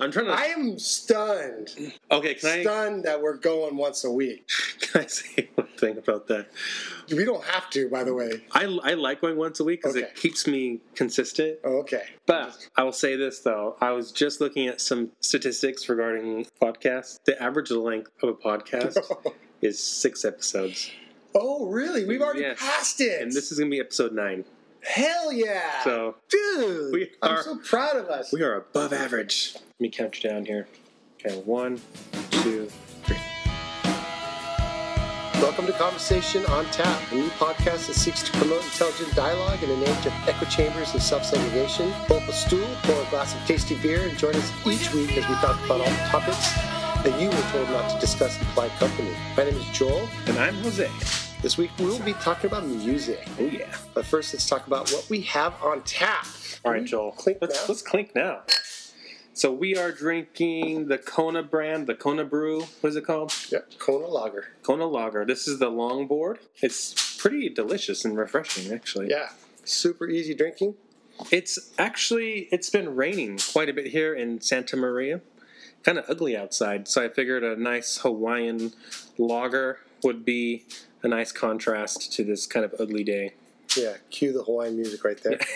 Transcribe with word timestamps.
I'm 0.00 0.12
trying 0.12 0.26
to. 0.26 0.32
I 0.32 0.44
am 0.44 0.78
stunned. 0.78 1.70
okay, 2.10 2.34
can 2.34 2.50
I 2.50 2.62
Stunned 2.62 3.04
that 3.04 3.20
we're 3.20 3.36
going 3.36 3.76
once 3.76 4.04
a 4.04 4.10
week. 4.10 4.48
can 4.80 5.02
I 5.02 5.06
say 5.06 5.48
one 5.56 5.66
thing 5.76 5.98
about 5.98 6.28
that? 6.28 6.48
We 7.10 7.24
don't 7.24 7.42
have 7.44 7.68
to, 7.70 7.88
by 7.88 8.04
the 8.04 8.14
way. 8.14 8.42
I, 8.52 8.64
I 8.84 8.94
like 8.94 9.20
going 9.20 9.36
once 9.36 9.58
a 9.60 9.64
week 9.64 9.82
because 9.82 9.96
Okay. 9.96 10.06
it 10.06 10.14
keeps 10.14 10.46
me 10.46 10.80
consistent. 10.94 11.58
Oh, 11.64 11.78
okay. 11.78 12.04
But 12.26 12.56
I 12.76 12.84
will 12.84 12.92
say 12.92 13.16
this 13.16 13.40
though, 13.40 13.76
I 13.80 13.90
was 13.90 14.12
just 14.12 14.40
looking 14.40 14.68
at 14.68 14.80
some 14.80 15.10
statistics 15.20 15.88
regarding 15.88 16.46
podcasts. 16.62 17.18
The 17.24 17.40
average 17.42 17.70
length 17.72 18.10
of 18.22 18.28
a 18.28 18.34
podcast 18.34 18.98
is 19.62 19.82
six 19.82 20.24
episodes, 20.24 20.90
oh, 21.34 21.66
really? 21.66 22.04
We've 22.04 22.22
already 22.22 22.42
Yes. 22.42 22.58
passed 22.60 23.00
it. 23.00 23.20
and 23.22 23.32
this 23.32 23.50
is 23.50 23.58
going 23.58 23.70
to 23.70 23.74
be 23.74 23.80
episode 23.80 24.12
nine. 24.12 24.44
Hell 24.88 25.32
yeah. 25.32 25.82
So 25.84 26.14
Dude, 26.30 26.92
We 26.92 27.10
I'm 27.22 27.36
are- 27.36 27.42
so 27.42 27.56
proud 27.58 27.96
of 27.96 28.06
us. 28.08 28.32
we 28.32 28.42
are 28.42 28.56
above 28.56 28.92
average. 28.92 29.52
Let 29.54 29.80
me 29.80 29.90
count 29.90 30.22
you 30.22 30.30
down 30.30 30.44
here. 30.46 30.66
Okay, 31.24 31.36
one, 31.44 31.80
two, 32.30 32.70
three. 33.04 33.16
Welcome 35.42 35.66
to 35.66 35.72
Conversation 35.72 36.44
on 36.46 36.64
Tap, 36.66 37.12
a 37.12 37.14
new 37.14 37.28
podcast 37.30 37.86
that 37.86 37.94
seeks 37.94 38.22
to 38.24 38.32
promote 38.38 38.62
intelligent 38.64 39.14
dialogue 39.14 39.62
in 39.62 39.70
an 39.70 39.82
age 39.82 40.06
of 40.06 40.12
echo 40.28 40.46
chambers 40.46 40.92
and 40.94 41.02
self-segregation. 41.02 41.92
Pull 42.06 42.16
up 42.18 42.28
a 42.28 42.32
stool, 42.32 42.66
pour 42.82 43.00
a 43.00 43.10
glass 43.10 43.34
of 43.34 43.40
tasty 43.46 43.76
beer, 43.76 44.00
and 44.08 44.16
join 44.18 44.34
us 44.34 44.50
each 44.66 44.92
week 44.94 45.10
as 45.16 45.28
we 45.28 45.34
talk 45.36 45.62
about 45.66 45.80
all 45.80 45.90
the 45.90 46.06
topics 46.08 46.52
that 47.04 47.20
you 47.20 47.28
were 47.28 47.50
told 47.52 47.68
not 47.70 47.88
to 47.90 48.00
discuss 48.00 48.38
in 48.40 48.46
polite 48.48 48.72
company. 48.78 49.10
My 49.36 49.44
name 49.44 49.56
is 49.56 49.66
Joel. 49.66 50.08
And 50.26 50.38
I'm 50.38 50.54
Jose. 50.62 50.88
This 51.40 51.56
week 51.56 51.70
we 51.78 51.84
will 51.84 52.00
be 52.00 52.14
talking 52.14 52.50
about 52.50 52.66
music. 52.66 53.24
Oh 53.38 53.44
yeah. 53.44 53.72
But 53.94 54.04
first, 54.04 54.34
let's 54.34 54.48
talk 54.48 54.66
about 54.66 54.90
what 54.90 55.08
we 55.08 55.20
have 55.20 55.54
on 55.62 55.82
tap. 55.82 56.26
All 56.64 56.72
right, 56.72 56.84
Joel. 56.84 57.12
Clink 57.12 57.38
let's 57.40 57.54
now. 57.54 57.64
let's 57.68 57.80
clink 57.82 58.12
now. 58.12 58.42
So 59.34 59.52
we 59.52 59.76
are 59.76 59.92
drinking 59.92 60.88
the 60.88 60.98
Kona 60.98 61.44
brand, 61.44 61.86
the 61.86 61.94
Kona 61.94 62.24
Brew. 62.24 62.62
What 62.80 62.90
is 62.90 62.96
it 62.96 63.06
called? 63.06 63.32
Yep, 63.52 63.78
Kona 63.78 64.08
Lager. 64.08 64.46
Kona 64.64 64.86
Lager. 64.86 65.24
This 65.24 65.46
is 65.46 65.60
the 65.60 65.70
longboard. 65.70 66.38
It's 66.60 67.16
pretty 67.18 67.48
delicious 67.48 68.04
and 68.04 68.18
refreshing, 68.18 68.72
actually. 68.72 69.08
Yeah, 69.08 69.28
super 69.62 70.08
easy 70.08 70.34
drinking. 70.34 70.74
It's 71.30 71.72
actually 71.78 72.48
it's 72.50 72.68
been 72.68 72.96
raining 72.96 73.38
quite 73.52 73.68
a 73.68 73.72
bit 73.72 73.86
here 73.86 74.12
in 74.12 74.40
Santa 74.40 74.76
Maria. 74.76 75.20
Kind 75.84 75.98
of 75.98 76.06
ugly 76.08 76.36
outside, 76.36 76.88
so 76.88 77.04
I 77.04 77.08
figured 77.08 77.44
a 77.44 77.54
nice 77.54 77.98
Hawaiian 77.98 78.72
lager 79.16 79.78
would 80.02 80.24
be 80.24 80.64
a 81.02 81.08
nice 81.08 81.32
contrast 81.32 82.12
to 82.12 82.24
this 82.24 82.46
kind 82.46 82.64
of 82.64 82.74
ugly 82.78 83.04
day. 83.04 83.34
Yeah, 83.76 83.96
cue 84.10 84.32
the 84.32 84.42
Hawaiian 84.42 84.76
music 84.76 85.04
right 85.04 85.20
there. 85.22 85.38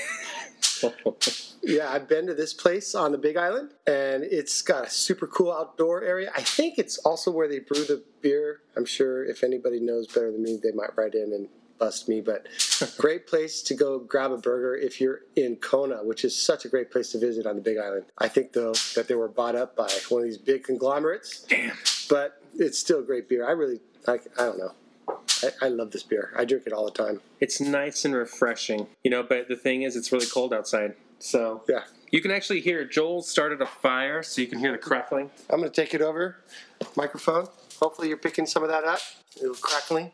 Yeah, 1.65 1.91
I've 1.93 2.09
been 2.09 2.27
to 2.27 2.35
this 2.35 2.53
place 2.53 2.93
on 2.93 3.13
the 3.13 3.19
Big 3.19 3.37
Island, 3.37 3.71
and 3.87 4.25
it's 4.25 4.63
got 4.63 4.89
a 4.89 4.91
super 4.91 5.29
cool 5.29 5.53
outdoor 5.53 6.03
area. 6.03 6.33
I 6.35 6.43
think 6.43 6.77
it's 6.77 6.99
also 6.99 7.31
where 7.31 7.47
they 7.47 7.61
brew 7.61 7.85
the 7.85 8.03
beer. 8.21 8.63
I'm 8.77 8.85
sure 8.85 9.25
if 9.25 9.45
anybody 9.45 9.79
knows 9.79 10.09
better 10.09 10.33
than 10.33 10.43
me, 10.43 10.59
they 10.61 10.73
might 10.73 10.97
write 10.97 11.15
in 11.15 11.33
and 11.33 11.49
bust 11.79 12.09
me. 12.09 12.21
But 12.21 12.49
great 12.99 13.29
place 13.29 13.63
to 13.63 13.75
go 13.75 14.01
grab 14.01 14.33
a 14.33 14.39
burger 14.39 14.75
if 14.75 15.01
you're 15.01 15.21
in 15.37 15.55
Kona, 15.57 16.03
which 16.03 16.25
is 16.25 16.37
such 16.37 16.65
a 16.65 16.69
great 16.69 16.91
place 16.91 17.13
to 17.13 17.19
visit 17.19 17.47
on 17.47 17.55
the 17.55 17.63
Big 17.63 17.79
Island. 17.79 18.07
I 18.19 18.27
think 18.27 18.53
though 18.53 18.75
that 18.97 19.07
they 19.07 19.15
were 19.15 19.29
bought 19.29 19.55
up 19.55 19.77
by 19.77 19.89
one 20.09 20.23
of 20.23 20.27
these 20.27 20.39
big 20.39 20.65
conglomerates, 20.65 21.45
Damn. 21.45 21.77
but 22.09 22.43
it's 22.57 22.79
still 22.79 23.03
great 23.03 23.29
beer. 23.29 23.47
I 23.47 23.53
really, 23.53 23.81
I, 24.07 24.13
I 24.13 24.45
don't 24.45 24.59
know. 24.59 24.73
I, 25.43 25.67
I 25.67 25.69
love 25.69 25.91
this 25.91 26.03
beer. 26.03 26.33
I 26.37 26.45
drink 26.45 26.65
it 26.67 26.73
all 26.73 26.85
the 26.85 26.91
time. 26.91 27.21
It's 27.41 27.61
nice 27.61 28.05
and 28.05 28.15
refreshing, 28.15 28.87
you 29.05 29.11
know. 29.11 29.23
But 29.23 29.49
the 29.49 29.57
thing 29.57 29.83
is, 29.83 29.97
it's 29.97 30.13
really 30.13 30.27
cold 30.27 30.53
outside, 30.55 30.95
so 31.19 31.63
Yeah. 31.69 31.85
you 32.11 32.21
can 32.21 32.31
actually 32.31 32.61
hear 32.61 32.85
Joel 32.85 33.23
started 33.23 33.61
a 33.61 33.67
fire, 33.67 34.23
so 34.23 34.41
you 34.41 34.47
can 34.47 34.59
hear 34.59 34.73
the 34.73 34.79
crackling. 34.79 35.31
I'm 35.51 35.63
to 35.63 35.71
take 35.71 35.95
it 35.95 36.01
over. 36.03 36.37
Microphone. 36.97 37.49
Hopefully, 37.81 38.09
you're 38.09 38.17
picking 38.17 38.47
some 38.47 38.63
of 38.63 38.69
that 38.69 38.85
up. 38.85 39.01
A 39.39 39.41
little 39.41 39.57
crackling. 39.57 40.13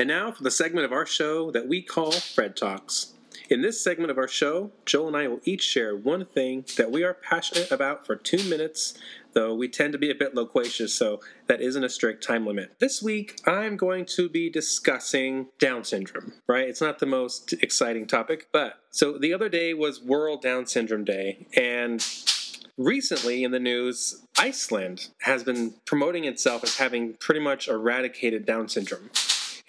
And 0.00 0.08
now 0.08 0.32
for 0.32 0.42
the 0.42 0.50
segment 0.50 0.86
of 0.86 0.92
our 0.92 1.04
show 1.04 1.50
that 1.50 1.68
we 1.68 1.82
call 1.82 2.10
Fred 2.12 2.56
Talks. 2.56 3.12
In 3.50 3.60
this 3.60 3.84
segment 3.84 4.10
of 4.10 4.16
our 4.16 4.26
show, 4.26 4.72
Joel 4.86 5.08
and 5.08 5.16
I 5.18 5.28
will 5.28 5.42
each 5.44 5.62
share 5.62 5.94
one 5.94 6.24
thing 6.24 6.64
that 6.78 6.90
we 6.90 7.04
are 7.04 7.12
passionate 7.12 7.70
about 7.70 8.06
for 8.06 8.16
two 8.16 8.42
minutes, 8.48 8.94
though 9.34 9.52
we 9.54 9.68
tend 9.68 9.92
to 9.92 9.98
be 9.98 10.10
a 10.10 10.14
bit 10.14 10.34
loquacious, 10.34 10.94
so 10.94 11.20
that 11.48 11.60
isn't 11.60 11.84
a 11.84 11.90
strict 11.90 12.26
time 12.26 12.46
limit. 12.46 12.76
This 12.78 13.02
week, 13.02 13.42
I'm 13.46 13.76
going 13.76 14.06
to 14.16 14.30
be 14.30 14.48
discussing 14.48 15.48
Down 15.58 15.84
syndrome, 15.84 16.32
right? 16.46 16.66
It's 16.66 16.80
not 16.80 16.98
the 16.98 17.04
most 17.04 17.52
exciting 17.62 18.06
topic, 18.06 18.48
but 18.52 18.80
so 18.88 19.18
the 19.18 19.34
other 19.34 19.50
day 19.50 19.74
was 19.74 20.02
World 20.02 20.40
Down 20.40 20.64
Syndrome 20.64 21.04
Day, 21.04 21.46
and 21.54 22.02
recently 22.78 23.44
in 23.44 23.50
the 23.50 23.60
news, 23.60 24.22
Iceland 24.38 25.08
has 25.24 25.44
been 25.44 25.74
promoting 25.84 26.24
itself 26.24 26.64
as 26.64 26.78
having 26.78 27.18
pretty 27.20 27.40
much 27.40 27.68
eradicated 27.68 28.46
Down 28.46 28.66
syndrome. 28.66 29.10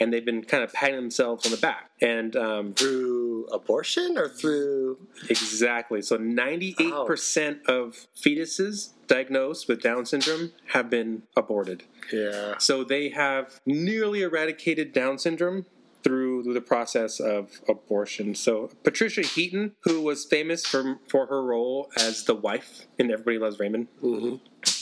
And 0.01 0.11
they've 0.11 0.25
been 0.25 0.43
kind 0.43 0.63
of 0.63 0.73
patting 0.73 0.95
themselves 0.95 1.45
on 1.45 1.51
the 1.51 1.57
back. 1.57 1.91
And 2.01 2.35
um, 2.35 2.73
Through 2.73 3.45
abortion 3.51 4.17
or 4.17 4.27
through. 4.27 4.97
exactly. 5.29 6.01
So 6.01 6.17
98% 6.17 7.65
of 7.67 8.07
fetuses 8.15 8.89
diagnosed 9.07 9.67
with 9.67 9.81
Down 9.81 10.05
syndrome 10.05 10.51
have 10.73 10.89
been 10.89 11.23
aborted. 11.37 11.83
Yeah. 12.11 12.57
So 12.57 12.83
they 12.83 13.09
have 13.09 13.59
nearly 13.65 14.21
eradicated 14.23 14.91
Down 14.91 15.17
syndrome 15.19 15.65
through 16.03 16.51
the 16.51 16.61
process 16.61 17.19
of 17.19 17.61
abortion. 17.69 18.33
So 18.33 18.71
Patricia 18.83 19.21
Heaton, 19.21 19.73
who 19.81 20.01
was 20.01 20.25
famous 20.25 20.65
for 20.65 20.97
for 21.07 21.27
her 21.27 21.43
role 21.43 21.91
as 21.95 22.23
the 22.23 22.33
wife 22.33 22.87
in 22.97 23.11
Everybody 23.11 23.37
Loves 23.37 23.59
Raymond, 23.59 23.87
hmm 23.99 24.35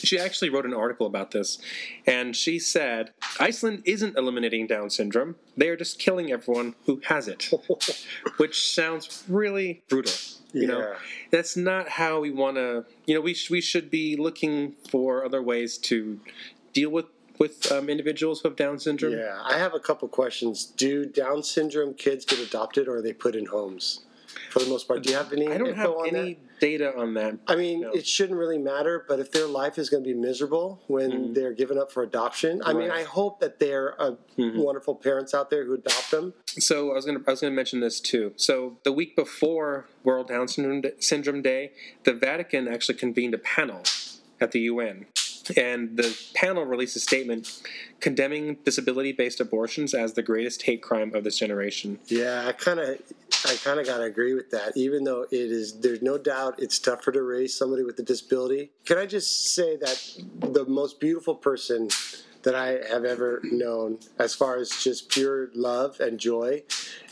she 0.05 0.17
actually 0.17 0.49
wrote 0.49 0.65
an 0.65 0.73
article 0.73 1.05
about 1.07 1.31
this, 1.31 1.59
and 2.05 2.35
she 2.35 2.59
said 2.59 3.11
Iceland 3.39 3.83
isn't 3.85 4.17
eliminating 4.17 4.67
Down 4.67 4.89
syndrome; 4.89 5.35
they 5.57 5.69
are 5.69 5.77
just 5.77 5.99
killing 5.99 6.31
everyone 6.31 6.75
who 6.85 7.01
has 7.05 7.27
it, 7.27 7.51
which 8.37 8.71
sounds 8.73 9.23
really 9.27 9.83
brutal. 9.89 10.13
You 10.51 10.65
know, 10.65 10.95
that's 11.29 11.55
not 11.55 11.89
how 11.89 12.19
we 12.21 12.31
want 12.31 12.57
to. 12.57 12.85
You 13.05 13.15
know, 13.15 13.21
we 13.21 13.33
sh- 13.33 13.49
we 13.49 13.61
should 13.61 13.91
be 13.91 14.15
looking 14.15 14.73
for 14.89 15.23
other 15.23 15.41
ways 15.41 15.77
to 15.79 16.19
deal 16.73 16.89
with 16.89 17.05
with 17.39 17.71
um, 17.71 17.89
individuals 17.89 18.41
who 18.41 18.49
have 18.49 18.57
Down 18.57 18.77
syndrome. 18.79 19.13
Yeah. 19.13 19.41
I 19.43 19.57
have 19.57 19.73
a 19.73 19.79
couple 19.79 20.07
questions. 20.09 20.65
Do 20.65 21.05
Down 21.05 21.41
syndrome 21.41 21.93
kids 21.93 22.25
get 22.25 22.39
adopted 22.39 22.87
or 22.87 22.97
are 22.97 23.01
they 23.01 23.13
put 23.13 23.35
in 23.35 23.47
homes? 23.47 24.01
For 24.51 24.59
the 24.59 24.69
most 24.69 24.87
part. 24.87 25.03
Do 25.03 25.11
you 25.11 25.15
have 25.17 25.31
any 25.33 25.47
I 25.47 25.57
don't 25.57 25.75
have 25.75 25.93
any 26.07 26.33
that? 26.33 26.59
data 26.59 26.95
on 26.97 27.13
that. 27.15 27.37
I 27.47 27.55
mean, 27.55 27.81
No. 27.81 27.91
it 27.91 28.05
shouldn't 28.05 28.37
really 28.37 28.57
matter, 28.57 29.05
but 29.07 29.19
if 29.19 29.31
their 29.31 29.45
life 29.47 29.77
is 29.77 29.89
going 29.89 30.03
to 30.03 30.07
be 30.07 30.13
miserable 30.13 30.81
when 30.87 31.11
Mhm. 31.11 31.33
they're 31.35 31.53
given 31.53 31.77
up 31.77 31.91
for 31.91 32.03
adoption, 32.03 32.61
I 32.65 32.73
mean, 32.73 32.89
I 32.91 33.03
hope 33.03 33.39
that 33.39 33.59
there 33.59 33.99
are 34.01 34.17
Mhm. 34.37 34.57
wonderful 34.57 34.95
parents 34.95 35.33
out 35.33 35.49
there 35.49 35.65
who 35.65 35.73
adopt 35.75 36.11
them. 36.11 36.33
So 36.47 36.91
I 36.91 36.93
was 36.95 37.05
gonna 37.05 37.21
I 37.27 37.31
was 37.31 37.41
gonna 37.41 37.53
mention 37.55 37.79
this 37.79 37.99
too. 37.99 38.33
So 38.35 38.77
the 38.83 38.91
week 38.91 39.15
before 39.15 39.87
World 40.03 40.27
Down 40.27 40.47
Syndrome 40.47 41.41
Day, 41.41 41.71
the 42.03 42.13
Vatican 42.13 42.67
actually 42.67 42.97
convened 42.97 43.33
a 43.33 43.37
panel 43.37 43.83
at 44.41 44.51
the 44.51 44.61
UN, 44.61 45.05
and 45.57 45.97
the 45.97 46.15
panel 46.33 46.63
released 46.65 46.95
a 46.95 46.99
statement 46.99 47.61
condemning 47.99 48.57
disability-based 48.63 49.39
abortions 49.41 49.93
as 49.93 50.13
the 50.13 50.21
greatest 50.23 50.63
hate 50.63 50.81
crime 50.81 51.13
of 51.13 51.23
this 51.23 51.37
generation. 51.37 51.99
Yeah, 52.07 52.47
I 52.47 52.51
kind 52.53 52.79
of, 52.79 52.99
I 53.45 53.55
kind 53.55 53.79
of 53.79 53.85
got 53.85 53.97
to 53.97 54.03
agree 54.03 54.33
with 54.33 54.51
that. 54.51 54.75
Even 54.75 55.03
though 55.03 55.23
it 55.23 55.31
is, 55.31 55.79
there's 55.79 56.01
no 56.01 56.17
doubt 56.17 56.55
it's 56.59 56.79
tougher 56.79 57.11
to 57.11 57.21
raise 57.21 57.55
somebody 57.55 57.83
with 57.83 57.97
a 57.99 58.03
disability. 58.03 58.71
Can 58.85 58.97
I 58.97 59.05
just 59.05 59.53
say 59.55 59.77
that 59.77 60.01
the 60.39 60.65
most 60.65 60.99
beautiful 60.99 61.35
person 61.35 61.89
that 62.43 62.55
I 62.55 62.79
have 62.89 63.03
ever 63.05 63.41
known, 63.43 63.99
as 64.17 64.33
far 64.33 64.57
as 64.57 64.69
just 64.69 65.09
pure 65.09 65.49
love 65.53 65.99
and 65.99 66.17
joy, 66.19 66.63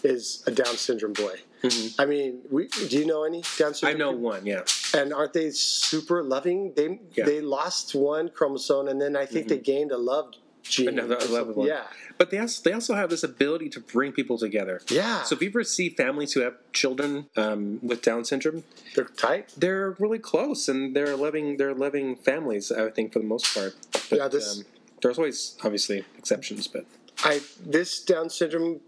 is 0.03 0.43
a 0.47 0.51
Down 0.51 0.75
syndrome 0.77 1.13
boy. 1.13 1.35
Mhm. 1.63 1.95
I 1.99 2.05
mean, 2.05 2.41
we, 2.49 2.67
do 2.67 2.97
you 2.99 3.05
know 3.05 3.23
any 3.23 3.41
Down 3.57 3.73
syndrome? 3.73 3.95
I 3.95 3.97
know 3.97 4.11
people? 4.11 4.21
one, 4.23 4.45
yeah. 4.45 4.63
And 4.93 5.13
aren't 5.13 5.33
they 5.33 5.49
super 5.51 6.23
loving? 6.23 6.73
They 6.75 6.99
Yeah. 7.13 7.25
they 7.25 7.41
lost 7.41 7.93
one 7.95 8.29
chromosome, 8.29 8.87
and 8.87 9.01
then 9.01 9.15
I 9.17 9.25
think 9.25 9.47
they 9.49 9.57
gained 9.57 9.91
a 9.91 9.97
love 9.97 10.33
gene. 10.63 10.89
Another 10.89 11.17
11 11.19 11.55
one. 11.55 11.67
Yeah, 11.67 11.87
But 12.17 12.31
they 12.31 12.39
also, 12.39 12.61
they 12.63 12.73
also 12.73 12.95
have 12.95 13.09
this 13.09 13.23
ability 13.23 13.69
to 13.69 13.79
bring 13.79 14.11
people 14.11 14.37
together. 14.37 14.81
yeah. 14.89 15.23
So 15.23 15.35
if 15.35 15.41
you 15.41 15.49
ever 15.49 15.63
see 15.63 15.89
families 15.89 16.33
who 16.33 16.41
have 16.41 16.55
children 16.73 17.27
um, 17.37 17.79
with 17.83 18.01
Down 18.01 18.25
syndrome, 18.25 18.63
they're 18.95 19.05
tight. 19.05 19.53
they're 19.57 19.91
really 19.99 20.19
close 20.19 20.67
and 20.67 20.95
they're 20.95 21.15
loving 21.15 21.57
they're 21.57 21.73
living 21.75 22.15
families. 22.15 22.71
I 22.71 22.89
think 22.89 23.13
for 23.13 23.19
the 23.19 23.25
most 23.25 23.53
part. 23.53 23.75
But, 24.09 24.17
Yeah, 24.19 24.27
this- 24.27 24.57
um, 24.59 24.65
there's 25.01 25.17
always 25.19 25.55
obviously 25.63 26.03
exceptions, 26.17 26.67
but 26.67 26.85
I 27.23 27.41
this 27.63 28.01
Down 28.03 28.29
syndrome, 28.31 28.81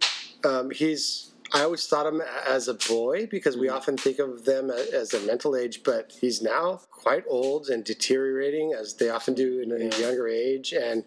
um, 0.44 0.72
he's 0.72 1.29
I 1.52 1.64
always 1.64 1.88
thought 1.88 2.06
him 2.06 2.22
as 2.48 2.68
a 2.68 2.74
boy 2.74 3.28
because 3.28 3.58
we 3.58 3.68
mm-hmm. 3.68 3.76
often 3.76 3.98
think 3.98 4.20
of 4.20 4.46
them 4.46 4.70
as 4.70 5.14
a 5.14 5.20
mental 5.22 5.56
age, 5.56 5.82
but 5.84 6.14
he's 6.20 6.42
now 6.42 6.82
quite 6.92 7.24
old 7.28 7.70
and 7.70 7.84
deteriorating 7.84 8.74
as 8.74 8.96
they 8.96 9.10
often 9.10 9.34
do 9.34 9.62
in 9.62 9.72
a 9.72 9.98
younger 9.98 10.28
age. 10.28 10.74
And 10.74 11.04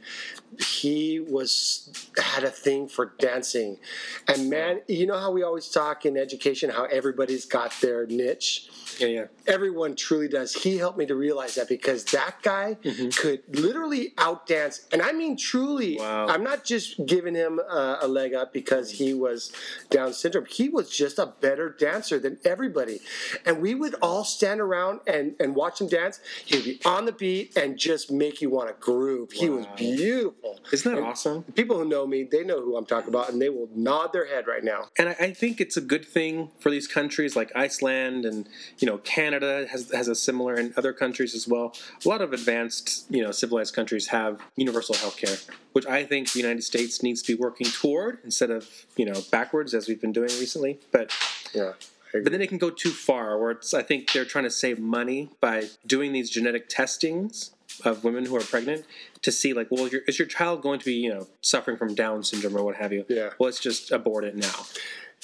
he 0.59 1.21
was 1.21 1.93
had 2.17 2.45
a 2.45 2.51
thing 2.51 2.89
for 2.89 3.13
dancing. 3.19 3.79
And 4.27 4.51
man, 4.51 4.81
you 4.89 5.07
know 5.07 5.19
how 5.19 5.31
we 5.31 5.43
always 5.43 5.69
talk 5.69 6.05
in 6.07 6.17
education 6.17 6.71
how 6.71 6.85
everybody's 6.85 7.45
got 7.45 7.73
their 7.81 8.07
niche 8.07 8.69
Yeah, 9.03 9.09
yeah. 9.09 9.25
everyone 9.47 9.97
truly 9.97 10.29
does. 10.29 10.55
He 10.55 10.79
helped 10.79 10.99
me 10.99 11.07
to 11.07 11.15
realize 11.15 11.57
that 11.57 11.69
because 11.69 12.05
that 12.07 12.37
guy 12.43 12.77
mm-hmm. 12.83 13.09
could 13.11 13.43
literally 13.59 14.11
outdance, 14.17 14.87
and 14.93 15.03
I 15.03 15.13
mean 15.13 15.37
truly. 15.37 15.99
Wow. 15.99 16.29
I'm 16.29 16.45
not 16.45 16.65
just 16.65 17.05
giving 17.07 17.35
him 17.35 17.59
a, 17.59 17.99
a 18.03 18.09
leg 18.09 18.35
up 18.35 18.53
because 18.53 18.91
he 18.93 19.15
was 19.15 19.53
Down 19.91 20.13
syndrome. 20.13 20.47
He 20.47 20.69
was 20.69 20.91
just 20.91 21.19
a 21.19 21.27
better 21.27 21.71
dancer 21.71 22.19
than 22.19 22.39
everybody, 22.45 23.01
and 23.45 23.61
we 23.61 23.75
would 23.75 23.95
all 24.03 24.25
stand 24.25 24.61
around 24.61 25.01
and 25.07 25.35
and 25.41 25.55
watch 25.55 25.81
him 25.81 25.89
dance. 25.89 26.21
He 26.45 26.57
would 26.57 26.65
be 26.65 26.81
on 26.85 27.05
the 27.05 27.13
beat 27.13 27.57
and 27.57 27.79
just 27.79 28.11
make 28.11 28.41
you 28.41 28.51
want 28.51 28.69
to 28.69 28.75
groove. 28.75 29.33
He 29.33 29.49
was 29.49 29.67
beautiful. 29.77 30.52
Isn't 30.73 30.91
that 30.91 30.99
And 30.99 31.07
awesome? 31.07 31.43
People 31.55 31.79
who 31.79 31.85
know 31.85 32.07
me, 32.07 32.23
they 32.23 32.43
know 32.43 32.61
who 32.61 32.77
I'm 32.77 32.87
talking 32.87 33.11
about, 33.11 33.31
and 33.31 33.41
they 33.41 33.51
will 33.51 33.69
nod 33.75 34.13
their 34.13 34.27
head 34.27 34.47
right 34.47 34.65
now. 34.65 34.89
And 34.99 35.11
I, 35.11 35.17
I 35.21 35.33
think 35.33 35.61
it's 35.61 35.77
a 35.77 35.81
good 35.83 36.05
thing 36.05 36.51
for 36.59 36.71
these 36.71 36.89
countries 36.89 37.37
like 37.37 37.53
Iceland 37.55 38.25
and 38.25 38.49
you 38.79 38.87
know 38.87 38.99
Canada 38.99 39.67
has 39.71 39.91
has 39.93 40.09
a 40.09 40.15
similar 40.15 40.55
and 40.55 40.73
other 40.77 40.93
countries 40.93 41.35
as 41.35 41.47
well. 41.47 41.75
A 42.05 42.09
lot 42.09 42.23
of 42.23 42.33
advanced 42.33 43.07
you 43.11 43.23
know 43.23 43.31
civilized 43.31 43.75
countries 43.75 44.09
have 44.09 44.41
universal 44.57 44.95
health 44.95 45.17
care, 45.19 45.37
which 45.73 45.87
I 45.87 46.05
think 46.05 46.33
the 46.33 46.41
United 46.41 46.63
States 46.63 47.03
needs 47.03 47.23
to 47.23 47.37
be 47.37 47.41
working 47.41 47.67
toward 47.67 48.19
instead 48.25 48.51
of 48.51 48.87
you 48.97 49.05
know 49.05 49.21
backwards 49.31 49.75
as 49.75 49.89
we've 49.89 50.01
been 50.01 50.13
doing 50.13 50.31
recently. 50.41 50.81
But 50.91 51.13
Yeah. 51.55 51.73
But 52.13 52.31
then 52.31 52.43
it 52.43 52.49
can 52.49 52.59
go 52.59 52.69
too 52.69 52.91
far 52.91 53.39
where 53.39 53.53
it's 53.53 53.73
I 53.73 53.83
think 53.83 54.13
they're 54.13 54.27
trying 54.27 54.45
to 54.45 54.51
save 54.51 54.79
money 54.79 55.31
by 55.41 55.69
doing 55.87 56.13
these 56.13 56.29
genetic 56.29 56.69
testings 56.69 57.53
of 57.85 58.05
women 58.05 58.27
who 58.27 58.37
are 58.37 58.41
pregnant 58.41 58.85
to 59.23 59.33
see 59.33 59.53
like 59.53 59.69
well 59.71 59.89
your, 59.89 60.03
is 60.07 60.19
your 60.19 60.29
child 60.29 60.63
going 60.63 60.79
to 60.79 60.85
be 60.85 60.95
you 60.95 61.13
know 61.13 61.27
suffering 61.41 61.77
from 61.77 61.95
Down 61.95 62.23
syndrome 62.25 62.57
or 62.57 62.65
what 62.65 62.77
have 62.77 62.93
you? 62.93 63.05
Yeah. 63.09 63.31
Well, 63.39 63.47
let's 63.47 63.61
just 63.61 63.91
abort 63.91 64.25
it 64.25 64.37
now. 64.37 64.67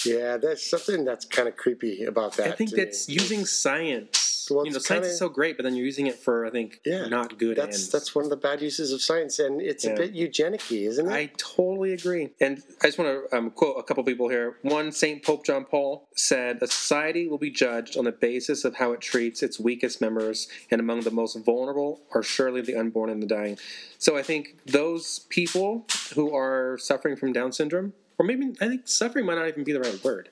Yeah, 0.05 0.37
that's 0.37 0.67
something 0.69 1.03
that's 1.03 1.25
kind 1.25 1.47
of 1.47 1.57
creepy 1.57 2.05
about 2.05 2.37
that. 2.37 2.47
I 2.47 2.51
think 2.51 2.69
to 2.71 2.77
me. 2.77 2.83
that's 2.83 3.09
using 3.09 3.45
science. 3.45 4.18
Well, 4.49 4.65
you 4.65 4.71
know, 4.71 4.79
science 4.79 4.87
kinda- 5.03 5.07
is 5.09 5.17
so 5.19 5.29
great, 5.29 5.57
but 5.57 5.63
then 5.63 5.75
you're 5.75 5.85
using 5.85 6.07
it 6.07 6.15
for 6.15 6.45
I 6.45 6.49
think 6.49 6.79
Yeah, 6.85 7.07
not 7.07 7.37
good 7.37 7.57
That's 7.57 7.77
ends. 7.77 7.89
that's 7.89 8.15
one 8.15 8.23
of 8.23 8.29
the 8.29 8.37
bad 8.37 8.61
uses 8.61 8.91
of 8.91 9.01
science, 9.01 9.39
and 9.39 9.61
it's 9.61 9.85
Yeah. 9.85 9.91
a 9.91 9.95
bit 9.97 10.11
eugenic-y, 10.13 10.77
isn't 10.77 11.07
it? 11.07 11.11
I 11.11 11.31
totally 11.37 11.93
agree. 11.93 12.29
And 12.39 12.61
I 12.81 12.87
just 12.87 12.97
want 12.97 13.29
to 13.29 13.37
um, 13.37 13.51
quote 13.51 13.77
a 13.79 13.83
couple 13.83 14.03
people 14.03 14.29
here. 14.29 14.57
One, 14.61 14.91
St. 14.91 15.23
Pope 15.23 15.45
John 15.45 15.65
Paul 15.65 16.07
said, 16.15 16.59
A 16.61 16.67
society 16.67 17.27
will 17.27 17.37
be 17.37 17.49
judged 17.51 17.97
on 17.97 18.05
the 18.05 18.11
basis 18.11 18.65
of 18.65 18.75
how 18.75 18.91
it 18.93 19.01
treats 19.01 19.43
its 19.43 19.59
weakest 19.59 20.01
members, 20.01 20.47
and 20.71 20.79
among 20.81 21.01
the 21.01 21.11
most 21.11 21.35
vulnerable 21.37 22.01
are 22.11 22.23
surely 22.23 22.61
the 22.61 22.75
unborn 22.75 23.09
and 23.09 23.21
the 23.21 23.27
dying. 23.27 23.57
So 23.97 24.17
I 24.17 24.23
think 24.23 24.57
those 24.65 25.19
people 25.29 25.85
who 26.15 26.33
are 26.35 26.77
suffering 26.79 27.15
from 27.15 27.33
Down 27.33 27.51
syndrome, 27.51 27.93
or 28.17 28.25
maybe 28.25 28.53
I 28.59 28.67
think 28.67 28.87
suffering 28.87 29.25
might 29.25 29.35
not 29.35 29.47
even 29.47 29.63
be 29.63 29.71
the 29.73 29.79
right 29.79 30.03
word. 30.03 30.29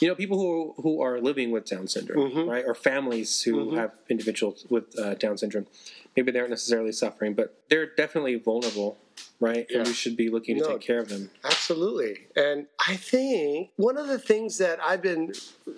You 0.00 0.08
know, 0.08 0.14
people 0.14 0.38
who 0.38 0.74
who 0.82 1.00
are 1.00 1.20
living 1.20 1.50
with 1.50 1.64
Down 1.64 1.88
syndrome, 1.88 2.30
Mhm. 2.30 2.48
right, 2.48 2.64
or 2.66 2.74
families 2.74 3.42
who 3.42 3.66
Mhm. 3.66 3.76
have 3.76 3.92
individuals 4.08 4.66
with 4.68 4.98
uh, 4.98 5.14
Down 5.14 5.38
syndrome. 5.38 5.66
Maybe 6.16 6.30
they 6.32 6.38
aren't 6.38 6.50
necessarily 6.50 6.92
suffering, 6.92 7.34
but 7.34 7.54
they're 7.68 7.86
definitely 7.86 8.36
vulnerable, 8.36 8.98
right? 9.40 9.66
Yeah. 9.68 9.78
And 9.78 9.88
we 9.88 9.94
should 9.94 10.16
be 10.16 10.28
looking 10.30 10.56
to 10.58 10.62
No. 10.62 10.72
take 10.72 10.80
care 10.80 10.98
of 10.98 11.08
them. 11.08 11.30
Absolutely. 11.44 12.26
And 12.36 12.66
I 12.86 12.96
think 12.96 13.70
one 13.76 13.98
of 13.98 14.08
the 14.08 14.18
things 14.18 14.58
that 14.58 14.78
I've 14.82 15.02
been 15.02 15.32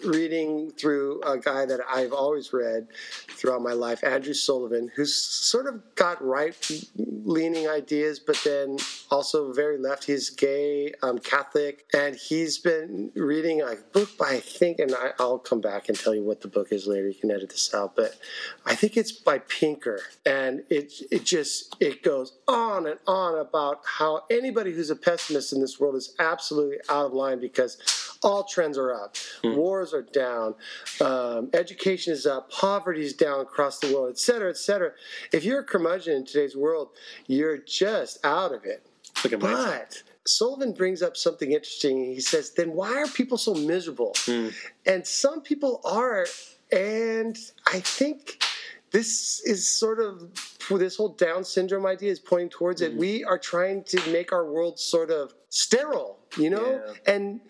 reading 0.05 0.71
through 0.73 1.23
a 1.23 1.39
guy 1.39 1.65
that 1.67 1.81
I've 1.89 2.13
always 2.13 2.53
read 2.53 2.89
throughout 3.29 3.63
my 3.63 3.73
life, 3.73 4.05
Andrew 4.05 4.35
Sullivan, 4.35 4.91
who's 4.95 5.15
sort 5.15 5.67
of 5.67 5.83
got 5.95 6.23
right 6.25 6.55
leaning 6.97 7.69
ideas, 7.69 8.19
but 8.19 8.41
then 8.45 8.79
also 9.11 9.53
very 9.53 9.79
left. 9.79 10.05
He's 10.05 10.31
gay, 10.31 10.93
um, 11.03 11.19
Catholic, 11.19 11.87
and 11.95 12.15
he's 12.17 12.59
been 12.59 13.11
reading 13.15 13.61
a 13.63 13.77
book 13.93 14.17
by, 14.19 14.31
I 14.31 14.41
think, 14.41 14.79
and 14.79 14.95
I, 14.95 15.13
I'll 15.19 15.39
come 15.39 15.61
back 15.61 15.89
and 15.89 15.99
tell 15.99 16.15
you 16.15 16.23
what 16.23 16.41
the 16.41 16.49
book 16.49 16.73
is 16.73 16.87
later. 16.87 17.09
You 17.09 17.15
can 17.15 17.31
edit 17.31 17.51
this 17.51 17.73
out, 17.75 17.97
but 17.97 18.17
I 18.67 18.75
think 18.75 18.97
it's 18.97 19.13
by 19.13 19.39
Pinker. 19.39 20.01
And 20.27 20.63
it, 20.71 20.93
it 21.11 21.25
just, 21.25 21.77
it 21.81 22.03
goes 22.03 22.37
on 22.47 22.87
and 22.87 22.99
on 23.07 23.39
about 23.49 23.81
how 23.85 24.23
anybody 24.31 24.73
who's 24.73 24.91
a 24.91 24.97
pessimist 24.97 25.53
in 25.53 25.61
this 25.61 25.81
world 25.81 25.97
is 25.97 26.15
absolutely 26.19 26.79
out 26.89 27.07
of 27.07 27.13
line 27.13 27.41
because 27.41 27.79
all 28.23 28.45
trends 28.45 28.77
are 28.77 28.93
up, 28.93 29.17
wars 29.45 29.95
are 29.95 30.03
down, 30.03 30.55
um, 31.01 31.51
education 31.53 32.13
is 32.13 32.27
up, 32.27 32.51
poverty 32.51 33.03
is 33.03 33.15
down 33.15 33.41
across 33.41 33.79
the 33.79 33.93
world, 33.93 34.11
et 34.11 34.19
cetera, 34.19 34.51
et 34.51 34.57
cetera. 34.57 34.91
If 35.33 35.45
you're 35.45 35.61
a 35.61 35.65
curmudgeon 35.65 36.15
in 36.17 36.27
today's 36.27 36.57
world, 36.57 36.89
you're 37.27 37.59
just 37.59 38.25
out 38.25 38.53
of 38.53 38.65
it. 38.65 38.85
Look 39.25 39.41
But 39.41 40.03
Sullivan 40.27 40.73
brings 40.73 41.01
up 41.01 41.17
something 41.17 41.53
interesting. 41.53 42.13
He 42.13 42.21
says, 42.21 42.51
then 42.51 42.73
why 42.73 42.95
are 42.97 43.07
people 43.07 43.39
so 43.39 43.55
miserable? 43.55 44.13
Hmm. 44.19 44.49
And 44.85 45.07
some 45.07 45.41
people 45.41 45.81
are. 45.85 46.27
And 46.71 47.39
I 47.67 47.81
think 47.81 48.43
this 48.91 49.41
is 49.45 49.71
sort 49.71 50.01
of 50.01 50.31
this 50.71 50.97
whole 50.97 51.11
Down 51.11 51.45
syndrome 51.45 51.87
idea 51.87 52.11
is 52.11 52.21
pointing 52.21 52.51
towards 52.51 52.83
it. 52.83 52.95
Mm. 52.95 52.99
We 52.99 53.25
are 53.25 53.39
trying 53.39 53.85
to 53.85 54.11
make 54.11 54.33
our 54.33 54.51
world 54.51 54.79
sort 54.79 55.11
of 55.11 55.35
sterile, 55.49 56.19
you 56.37 56.51
know? 56.51 56.83
And 57.07 57.41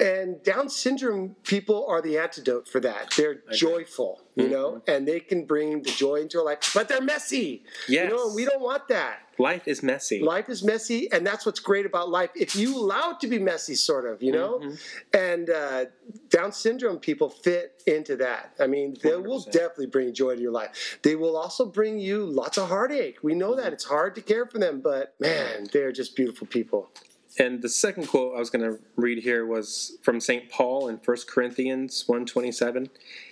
and 0.00 0.42
Down 0.42 0.68
syndrome 0.68 1.36
people 1.44 1.86
are 1.88 2.02
the 2.02 2.18
antidote 2.18 2.66
for 2.66 2.80
that. 2.80 3.14
They're 3.16 3.42
joyful, 3.52 4.22
you 4.34 4.44
mm-hmm. 4.44 4.52
know, 4.52 4.82
and 4.88 5.06
they 5.06 5.20
can 5.20 5.44
bring 5.44 5.82
the 5.82 5.90
joy 5.90 6.16
into 6.16 6.38
our 6.38 6.44
life, 6.44 6.72
but 6.74 6.88
they're 6.88 7.00
messy. 7.00 7.62
Yes. 7.88 8.10
You 8.10 8.16
know, 8.16 8.26
and 8.26 8.34
we 8.34 8.44
don't 8.44 8.60
want 8.60 8.88
that. 8.88 9.23
Life 9.38 9.66
is 9.66 9.82
messy. 9.82 10.20
Life 10.20 10.48
is 10.48 10.62
messy, 10.62 11.10
and 11.12 11.26
that's 11.26 11.44
what's 11.46 11.60
great 11.60 11.86
about 11.86 12.08
life. 12.10 12.30
If 12.34 12.54
you 12.56 12.76
allow 12.76 13.10
it 13.10 13.20
to 13.20 13.26
be 13.26 13.38
messy, 13.38 13.74
sort 13.74 14.04
of, 14.06 14.22
you 14.22 14.32
know, 14.32 14.58
Mm-hmm. 14.60 14.74
and 15.16 15.50
uh, 15.50 15.84
Down 16.28 16.52
syndrome 16.52 16.98
people 16.98 17.28
fit 17.30 17.82
into 17.86 18.16
that. 18.16 18.54
I 18.60 18.66
mean, 18.66 18.96
they 19.02 19.16
will 19.16 19.40
100%. 19.42 19.52
definitely 19.52 19.86
bring 19.86 20.12
joy 20.14 20.34
to 20.36 20.40
your 20.40 20.52
life. 20.52 20.98
They 21.02 21.16
will 21.16 21.36
also 21.36 21.66
bring 21.66 21.98
you 21.98 22.24
lots 22.26 22.58
of 22.58 22.68
heartache. 22.68 23.18
We 23.22 23.34
know 23.34 23.52
Mm-hmm. 23.52 23.60
that 23.62 23.72
it's 23.72 23.84
hard 23.84 24.14
to 24.16 24.20
care 24.22 24.46
for 24.46 24.58
them, 24.58 24.80
but 24.80 25.14
man, 25.20 25.66
they're 25.72 25.92
just 25.92 26.14
beautiful 26.16 26.46
people. 26.46 26.90
And 27.38 27.62
the 27.62 27.68
second 27.68 28.06
quote 28.06 28.36
I 28.36 28.38
was 28.38 28.48
going 28.50 28.64
to 28.64 28.78
read 28.96 29.18
here 29.24 29.44
was 29.44 29.98
from 30.02 30.20
St. 30.20 30.48
Paul 30.50 30.86
in 30.88 31.00
1 31.04 31.16
Corinthians 31.28 32.04
1.27. 32.08 32.88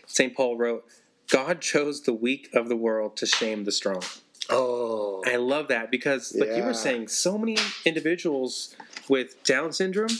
St. 0.06 0.34
Paul 0.36 0.56
wrote, 0.58 0.84
God 1.30 1.60
chose 1.60 2.02
the 2.02 2.12
weak 2.12 2.48
of 2.52 2.68
the 2.68 2.76
world 2.76 3.16
to 3.18 3.26
shame 3.26 3.62
the 3.64 3.70
strong. 3.72 4.02
Oh, 4.50 5.22
I 5.26 5.36
love 5.36 5.68
that 5.68 5.90
because, 5.90 6.34
like 6.34 6.56
you 6.56 6.64
were 6.64 6.74
saying, 6.74 7.08
so 7.08 7.38
many 7.38 7.56
individuals 7.84 8.74
with 9.08 9.42
Down 9.44 9.72
syndrome 9.72 10.10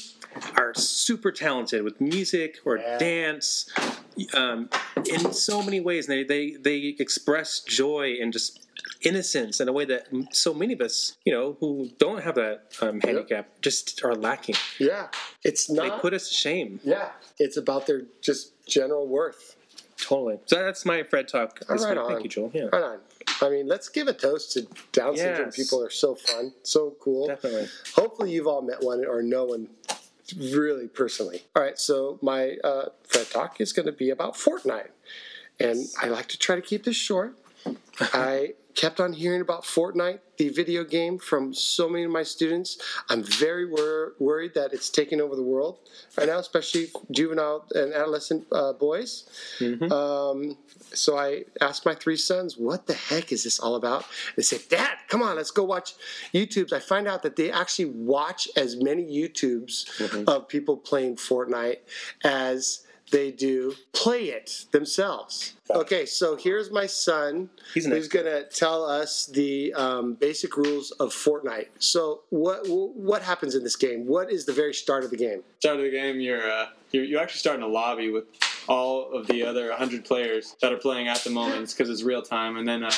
are 0.56 0.72
super 0.74 1.30
talented 1.32 1.82
with 1.82 2.00
music 2.00 2.58
or 2.64 2.78
Yeah. 2.78 2.98
dance 2.98 3.68
um, 4.34 4.70
in 5.10 5.32
so 5.32 5.62
many 5.62 5.80
ways. 5.80 6.06
They, 6.06 6.24
they, 6.24 6.52
they 6.52 6.94
express 6.98 7.60
joy 7.60 8.16
and 8.20 8.32
just 8.32 8.60
innocence 9.02 9.60
in 9.60 9.68
a 9.68 9.72
way 9.72 9.84
that 9.84 10.06
so 10.30 10.54
many 10.54 10.72
of 10.72 10.80
us, 10.80 11.16
you 11.24 11.32
know, 11.32 11.56
who 11.60 11.90
don't 11.98 12.22
have 12.22 12.36
that 12.36 12.66
um, 12.80 13.00
handicap 13.00 13.60
just 13.60 14.02
are 14.04 14.14
lacking. 14.14 14.54
yeah, 14.78 15.08
it's 15.44 15.68
not. 15.68 15.82
They 15.96 15.98
put 16.00 16.14
us 16.14 16.28
to 16.28 16.34
shame. 16.34 16.80
yeah, 16.84 17.10
it's 17.38 17.56
about 17.56 17.86
their 17.86 18.02
just 18.22 18.52
general 18.66 19.06
worth. 19.06 19.56
Totally. 20.00 20.38
So 20.46 20.56
that's 20.56 20.84
my 20.84 21.02
Fred 21.04 21.28
talk. 21.28 21.60
Right. 21.68 21.78
Thank 22.08 22.24
you, 22.24 22.28
Joel. 22.30 22.50
Yeah, 22.54 22.64
Right 22.72 22.82
on. 22.82 22.98
I 23.42 23.50
mean, 23.50 23.66
let's 23.66 23.88
give 23.88 24.08
a 24.08 24.12
toast 24.12 24.52
to 24.52 24.66
Down 24.92 25.16
syndrome 25.16 25.46
Yes. 25.48 25.56
people. 25.56 25.82
Are 25.84 25.90
so 25.90 26.14
fun, 26.14 26.52
so 26.62 26.96
cool. 27.00 27.26
definitely. 27.28 27.68
Hopefully, 27.94 28.30
you've 28.32 28.46
all 28.46 28.62
met 28.62 28.82
one 28.82 29.04
or 29.04 29.22
know 29.22 29.44
one 29.46 29.68
really 30.36 30.88
personally. 30.88 31.42
All 31.56 31.62
right, 31.62 31.78
so 31.78 32.18
my 32.22 32.56
uh, 32.64 32.86
Fred 33.04 33.28
talk 33.30 33.60
is 33.60 33.72
going 33.72 33.86
to 33.86 33.92
be 33.92 34.10
about 34.10 34.34
Fortnite, 34.34 34.90
and 35.60 35.86
I 36.00 36.06
like 36.08 36.28
to 36.28 36.38
try 36.38 36.56
to 36.56 36.62
keep 36.62 36.84
this 36.84 36.96
short. 36.96 37.36
I 38.00 38.54
kept 38.74 39.00
on 39.00 39.12
hearing 39.12 39.40
about 39.40 39.64
Fortnite, 39.64 40.20
the 40.38 40.48
video 40.48 40.84
game, 40.84 41.18
from 41.18 41.52
so 41.54 41.88
many 41.88 42.04
of 42.04 42.10
my 42.10 42.22
students. 42.22 42.78
I'm 43.08 43.22
very 43.22 43.66
wor- 43.66 44.14
worried 44.18 44.54
that 44.54 44.72
it's 44.72 44.90
taking 44.90 45.20
over 45.20 45.36
the 45.36 45.42
world 45.42 45.78
right 46.16 46.26
now, 46.26 46.38
especially 46.38 46.90
juvenile 47.10 47.64
and 47.74 47.92
adolescent 47.92 48.46
uh, 48.52 48.72
boys. 48.72 49.28
Um, 49.92 50.56
so 50.94 51.16
I 51.16 51.44
asked 51.60 51.86
my 51.86 51.94
three 51.94 52.16
sons, 52.16 52.56
"What 52.56 52.86
the 52.86 52.94
heck 52.94 53.32
is 53.32 53.44
this 53.44 53.58
all 53.60 53.76
about?" 53.76 54.04
They 54.36 54.42
said, 54.42 54.60
"Dad, 54.68 54.96
come 55.08 55.22
on, 55.22 55.36
let's 55.36 55.50
go 55.50 55.64
watch 55.64 55.94
YouTubes." 56.34 56.72
I 56.72 56.80
find 56.80 57.06
out 57.08 57.22
that 57.22 57.36
they 57.36 57.50
actually 57.50 57.86
watch 57.86 58.48
as 58.56 58.76
many 58.76 59.04
YouTubes 59.04 60.26
of 60.26 60.48
people 60.48 60.76
playing 60.76 61.16
Fortnite 61.16 61.78
as 62.24 62.86
they 63.12 63.30
do 63.30 63.74
play 63.92 64.24
it 64.24 64.64
themselves. 64.72 65.54
Okay, 65.70 66.04
so 66.04 66.34
here's 66.34 66.70
my 66.70 66.86
son 66.86 67.50
He's 67.72 67.86
who's 67.86 68.08
going 68.08 68.26
to 68.26 68.44
tell 68.48 68.84
us 68.84 69.26
the 69.26 69.72
um, 69.74 70.14
basic 70.14 70.56
rules 70.56 70.90
of 70.92 71.10
Fortnite. 71.10 71.68
So, 71.78 72.22
what 72.30 72.68
what 72.68 73.22
happens 73.22 73.54
in 73.54 73.62
this 73.62 73.76
game? 73.76 74.06
What 74.06 74.32
is 74.32 74.44
the 74.46 74.52
very 74.52 74.74
start 74.74 75.04
of 75.04 75.10
the 75.10 75.16
game? 75.16 75.42
Start 75.60 75.76
of 75.76 75.82
the 75.82 75.90
game, 75.90 76.20
you're 76.20 76.50
uh, 76.50 76.66
you're, 76.90 77.04
you 77.04 77.18
actually 77.18 77.38
start 77.38 77.56
in 77.56 77.62
a 77.62 77.68
lobby 77.68 78.10
with 78.10 78.24
all 78.68 79.12
of 79.12 79.26
the 79.26 79.44
other 79.44 79.68
100 79.70 80.04
players 80.04 80.56
that 80.60 80.72
are 80.72 80.78
playing 80.78 81.08
at 81.08 81.18
the 81.18 81.30
moment 81.30 81.70
because 81.70 81.88
it's 81.88 82.02
real 82.02 82.22
time, 82.22 82.56
and 82.56 82.66
then 82.66 82.82
uh, 82.82 82.92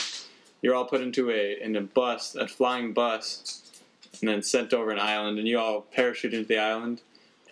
you're 0.62 0.74
all 0.74 0.86
put 0.86 1.00
into 1.00 1.30
a 1.30 1.60
in 1.60 1.76
a 1.76 1.80
bus, 1.82 2.34
a 2.34 2.48
flying 2.48 2.92
bus, 2.92 3.62
and 4.20 4.28
then 4.28 4.42
sent 4.42 4.72
over 4.72 4.90
an 4.90 4.98
island, 4.98 5.38
and 5.38 5.46
you 5.46 5.58
all 5.58 5.82
parachute 5.82 6.34
into 6.34 6.46
the 6.46 6.58
island. 6.58 7.00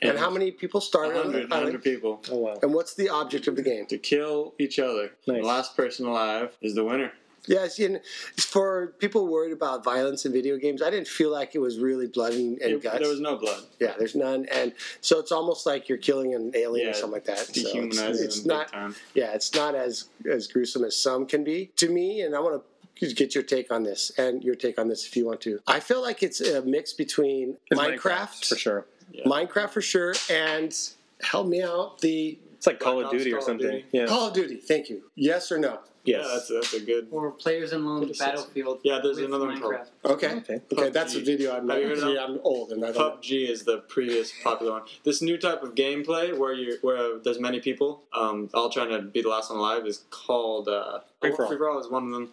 And, 0.03 0.19
how 0.19 0.31
many 0.31 0.51
people 0.51 0.81
start 0.81 1.09
on 1.09 1.15
100, 1.15 1.33
the 1.33 1.37
island? 1.39 1.51
100 1.51 1.83
people 1.83 2.23
Oh 2.31 2.37
wow. 2.39 2.59
And 2.63 2.75
what's 2.75 2.95
the 2.95 3.09
object 3.09 3.47
of 3.49 3.57
the 3.57 3.63
game? 3.63 3.87
to 3.87 3.99
kill 3.99 4.55
each 4.59 4.79
other. 4.79 5.11
Nice. 5.27 5.41
The 5.41 5.47
last 5.47 5.77
person 5.77 6.07
alive 6.07 6.57
is 6.61 6.75
the 6.75 6.85
winner. 6.85 7.13
Yes, 7.49 7.81
and 7.81 8.01
for 8.37 8.95
people 9.01 9.27
worried 9.27 9.53
about 9.53 9.83
violence 9.83 10.25
in 10.25 10.31
video 10.33 10.57
games, 10.59 10.81
I 10.81 10.91
didn't 10.91 11.09
feel 11.09 11.33
like 11.33 11.57
it 11.57 11.59
was 11.59 11.77
really 11.81 12.07
blood 12.07 12.35
and, 12.35 12.57
and 12.61 12.75
It- 12.75 12.83
guts. 12.85 13.01
there 13.01 13.09
was 13.09 13.19
no 13.21 13.37
blood. 13.37 13.65
yeah, 13.81 13.95
there's 13.99 14.15
none, 14.15 14.47
and 14.53 14.73
so 15.01 15.19
it's 15.19 15.33
almost 15.33 15.67
like 15.67 15.89
you're 15.89 15.99
killing 15.99 16.35
an 16.35 16.53
alien 16.55 16.89
or 16.91 16.93
something 16.93 17.15
like 17.15 17.25
that. 17.25 17.39
So 17.39 17.53
it's, 17.57 17.99
it's 17.99 18.41
them 18.43 18.49
not, 18.49 18.67
big 18.69 18.73
time. 18.73 18.95
yeah, 19.15 19.33
it's 19.35 19.53
not 19.55 19.75
as 19.75 20.05
as 20.31 20.47
gruesome 20.47 20.85
as 20.85 20.97
some 20.97 21.27
can 21.27 21.43
be 21.43 21.71
to 21.77 21.89
me. 21.89 22.21
And 22.21 22.37
I 22.37 22.39
want 22.39 22.63
to 23.01 23.15
get 23.15 23.35
your 23.35 23.43
take 23.43 23.73
on 23.73 23.83
this 23.83 24.13
and 24.17 24.45
your 24.45 24.55
take 24.55 24.79
on 24.79 24.87
this 24.87 25.05
if 25.05 25.17
you 25.17 25.27
want 25.27 25.41
to. 25.41 25.59
I 25.67 25.81
feel 25.81 26.01
like 26.01 26.23
it's 26.23 26.41
a 26.41 26.63
mix 26.63 26.93
between 26.93 27.57
It's 27.73 27.81
Minecraft, 27.81 28.45
for 28.49 28.55
sure. 28.55 28.87
Yeah. 29.13 29.25
Minecraft 29.25 29.71
for 29.71 29.81
sure, 29.83 30.15
and 30.31 30.77
help 31.23 31.47
me 31.47 31.63
out 31.63 31.99
the 32.01 32.39
It's 32.55 32.67
like 32.67 32.81
Call 32.81 33.05
of 33.05 33.11
Duty 33.11 33.31
or 33.33 33.37
Call 33.37 33.39
of 33.41 33.45
something. 33.45 33.71
Duty. 33.71 33.85
Yeah. 33.93 34.07
Call 34.07 34.29
of 34.29 34.35
Duty. 34.35 34.57
Thank 34.57 34.89
you. 34.91 35.03
Yes 35.15 35.53
or 35.53 35.59
no? 35.59 35.79
yes. 36.05 36.25
Yeah, 36.25 36.29
that's 36.35 36.51
a, 36.51 36.55
that's 36.55 36.73
a 36.75 36.81
good. 36.81 37.07
Or 37.13 37.31
Players 37.31 37.73
Unknown 37.73 38.01
What 38.01 38.11
is 38.11 38.19
Battlefield. 38.19 38.81
Yeah, 38.83 38.99
there's 39.03 39.17
with 39.19 39.27
another 39.27 39.47
one 39.47 39.61
called- 39.61 39.75
Minecraft. 39.75 40.11
Okay. 40.13 40.33
Okay. 40.39 40.61
Okay, 40.73 40.91
that's 40.91 41.15
a 41.15 41.21
video 41.21 41.57
I'm 41.57 41.67
not. 41.67 41.77
Have 41.79 41.83
you 41.83 41.89
heard 41.91 42.17
of 42.17 42.31
I'm 42.31 42.41
old 42.43 42.73
and 42.73 42.85
I 42.85 42.91
don't. 42.91 42.97
know. 42.99 43.11
PUBG 43.19 43.49
is 43.49 43.63
the 43.65 43.79
previous 43.89 44.33
popular 44.43 44.73
one. 44.73 44.83
This 45.05 45.23
new 45.23 45.37
type 45.39 45.63
of 45.63 45.75
gameplay 45.77 46.37
where 46.37 46.53
you 46.55 46.79
where 46.83 47.19
there's 47.21 47.39
many 47.39 47.61
people, 47.61 48.03
um, 48.13 48.49
all 48.55 48.69
trying 48.71 48.91
to 48.91 49.03
be 49.03 49.23
the 49.23 49.29
last 49.29 49.51
one 49.51 49.59
alive 49.61 49.87
is 49.87 50.05
called 50.11 50.69
uh, 50.69 51.01
Free 51.21 51.31
for 51.33 51.43
all. 51.43 51.49
Free 51.49 51.59
for 51.59 51.69
all 51.71 51.79
is 51.79 51.89
one 51.89 52.07
of 52.07 52.11
them, 52.13 52.31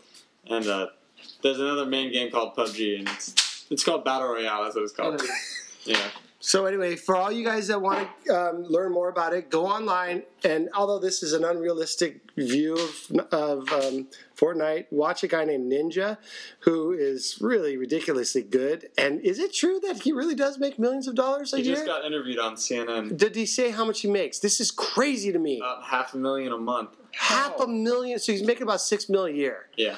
and 0.50 0.66
uh, 0.68 0.88
there's 1.44 1.60
another 1.60 1.86
main 1.86 2.12
game 2.12 2.32
called 2.32 2.56
PUBG, 2.56 3.00
and 3.00 3.08
it's 3.10 3.66
it's 3.70 3.84
called 3.84 4.04
Battle 4.04 4.30
Royale. 4.30 4.64
That's 4.64 4.76
what 4.76 4.84
it's 4.86 4.94
called. 4.94 5.22
Yeah, 5.86 5.98
So 6.42 6.66
anyway, 6.66 6.96
for 6.96 7.18
all 7.18 7.30
you 7.32 7.44
guys 7.44 7.68
that 7.68 7.82
want 7.82 8.08
to 8.26 8.34
um, 8.34 8.64
learn 8.64 8.94
more 8.94 9.10
about 9.10 9.34
it, 9.34 9.50
go 9.50 9.66
online. 9.66 10.24
And 10.46 10.70
although 10.74 10.98
this 10.98 11.22
is 11.22 11.34
an 11.34 11.44
unrealistic 11.44 12.22
view 12.38 12.76
of, 12.78 13.12
of 13.34 13.74
um, 13.74 14.08
Fortnite, 14.38 14.86
watch 14.90 15.22
a 15.24 15.28
guy 15.28 15.44
named 15.44 15.70
Ninja, 15.70 16.18
who 16.60 16.94
is 16.94 17.40
really 17.42 17.76
ridiculously 17.76 18.42
good. 18.42 18.90
And 18.98 19.20
is 19.20 19.38
it 19.38 19.54
true 19.54 19.82
that 19.84 20.04
he 20.04 20.14
really 20.14 20.34
does 20.36 20.58
make 20.58 20.80
millions 20.80 21.10
of 21.10 21.16
dollars 21.16 21.52
a 21.52 21.58
he 21.58 21.64
year? 21.64 21.76
just 21.76 21.86
got 21.86 22.06
interviewed 22.06 22.40
on 22.40 22.56
CNN. 22.56 23.18
Did 23.18 23.36
he 23.36 23.46
say 23.46 23.72
how 23.72 23.84
much 23.84 24.00
he 24.00 24.08
makes? 24.10 24.40
This 24.40 24.62
is 24.62 24.72
crazy 24.72 25.34
to 25.34 25.40
me. 25.40 25.58
About 25.58 25.84
half 25.84 26.14
a 26.14 26.18
million 26.18 26.54
a 26.54 26.58
month. 26.58 26.92
Half 27.12 27.60
a 27.60 27.68
million. 27.68 28.18
So 28.18 28.32
he's 28.32 28.44
making 28.44 28.64
about 28.64 28.80
six 28.80 29.10
million 29.10 29.36
a 29.36 29.40
year. 29.40 29.68
Yeah, 29.76 29.96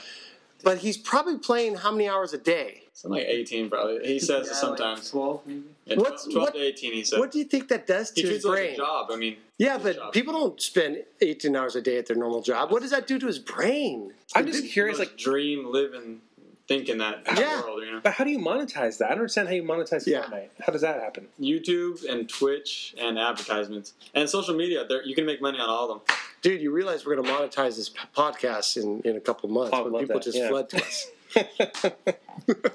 But 0.64 0.80
he's 0.80 0.98
probably 0.98 1.38
playing 1.38 1.76
how 1.76 1.92
many 1.92 2.10
hours 2.10 2.34
a 2.34 2.40
day? 2.40 2.81
Something 2.94 3.20
like 3.20 3.28
18 3.28 3.70
probably. 3.70 4.06
He 4.08 4.20
says 4.30 4.48
Yeah, 4.48 4.54
sometimes. 4.54 5.02
Like 5.06 5.12
12 5.12 5.42
maybe. 5.48 5.64
Yeah, 5.86 5.96
What's- 5.98 6.24
12 6.26 6.36
what- 6.36 6.54
to 6.54 6.60
18. 6.62 6.94
He 6.94 7.04
said. 7.04 7.20
What 7.20 7.32
do 7.32 7.40
you 7.40 7.46
think 7.46 7.68
that 7.70 7.88
does 7.88 8.12
he 8.12 8.22
to 8.22 8.28
his 8.28 8.44
treats 8.44 8.46
it 8.46 8.48
like 8.50 8.58
brain? 8.58 8.74
a 8.74 8.78
job. 8.78 9.08
I 9.12 9.16
mean, 9.16 9.38
Yeah, 9.58 9.78
but 9.78 9.96
job. 9.96 10.14
people 10.14 10.34
don't 10.34 10.62
spend 10.62 11.04
18 11.22 11.56
hours 11.56 11.76
a 11.76 11.82
day 11.82 11.98
at 11.98 12.06
their 12.08 12.18
normal 12.18 12.42
job. 12.42 12.72
What 12.72 12.82
does 12.82 12.92
that 12.92 13.08
do 13.08 13.18
to 13.20 13.28
his 13.28 13.40
brain? 13.40 14.14
I'm 14.36 14.46
just 14.48 14.72
curious, 14.72 15.00
like 15.00 15.10
like, 15.10 15.18
dream, 15.18 15.72
live, 15.72 15.94
and 15.94 16.22
think 16.68 16.88
in 16.90 17.00
that 17.00 17.24
Yeah. 17.38 17.62
world. 17.64 17.84
You 17.84 17.92
know. 17.94 18.00
but 18.02 18.14
how 18.14 18.24
do 18.24 18.30
you 18.30 18.40
monetize 18.40 18.98
that? 19.00 19.06
I 19.06 19.10
don't 19.10 19.20
understand 19.20 19.48
how 19.50 19.54
you 19.56 19.64
monetize 19.64 20.06
Yeah. 20.08 20.24
Fortnite. 20.24 20.50
How 20.66 20.72
does 20.72 20.82
that 20.82 21.02
happen? 21.02 21.28
YouTube 21.40 22.06
and 22.08 22.30
Twitch 22.30 22.96
and 22.98 23.18
advertisements 23.20 23.94
and 24.14 24.30
social 24.30 24.56
media. 24.56 24.86
There, 24.88 25.04
you 25.04 25.16
can 25.16 25.26
make 25.26 25.42
money 25.42 25.60
on 25.60 25.70
all 25.70 25.92
of 25.92 26.00
them. 26.08 26.16
Dude, 26.42 26.62
you 26.62 26.72
realize 26.72 27.06
we're 27.06 27.16
going 27.16 27.28
to 27.28 27.34
monetize 27.34 27.76
this 27.76 27.92
podcast 28.16 28.78
in, 28.82 29.02
in 29.02 29.16
a 29.18 29.20
couple 29.20 29.50
months 29.50 29.72
Oh, 29.74 29.90
when 29.90 30.02
people 30.02 30.20
that, 30.20 30.24
just 30.24 30.38
yeah. 30.38 30.48
flood 30.50 30.70
to 30.70 30.78
us. 30.78 31.08
Yeah. 31.36 31.44
That's 32.48 32.66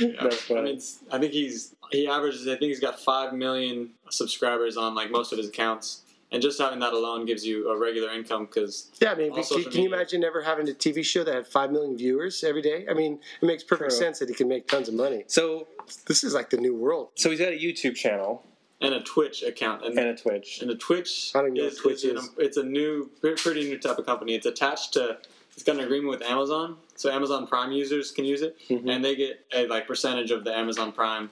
I 0.00 0.30
funny. 0.36 0.60
mean, 0.62 0.66
it's- 0.66 0.98
I 1.10 1.18
think 1.18 1.32
he's 1.32 1.74
he 1.90 2.06
averages. 2.06 2.42
I 2.46 2.50
think 2.52 2.68
he's 2.70 2.80
got 2.80 3.00
five 3.00 3.32
million 3.32 3.90
subscribers 4.10 4.76
on 4.76 4.94
like 4.94 5.10
most 5.10 5.32
of 5.32 5.38
his 5.38 5.48
accounts, 5.48 6.02
and 6.30 6.42
just 6.42 6.58
having 6.60 6.78
that 6.80 6.92
alone 6.92 7.24
gives 7.26 7.44
you 7.46 7.70
a 7.70 7.78
regular 7.78 8.12
income 8.12 8.44
because 8.46 8.90
Yeah, 9.00 9.12
I 9.12 9.14
mean, 9.14 9.30
All 9.30 9.36
can, 9.36 9.44
social 9.44 9.70
can 9.72 9.80
you 9.82 9.88
imagine 9.92 10.20
never 10.20 10.42
having 10.42 10.68
a 10.68 10.72
TV 10.72 11.02
show 11.04 11.24
that 11.24 11.34
had 11.34 11.46
5 11.46 11.70
million 11.72 11.96
viewers 11.96 12.44
every 12.44 12.60
day? 12.62 12.86
I 12.90 12.94
mean, 12.94 13.20
it 13.40 13.46
makes 13.46 13.64
perfect 13.64 13.90
True. 13.90 13.98
sense 13.98 14.18
that 14.18 14.28
he 14.28 14.34
can 14.34 14.48
make 14.48 14.68
tons 14.68 14.88
of 14.88 14.94
money. 14.94 15.24
so, 15.28 15.66
This 16.06 16.22
is 16.24 16.34
like 16.34 16.50
the 16.50 16.58
new 16.58 16.74
world. 16.74 17.08
so 17.14 17.30
he's 17.30 17.38
got 17.40 17.48
a 17.52 17.58
YouTube 17.58 17.94
channel 17.96 18.44
and 18.82 18.92
a 18.94 19.00
Twitch 19.00 19.42
account 19.42 19.84
and. 19.86 19.98
and 19.98 20.08
a 20.08 20.14
Twitch. 20.16 20.60
and 20.60 20.70
a 20.70 20.74
Twitch, 20.76 21.32
I 21.34 21.40
don't 21.42 21.54
know 21.54 21.64
is, 21.64 21.78
Twitch 21.78 22.04
is, 22.04 22.22
an- 22.22 22.30
it's 22.38 22.58
a 22.58 22.62
new, 22.62 23.10
pretty 23.20 23.64
new 23.64 23.78
type 23.78 23.96
of 23.98 24.04
company. 24.06 24.34
It's 24.34 24.46
attached 24.46 24.92
to, 24.92 25.16
it's 25.54 25.62
got 25.64 25.76
an 25.76 25.84
agreement 25.84 26.10
with 26.10 26.22
Amazon, 26.22 26.76
so 26.98 27.10
Amazon 27.10 27.46
Prime 27.46 27.72
users 27.72 28.10
can 28.10 28.24
use 28.26 28.42
it, 28.42 28.56
Mhm. 28.68 28.88
and 28.90 29.04
they 29.04 29.14
get 29.16 29.46
a 29.54 29.66
like 29.68 29.86
percentage 29.86 30.30
of 30.30 30.44
the 30.44 30.54
Amazon 30.54 30.92
Prime 30.92 31.30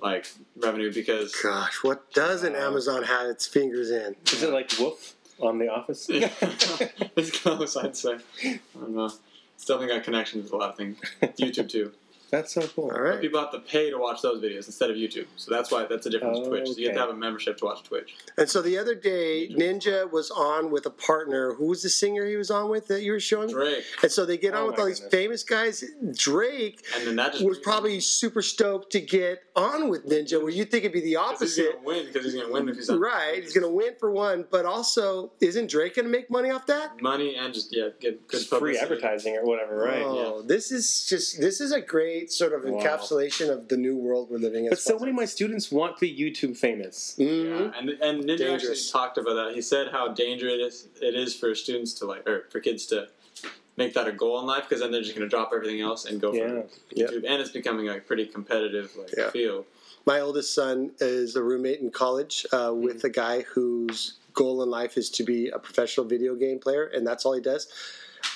like 0.00 0.30
revenue 0.56 0.92
because 0.92 1.34
Gosh, 1.34 1.82
what 1.82 2.10
doesn't 2.12 2.54
Wow. 2.54 2.68
Amazon 2.68 3.02
have 3.02 3.26
its 3.28 3.46
fingers 3.46 3.90
in? 3.90 4.14
Is 4.32 4.42
it 4.42 4.50
like 4.52 4.70
Wolf 4.78 5.14
on 5.40 5.58
The 5.58 5.68
Office? 5.68 6.06
it's 6.10 7.30
close, 7.42 7.76
I'd 7.76 7.96
say. 7.96 8.16
I 8.44 8.60
don't 8.74 8.94
know. 8.94 9.10
It's 9.56 9.64
definitely 9.66 9.94
got 9.94 10.04
connections 10.04 10.44
with 10.44 10.52
a 10.52 10.56
lot 10.56 10.70
of 10.70 10.76
things. 10.76 10.98
YouTube 11.22 11.68
too. 11.68 11.92
That's 12.30 12.52
so 12.54 12.62
cool. 12.62 12.90
All 12.92 13.00
right. 13.00 13.20
People 13.20 13.40
have 13.40 13.50
to 13.52 13.58
pay 13.60 13.90
to 13.90 13.98
watch 13.98 14.22
those 14.22 14.40
videos 14.42 14.66
instead 14.66 14.90
of 14.90 14.96
YouTube, 14.96 15.26
so 15.36 15.50
that's 15.52 15.70
why 15.70 15.86
that's 15.86 16.06
a 16.06 16.10
difference 16.10 16.38
with 16.40 16.48
Twitch. 16.48 16.68
So 16.68 16.74
you 16.78 16.86
have 16.86 16.94
to 16.94 17.00
have 17.00 17.10
a 17.10 17.14
membership 17.14 17.56
to 17.58 17.64
watch 17.64 17.82
Twitch. 17.82 18.14
And 18.38 18.48
so 18.48 18.62
the 18.62 18.78
other 18.78 18.94
day, 18.94 19.48
Ninja 19.50 20.10
was 20.10 20.30
on 20.30 20.70
with 20.70 20.86
a 20.86 20.90
partner. 20.90 21.54
Who 21.54 21.66
was 21.66 21.82
the 21.82 21.88
singer 21.90 22.26
he 22.26 22.36
was 22.36 22.50
on 22.50 22.70
with 22.70 22.86
that 22.88 23.02
you 23.02 23.12
were 23.12 23.20
showing 23.20 23.48
me? 23.48 23.52
Drake, 23.54 23.84
And 24.02 24.12
so 24.12 24.24
they 24.24 24.36
get 24.38 24.54
on 24.54 24.62
Oh 24.62 24.66
with 24.68 24.76
my 24.76 24.82
all 24.82 24.88
these 24.88 25.00
famous 25.10 25.42
guys. 25.42 25.82
Drake 26.14 26.84
and 26.96 27.06
then 27.06 27.16
that 27.16 27.32
just 27.32 27.44
was 27.44 27.58
probably 27.58 28.00
super 28.00 28.42
stoked 28.42 28.92
to 28.92 29.00
get 29.00 29.42
on 29.56 29.88
with 29.88 30.06
Ninja, 30.08 30.40
where 30.40 30.50
you 30.50 30.64
think 30.64 30.84
it'd 30.84 30.92
be 30.92 31.00
the 31.00 31.14
'cause 31.14 31.40
he's 31.40 31.58
opposite. 31.58 31.72
gonna 31.74 31.84
win 31.84 32.06
because 32.06 32.24
he's 32.24 32.34
gonna 32.34 32.52
win 32.52 32.68
if 32.68 32.76
he's 32.76 32.90
on 32.90 33.00
Right, 33.00 33.42
he's 33.42 33.52
going 33.54 33.64
to 33.66 33.70
win 33.74 33.94
for 33.98 34.10
one, 34.10 34.46
but 34.50 34.66
also, 34.66 35.32
isn't 35.40 35.70
Drake 35.70 35.94
going 35.96 36.04
to 36.04 36.10
make 36.10 36.30
money 36.30 36.50
off 36.50 36.66
that? 36.66 37.00
money 37.00 37.34
and 37.36 37.52
just 37.54 37.74
yeah, 37.74 37.88
get 38.00 38.26
good 38.28 38.40
Free 38.42 38.58
publicity. 38.58 38.78
advertising 38.84 39.36
or 39.36 39.44
whatever, 39.44 39.76
right? 39.76 40.02
Oh, 40.02 40.42
this 40.42 40.70
is 40.70 41.06
just 41.06 41.40
this 41.40 41.60
is 41.60 41.72
a 41.72 41.80
great 41.80 42.19
sort 42.28 42.52
of 42.52 42.64
Wow. 42.64 42.80
encapsulation 42.80 43.50
of 43.50 43.68
the 43.68 43.76
new 43.76 43.96
world 43.96 44.28
we're 44.30 44.38
living 44.38 44.64
in. 44.64 44.70
But 44.70 44.78
so 44.80 44.98
many 44.98 45.10
of 45.10 45.16
my 45.16 45.24
students 45.24 45.70
want 45.72 45.96
to 45.96 46.00
be 46.00 46.14
YouTube 46.14 46.56
famous. 46.56 47.16
Mhm. 47.18 47.44
Yeah, 47.72 47.78
and 47.78 47.90
and 47.90 48.24
Ninja 48.24 48.38
Dangerous. 48.38 48.64
actually 48.64 48.92
talked 48.92 49.18
about 49.18 49.34
that. 49.34 49.54
He 49.54 49.62
said 49.62 49.88
how 49.88 50.08
dangerous 50.08 50.86
it 51.00 51.14
is 51.14 51.34
for 51.34 51.54
students 51.54 51.92
to 51.94 52.06
like, 52.06 52.28
or 52.28 52.46
for 52.50 52.60
kids 52.60 52.86
to 52.86 53.08
make 53.76 53.94
that 53.94 54.06
a 54.06 54.12
goal 54.12 54.38
in 54.40 54.46
life 54.46 54.64
because 54.68 54.80
then 54.80 54.90
they're 54.90 55.00
just 55.00 55.14
going 55.14 55.22
to 55.26 55.28
drop 55.28 55.52
everything 55.54 55.80
else 55.80 56.04
and 56.04 56.20
go 56.20 56.32
for 56.32 56.36
Yeah. 56.38 56.62
Yep. 56.92 57.10
YouTube. 57.10 57.24
And 57.26 57.40
it's 57.40 57.50
becoming 57.50 57.88
a 57.88 57.98
pretty 57.98 58.26
competitive 58.26 58.94
like 58.96 59.14
Yeah. 59.16 59.30
field. 59.30 59.64
My 60.06 60.20
oldest 60.20 60.54
son 60.54 60.92
is 61.00 61.36
a 61.36 61.42
roommate 61.42 61.80
in 61.80 61.90
college 61.90 62.44
uh, 62.52 62.70
Mm-hmm. 62.70 62.82
with 62.84 63.04
a 63.04 63.08
guy 63.08 63.42
whose 63.42 64.14
goal 64.34 64.62
in 64.62 64.70
life 64.70 64.96
is 64.98 65.08
to 65.10 65.22
be 65.24 65.48
a 65.48 65.58
professional 65.58 66.06
video 66.06 66.34
game 66.34 66.58
player, 66.58 66.84
and 66.84 67.06
that's 67.06 67.24
all 67.24 67.32
he 67.34 67.40
does. 67.40 67.68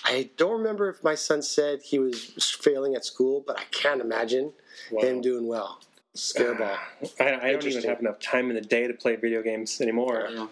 I 0.04 0.30
don't 0.36 0.52
remember 0.58 0.88
if 0.88 1.02
my 1.02 1.14
son 1.14 1.42
said 1.42 1.82
he 1.82 1.98
was 1.98 2.24
failing 2.60 2.94
at 2.94 3.04
school, 3.04 3.42
but 3.46 3.58
I 3.58 3.64
can't 3.70 4.00
imagine 4.00 4.52
Wow. 4.90 5.02
him 5.02 5.20
doing 5.20 5.46
well. 5.46 5.80
Scareball. 6.14 6.76
I, 7.20 7.34
I 7.48 7.52
don't 7.52 7.66
even 7.66 7.82
have 7.84 8.00
enough 8.00 8.20
time 8.20 8.50
in 8.50 8.54
the 8.56 8.60
day 8.60 8.86
to 8.86 8.94
play 8.94 9.16
video 9.16 9.42
games 9.42 9.80
anymore. 9.80 10.26
You 10.30 10.36
know, 10.36 10.50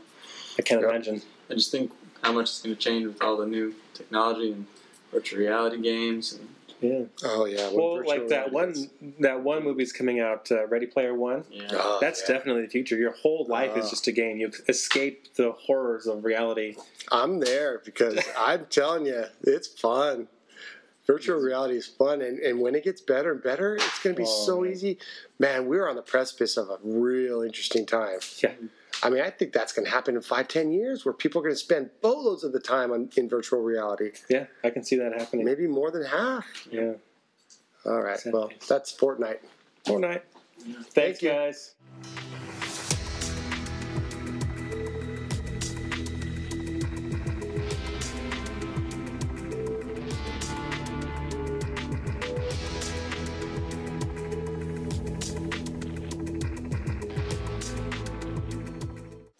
I 0.58 0.62
can't 0.62 0.80
Yep. 0.80 0.90
imagine. 0.90 1.22
I 1.50 1.54
just 1.54 1.70
think 1.70 1.92
how 2.22 2.32
much 2.32 2.44
it's 2.50 2.62
going 2.62 2.74
to 2.74 2.80
change 2.80 3.06
with 3.06 3.22
all 3.22 3.36
the 3.36 3.46
new 3.46 3.74
technology 3.94 4.52
and 4.52 4.66
virtual 5.12 5.40
reality 5.40 5.80
games. 5.80 6.32
And, 6.32 6.48
Yeah. 6.82 7.04
Oh 7.24 7.44
yeah. 7.46 7.68
when 7.68 7.76
Well, 7.76 8.04
like 8.06 8.28
that 8.28 8.50
reality 8.52 8.80
is- 8.80 8.88
one, 9.00 9.14
that 9.20 9.42
one 9.42 9.62
movie's 9.64 9.92
coming 9.92 10.20
out, 10.20 10.50
uh, 10.50 10.66
Ready 10.66 10.86
Player 10.86 11.14
One. 11.14 11.44
yeah. 11.50 11.68
Oh, 11.72 11.98
That's 12.00 12.20
yeah. 12.22 12.34
definitely 12.36 12.62
the 12.62 12.68
future. 12.68 12.96
Your 12.96 13.12
whole 13.12 13.46
life 13.48 13.70
Oh. 13.74 13.78
is 13.78 13.88
just 13.90 14.06
a 14.08 14.12
game. 14.12 14.36
You 14.38 14.50
escape 14.68 15.34
the 15.34 15.52
horrors 15.52 16.06
of 16.06 16.24
reality. 16.24 16.76
I'm 17.10 17.38
there 17.40 17.80
because 17.84 18.18
I'm 18.38 18.66
telling 18.66 19.06
you, 19.06 19.24
it's 19.42 19.68
fun. 19.68 20.28
Virtual 21.06 21.38
reality 21.40 21.74
is 21.76 21.86
fun, 21.86 22.22
and, 22.22 22.38
and 22.38 22.60
when 22.60 22.74
it 22.76 22.84
gets 22.84 23.00
better 23.00 23.32
and 23.32 23.42
better, 23.42 23.74
it's 23.74 23.98
going 24.02 24.14
to 24.14 24.20
be 24.22 24.26
Oh, 24.26 24.44
so 24.46 24.60
man. 24.60 24.70
easy. 24.72 24.98
Man, 25.38 25.66
we're 25.66 25.88
on 25.88 25.96
the 25.96 26.02
precipice 26.02 26.56
of 26.56 26.68
a 26.70 26.78
real 26.84 27.42
interesting 27.42 27.86
time. 27.86 28.20
Yeah. 28.38 28.52
I 29.02 29.10
mean, 29.10 29.20
I 29.22 29.30
think 29.30 29.52
that's 29.52 29.72
going 29.72 29.84
to 29.84 29.90
happen 29.90 30.14
in 30.16 30.22
five, 30.22 30.48
ten 30.48 30.70
years, 30.72 31.04
where 31.04 31.12
people 31.12 31.40
are 31.40 31.44
going 31.44 31.54
to 31.54 31.58
spend 31.60 31.90
boatloads 32.00 32.44
of 32.44 32.52
the 32.52 32.60
time 32.60 32.92
on, 32.92 33.08
in 33.16 33.28
virtual 33.28 33.60
reality, 33.60 34.12
Yeah, 34.28 34.46
I 34.62 34.70
can 34.70 34.84
see 34.84 34.96
that 34.96 35.12
happening. 35.18 35.44
maybe 35.44 35.66
more 35.66 35.90
than 35.90 36.04
half. 36.04 36.46
Yeah. 36.70 36.92
All 37.84 38.00
right, 38.00 38.20
well, 38.26 38.50
that's 38.68 38.92
Fortnite. 38.96 39.38
Fortnite. 39.84 40.22
Thank 40.60 40.86
Thanks, 40.94 41.22
you. 41.22 41.30
guys. 41.30 41.74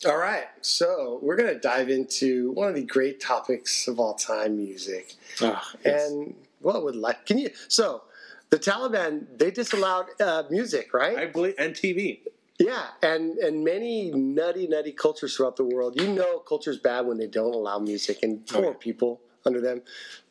All 0.05 0.17
right, 0.17 0.47
so 0.63 1.21
we're 1.23 1.37
going 1.37 1.53
to 1.53 1.61
dive 1.61 1.89
into 1.89 2.51
one 2.53 2.69
of 2.69 2.75
the 2.75 2.83
great 2.85 3.21
topics 3.21 3.87
of 3.87 4.01
all 4.01 4.15
time 4.15 4.57
music. 4.57 5.15
Oh, 5.41 5.61
yes. 5.85 6.11
And 6.11 6.35
what 6.61 6.83
would 6.83 6.97
like, 6.97 7.25
can 7.25 7.39
you, 7.39 7.51
so 7.69 8.03
the 8.51 8.59
Taliban, 8.59 9.27
they 9.39 9.51
disallowed 9.53 10.07
uh, 10.21 10.43
music, 10.51 10.93
right? 10.93 11.17
I 11.17 11.27
believe 11.27 11.55
and 11.59 11.73
TV. 11.75 12.21
Yeah, 12.59 12.83
and 13.03 13.39
and 13.39 13.65
many 13.65 14.11
nutty, 14.13 14.67
nutty 14.69 14.93
cultures 14.93 15.37
throughout 15.37 15.57
the 15.57 15.65
world. 15.65 16.01
You 16.01 16.09
know, 16.13 16.39
culture's 16.41 16.79
bad 16.79 17.07
when 17.07 17.17
they 17.19 17.27
don't 17.27 17.55
allow 17.55 17.79
music, 17.79 18.19
and 18.23 18.43
Oh, 18.51 18.55
poor 18.55 18.65
yeah. 18.67 18.73
people 18.79 19.21
under 19.47 19.61
them, 19.61 19.83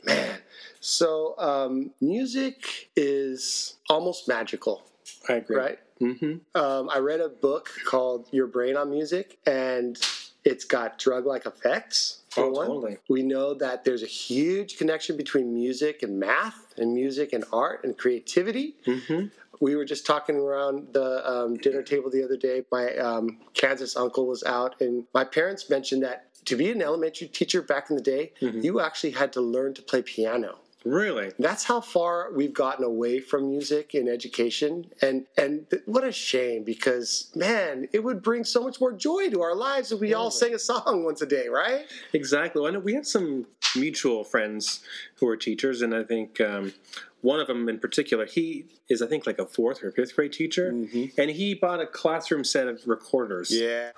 man. 0.06 0.38
So 0.80 1.36
um, 1.40 1.92
music 2.00 2.90
is 2.96 3.76
almost 3.90 4.28
magical, 4.28 4.84
I 5.28 5.34
agree. 5.34 5.58
right? 5.58 5.80
Mm-hmm. 6.02 6.60
Um, 6.60 6.90
I 6.90 6.98
read 6.98 7.20
a 7.22 7.30
book 7.30 7.70
called 7.86 8.28
Your 8.32 8.48
Brain 8.48 8.76
on 8.76 8.90
Music, 8.90 9.38
and 9.46 9.98
it's 10.44 10.66
got 10.66 10.98
drug-like 10.98 11.46
effects. 11.46 12.18
For 12.32 12.46
Oh, 12.46 12.50
one. 12.50 12.68
totally. 12.68 12.98
We 13.10 13.24
know 13.24 13.54
that 13.56 13.84
there's 13.84 14.04
a 14.04 14.08
huge 14.08 14.78
connection 14.78 15.18
between 15.18 15.54
music 15.54 16.02
and 16.02 16.18
math, 16.20 16.74
and 16.78 16.94
music 16.94 17.34
and 17.34 17.44
art 17.54 17.84
and 17.84 17.98
creativity 17.98 18.76
Mm-hmm. 18.88 19.26
we 19.60 19.76
were 19.76 19.86
just 19.86 20.06
talking 20.08 20.38
around 20.38 20.88
the 20.94 21.30
um, 21.30 21.56
dinner 21.58 21.84
table 21.84 22.10
the 22.10 22.24
other 22.24 22.38
day. 22.38 22.64
My 22.72 22.96
um, 22.96 23.38
Kansas 23.54 23.96
uncle 23.96 24.26
was 24.26 24.44
out, 24.44 24.80
and 24.82 25.04
my 25.14 25.24
parents 25.26 25.70
mentioned 25.70 26.02
that 26.04 26.28
to 26.46 26.56
be 26.56 26.72
an 26.72 26.82
elementary 26.82 27.28
teacher 27.28 27.62
back 27.62 27.90
in 27.92 27.96
the 27.98 28.02
day, 28.02 28.32
Mhm. 28.42 28.64
you 28.64 28.80
actually 28.80 29.12
had 29.12 29.32
to 29.34 29.42
learn 29.42 29.76
to 29.76 29.82
play 29.84 30.02
piano. 30.02 30.58
Really? 30.84 31.32
That's 31.38 31.64
how 31.64 31.80
far 31.80 32.32
we've 32.34 32.54
gotten 32.54 32.84
away 32.84 33.20
from 33.20 33.50
music 33.50 33.94
in 33.94 34.08
education, 34.08 34.92
and 35.02 35.28
and 35.38 35.70
th- 35.70 35.84
what 35.86 36.04
a 36.04 36.12
shame 36.12 36.64
because 36.64 37.32
man, 37.36 37.88
it 37.94 38.04
would 38.04 38.24
bring 38.24 38.44
so 38.44 38.64
much 38.64 38.82
more 38.82 38.92
joy 38.92 39.30
to 39.30 39.42
our 39.42 39.56
lives 39.56 39.92
if 39.92 40.00
we 40.00 40.14
all 40.14 40.32
sang 40.32 40.56
a 40.56 40.60
song 40.60 41.04
once 41.06 41.22
a 41.22 41.28
day, 41.28 41.48
right? 41.50 41.86
Exactly. 42.14 42.62
Well, 42.62 42.80
we 42.80 42.94
have 42.96 43.06
some 43.06 43.46
mutual 43.76 44.24
friends 44.24 44.84
who 45.16 45.28
are 45.28 45.38
teachers, 45.38 45.84
and 45.84 45.94
I 45.94 46.04
think 46.04 46.42
um, 46.42 46.74
one 47.22 47.40
of 47.40 47.48
them 47.48 47.70
in 47.70 47.80
particular, 47.80 48.26
he 48.26 48.66
is, 48.90 49.02
I 49.02 49.08
think, 49.08 49.28
like 49.28 49.38
a 49.40 49.46
fourth 49.46 49.84
or 49.84 49.92
fifth 49.92 50.16
grade 50.16 50.34
teacher, 50.34 50.70
and 50.70 51.30
he 51.30 51.54
bought 51.54 51.80
a 51.80 51.86
classroom 51.86 52.44
set 52.44 52.68
of 52.68 52.88
recorders. 52.88 53.52
Yeah. 53.52 53.92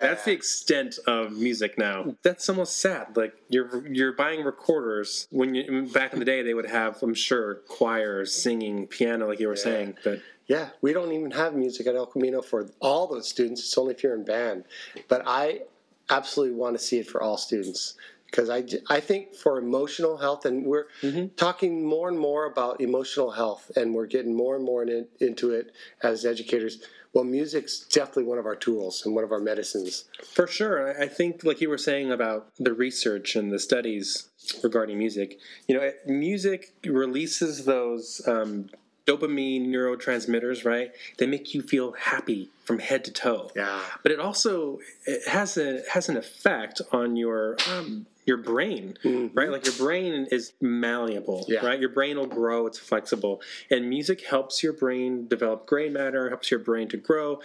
That's 0.00 0.24
the 0.24 0.32
extent 0.32 0.98
of 1.06 1.32
music 1.32 1.76
now. 1.78 2.16
That's 2.22 2.48
almost 2.48 2.78
sad. 2.78 3.16
Like 3.16 3.34
you're 3.48 3.86
you're 3.86 4.12
buying 4.12 4.42
recorders 4.44 5.26
when 5.30 5.54
you 5.54 5.88
back 5.92 6.12
in 6.14 6.18
the 6.18 6.24
day 6.24 6.42
they 6.42 6.54
would 6.54 6.70
have, 6.70 7.02
I'm 7.02 7.14
sure, 7.14 7.56
choirs 7.68 8.32
singing 8.32 8.86
piano, 8.86 9.28
like 9.28 9.40
you 9.40 9.48
were 9.48 9.54
Yeah. 9.56 9.62
saying. 9.62 9.98
But 10.02 10.20
Yeah, 10.46 10.70
we 10.80 10.92
don't 10.92 11.12
even 11.12 11.30
have 11.32 11.54
music 11.54 11.86
at 11.86 11.94
El 11.94 12.06
Camino 12.06 12.42
for 12.42 12.68
all 12.80 13.06
those 13.06 13.28
students. 13.28 13.60
It's 13.60 13.78
only 13.78 13.94
if 13.94 14.02
you're 14.02 14.14
in 14.14 14.24
band. 14.24 14.64
But 15.08 15.22
I 15.26 15.62
absolutely 16.08 16.56
want 16.56 16.76
to 16.76 16.82
see 16.84 16.98
it 16.98 17.06
for 17.06 17.22
all 17.22 17.36
students 17.36 17.94
because 18.26 18.48
I, 18.50 18.64
I 18.88 19.00
think 19.00 19.34
for 19.34 19.58
emotional 19.58 20.16
health, 20.16 20.44
and 20.46 20.64
we're 20.64 20.86
Mhm. 21.02 21.36
talking 21.36 21.84
more 21.84 22.08
and 22.08 22.18
more 22.18 22.46
about 22.46 22.80
emotional 22.80 23.30
health, 23.32 23.70
and 23.76 23.94
we're 23.94 24.06
getting 24.06 24.34
more 24.34 24.56
and 24.56 24.64
more 24.64 24.82
in, 24.84 25.06
into 25.20 25.50
it 25.52 25.72
as 26.02 26.24
educators. 26.24 26.80
Well, 27.12 27.24
music's 27.24 27.80
definitely 27.80 28.24
one 28.24 28.38
of 28.38 28.46
our 28.46 28.54
tools 28.54 29.02
and 29.04 29.14
one 29.14 29.24
of 29.24 29.32
our 29.32 29.40
medicines. 29.40 30.04
For 30.24 30.46
sure. 30.46 31.00
I 31.00 31.08
think, 31.08 31.42
like 31.42 31.60
you 31.60 31.68
were 31.68 31.78
saying 31.78 32.12
about 32.12 32.48
the 32.58 32.72
research 32.72 33.34
and 33.34 33.52
the 33.52 33.58
studies 33.58 34.28
regarding 34.62 34.96
music, 34.96 35.38
you 35.66 35.76
know, 35.76 35.90
music 36.06 36.72
releases 36.84 37.64
those 37.64 38.22
um, 38.28 38.70
dopamine 39.06 39.66
neurotransmitters, 39.66 40.64
right? 40.64 40.92
They 41.18 41.26
make 41.26 41.52
you 41.52 41.62
feel 41.62 41.92
happy 41.92 42.50
from 42.64 42.78
head 42.78 43.04
to 43.04 43.12
toe. 43.12 43.50
Yeah. 43.56 43.80
But 44.02 44.12
it 44.12 44.20
also 44.20 44.78
it 45.04 45.26
has 45.28 45.56
a 45.56 45.82
has 45.90 46.08
an 46.08 46.16
effect 46.16 46.80
on 46.92 47.16
your 47.16 47.56
um, 47.72 48.06
your 48.30 48.38
brain, 48.38 48.96
Mhm. 49.04 49.30
right? 49.34 49.50
Like 49.50 49.66
your 49.66 49.74
brain 49.74 50.26
is 50.30 50.52
malleable, 50.60 51.44
Yeah. 51.48 51.66
right? 51.66 51.78
Your 51.80 51.88
brain 51.90 52.16
will 52.16 52.26
grow; 52.40 52.66
it's 52.66 52.78
flexible, 52.78 53.42
and 53.70 53.88
music 53.90 54.22
helps 54.22 54.62
your 54.62 54.72
brain 54.72 55.26
develop 55.28 55.66
gray 55.66 55.88
matter, 55.90 56.28
helps 56.30 56.50
your 56.50 56.60
brain 56.60 56.88
to 56.88 56.96
grow. 56.96 57.40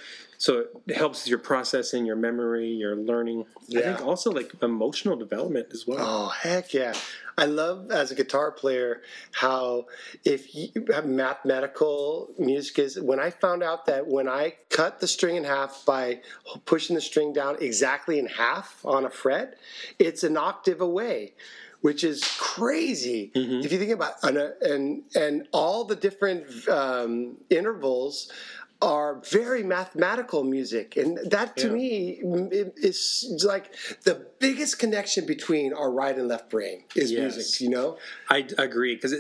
So 0.45 0.67
it 0.86 0.95
helps 0.95 1.27
your 1.27 1.39
processing, 1.39 2.05
your 2.05 2.15
memory, 2.15 2.67
your 2.67 2.95
learning. 2.95 3.47
I 3.75 3.81
think 3.81 4.05
also 4.05 4.29
like 4.29 4.51
emotional 4.62 5.15
development 5.15 5.69
as 5.73 5.88
well. 5.88 5.97
Oh 5.99 6.27
heck 6.27 6.71
yeah! 6.71 6.93
I 7.36 7.45
love 7.45 7.89
as 7.89 8.12
a 8.12 8.15
guitar 8.15 8.51
player 8.51 9.01
how 9.31 9.88
if 10.23 10.53
you 10.53 10.69
have 10.93 11.08
mathematical 11.08 12.29
music 12.38 12.77
is 12.77 12.99
when 12.99 13.19
I 13.19 13.31
found 13.31 13.63
out 13.63 13.88
that 13.88 14.05
when 14.05 14.29
I 14.29 14.53
cut 14.69 14.99
the 14.99 15.08
string 15.08 15.36
in 15.36 15.45
half 15.45 15.84
by 15.84 16.21
pushing 16.65 16.93
the 16.95 17.01
string 17.01 17.34
down 17.34 17.58
exactly 17.60 18.19
in 18.19 18.27
half 18.27 18.86
on 18.86 19.03
a 19.03 19.10
fret, 19.10 19.58
it's 19.97 20.23
an 20.23 20.38
octave 20.38 20.79
away. 20.79 21.34
Which 21.81 22.03
is 22.03 22.23
crazy 22.39 23.31
Mhm. 23.36 23.63
if 23.63 23.71
you 23.71 23.77
think 23.77 23.91
about 23.91 24.13
and 24.23 24.38
and 24.71 25.03
and 25.15 25.47
all 25.51 25.84
the 25.84 25.95
different 25.95 26.67
um, 26.67 27.38
intervals 27.51 28.31
are 28.82 29.22
very 29.32 29.64
mathematical 29.64 30.44
music, 30.44 30.98
and 30.98 31.18
that 31.32 31.56
to 31.58 31.68
Yeah. 31.68 31.74
me 31.74 32.22
is 32.78 33.42
like 33.46 33.74
the 34.04 34.28
biggest 34.40 34.80
connection 34.80 35.26
between 35.26 35.74
our 35.74 35.92
right 35.92 36.16
and 36.18 36.28
left 36.28 36.50
brain 36.50 36.84
is 36.96 37.12
Yes. 37.12 37.36
music. 37.36 37.62
You 37.62 37.70
know, 37.70 37.98
i 38.30 38.46
agree 38.58 38.96
because 38.96 39.14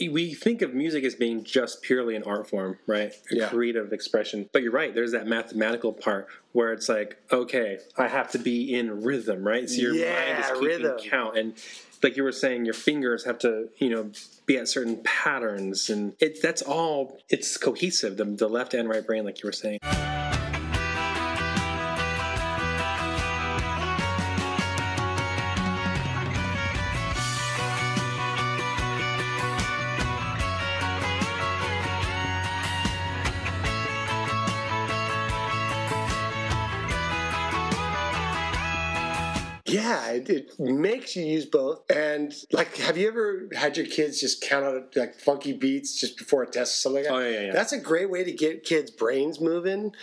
we 0.00 0.34
think 0.34 0.62
of 0.62 0.74
music 0.74 1.04
as 1.04 1.14
being 1.14 1.44
just 1.44 1.82
purely 1.82 2.16
an 2.16 2.22
art 2.24 2.48
form, 2.48 2.78
right? 2.86 3.12
A 3.30 3.36
Yeah. 3.36 3.48
creative 3.48 3.92
expression. 3.92 4.48
But 4.52 4.62
you're 4.62 4.72
right. 4.72 4.94
There's 4.94 5.12
that 5.12 5.26
mathematical 5.26 5.92
part 5.92 6.26
where 6.52 6.72
it's 6.72 6.88
like, 6.88 7.16
okay, 7.30 7.78
I 7.96 8.08
have 8.08 8.30
to 8.32 8.38
be 8.38 8.72
in 8.74 9.02
rhythm, 9.02 9.46
right? 9.46 9.68
So 9.68 9.80
your 9.82 9.92
mind 9.92 10.00
Yeah, 10.00 10.40
is 10.40 10.46
keeping 10.60 10.66
rhythm. 10.84 10.98
count, 11.10 11.38
and 11.38 11.54
like 12.02 12.16
you 12.16 12.22
were 12.24 12.32
saying, 12.32 12.64
your 12.64 12.74
fingers 12.74 13.24
have 13.24 13.38
to, 13.40 13.68
you 13.78 13.88
know, 13.90 14.10
be 14.46 14.56
at 14.58 14.68
certain 14.68 15.02
patterns, 15.02 15.90
and 15.90 16.14
it 16.20 16.40
that's 16.42 16.62
all. 16.62 17.18
It's 17.28 17.56
cohesive. 17.56 18.16
The, 18.16 18.24
the 18.24 18.48
left 18.48 18.74
and 18.74 18.88
right 18.88 19.04
brain, 19.04 19.24
like 19.24 19.42
you 19.42 19.48
were 19.48 19.52
saying. 19.52 19.78
Makes 40.58 41.16
you 41.16 41.24
use 41.24 41.46
both. 41.46 41.82
And 41.90 42.34
like, 42.52 42.76
have 42.78 42.96
you 42.96 43.08
ever 43.08 43.48
had 43.54 43.76
your 43.76 43.86
kids 43.86 44.20
just 44.20 44.42
count 44.42 44.64
out 44.64 44.96
like 44.96 45.18
funky 45.20 45.52
beats 45.52 46.00
just 46.00 46.16
before 46.16 46.42
a 46.42 46.46
test 46.46 46.72
or 46.72 46.80
something 46.80 47.04
like 47.04 47.10
that? 47.10 47.14
Oh 47.14 47.18
yeah, 47.20 47.28
yeah. 47.28 47.46
yeah. 47.46 47.52
That's 47.52 47.72
a 47.72 47.78
great 47.78 48.10
way 48.10 48.24
to 48.24 48.32
get 48.32 48.64
kids' 48.64 48.90
brains 48.90 49.40
moving. 49.40 49.94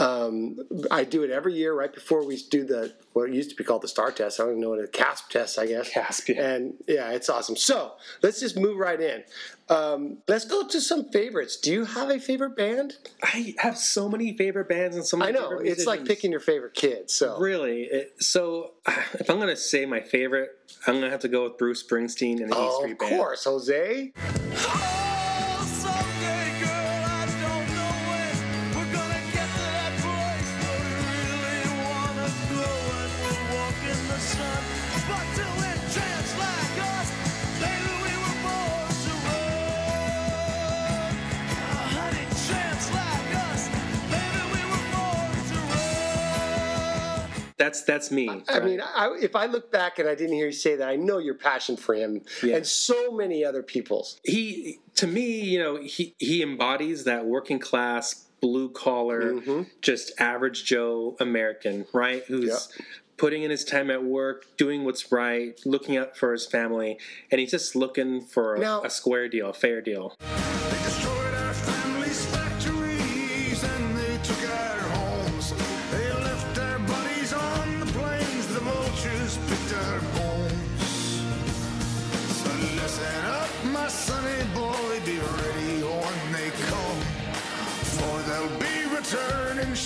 Um, 0.00 0.58
I 0.90 1.04
do 1.04 1.22
it 1.24 1.30
every 1.30 1.54
year 1.54 1.74
right 1.74 1.92
before 1.92 2.26
we 2.26 2.38
do 2.50 2.64
the 2.64 2.94
what 3.12 3.30
used 3.30 3.50
to 3.50 3.56
be 3.56 3.64
called 3.64 3.82
the 3.82 3.88
STAR 3.88 4.10
test. 4.12 4.40
I 4.40 4.44
don't 4.44 4.52
even 4.52 4.62
know 4.62 4.70
what 4.70 4.82
a 4.82 4.88
CASP 4.88 5.30
test, 5.30 5.58
I 5.58 5.66
guess. 5.66 5.90
Caspian. 5.90 6.42
And 6.42 6.74
yeah, 6.88 7.10
it's 7.10 7.28
awesome. 7.28 7.54
So 7.54 7.92
let's 8.22 8.40
just 8.40 8.56
move 8.56 8.78
right 8.78 8.98
in. 8.98 9.24
Um, 9.68 10.18
let's 10.26 10.46
go 10.46 10.66
to 10.66 10.80
some 10.80 11.10
favorites. 11.10 11.58
Do 11.58 11.70
you 11.70 11.84
have 11.84 12.08
a 12.08 12.18
favorite 12.18 12.56
band? 12.56 12.94
I 13.22 13.54
have 13.58 13.76
so 13.76 14.08
many 14.08 14.36
favorite 14.36 14.68
bands 14.70 14.96
and 14.96 15.04
so 15.04 15.18
many. 15.18 15.36
I 15.36 15.38
know 15.38 15.58
it's 15.58 15.86
like 15.86 16.06
picking 16.06 16.30
your 16.30 16.40
favorite 16.40 16.74
kid. 16.74 17.10
So 17.10 17.38
Really? 17.38 17.82
It, 17.82 18.22
so, 18.22 18.72
if 18.88 19.28
I'm 19.28 19.36
going 19.36 19.48
to 19.48 19.56
say 19.56 19.84
my 19.84 20.00
favorite, 20.00 20.50
I'm 20.86 20.94
going 20.94 21.04
to 21.04 21.10
have 21.10 21.20
to 21.20 21.28
go 21.28 21.44
with 21.44 21.58
Bruce 21.58 21.86
Springsteen 21.86 22.40
and 22.40 22.50
the 22.50 22.56
E 22.56 22.58
oh, 22.58 22.80
Street 22.80 22.92
of 22.92 22.98
course, 22.98 23.44
Jose. 23.44 24.12
That's 47.60 47.82
that's 47.82 48.10
me. 48.10 48.26
I 48.26 48.54
right? 48.54 48.64
mean, 48.64 48.80
I, 48.80 49.14
if 49.20 49.36
I 49.36 49.44
look 49.44 49.70
back 49.70 49.98
and 49.98 50.08
I 50.08 50.14
didn't 50.14 50.32
hear 50.32 50.46
you 50.46 50.52
say 50.52 50.76
that, 50.76 50.88
I 50.88 50.96
know 50.96 51.18
your 51.18 51.34
passion 51.34 51.76
for 51.76 51.94
him 51.94 52.22
Yeah. 52.42 52.56
and 52.56 52.66
so 52.66 53.12
many 53.12 53.44
other 53.44 53.62
people's. 53.62 54.18
he 54.24 54.78
to 54.94 55.06
me, 55.06 55.40
you 55.42 55.58
know, 55.58 55.76
he 55.76 56.14
he 56.18 56.42
embodies 56.42 57.04
that 57.04 57.26
working 57.26 57.58
class, 57.58 58.28
blue 58.40 58.70
collar, 58.70 59.34
Mhm. 59.34 59.66
just 59.82 60.18
average 60.18 60.64
Joe 60.64 61.16
American, 61.20 61.84
right? 61.92 62.24
Who's 62.28 62.48
Yeah. 62.48 62.84
putting 63.18 63.42
in 63.42 63.50
his 63.50 63.62
time 63.66 63.90
at 63.90 64.02
work, 64.04 64.46
doing 64.56 64.84
what's 64.86 65.12
right, 65.12 65.60
looking 65.66 65.98
out 65.98 66.16
for 66.16 66.32
his 66.32 66.46
family, 66.46 66.98
and 67.30 67.40
he's 67.42 67.50
just 67.50 67.76
looking 67.76 68.22
for 68.22 68.54
a, 68.54 68.58
Now- 68.58 68.82
a 68.84 68.88
square 68.88 69.28
deal, 69.28 69.50
a 69.50 69.52
fair 69.52 69.82
deal. 69.82 70.16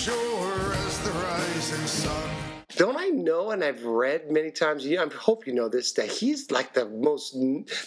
Sure 0.05 0.73
as 0.75 0.99
the 1.01 1.11
rising 1.11 1.87
sun. 1.87 2.31
Don't 2.77 2.97
I 2.97 3.07
know, 3.07 3.53
and 3.53 3.63
I've 3.63 3.85
read 3.85 4.31
many 4.31 4.51
times. 4.51 4.85
You, 4.85 5.01
I 5.01 5.07
hope 5.07 5.47
you 5.47 5.55
know 5.55 5.69
this 5.69 5.93
that 5.93 6.11
he's 6.11 6.51
like 6.51 6.75
the 6.75 6.87
most, 6.87 7.33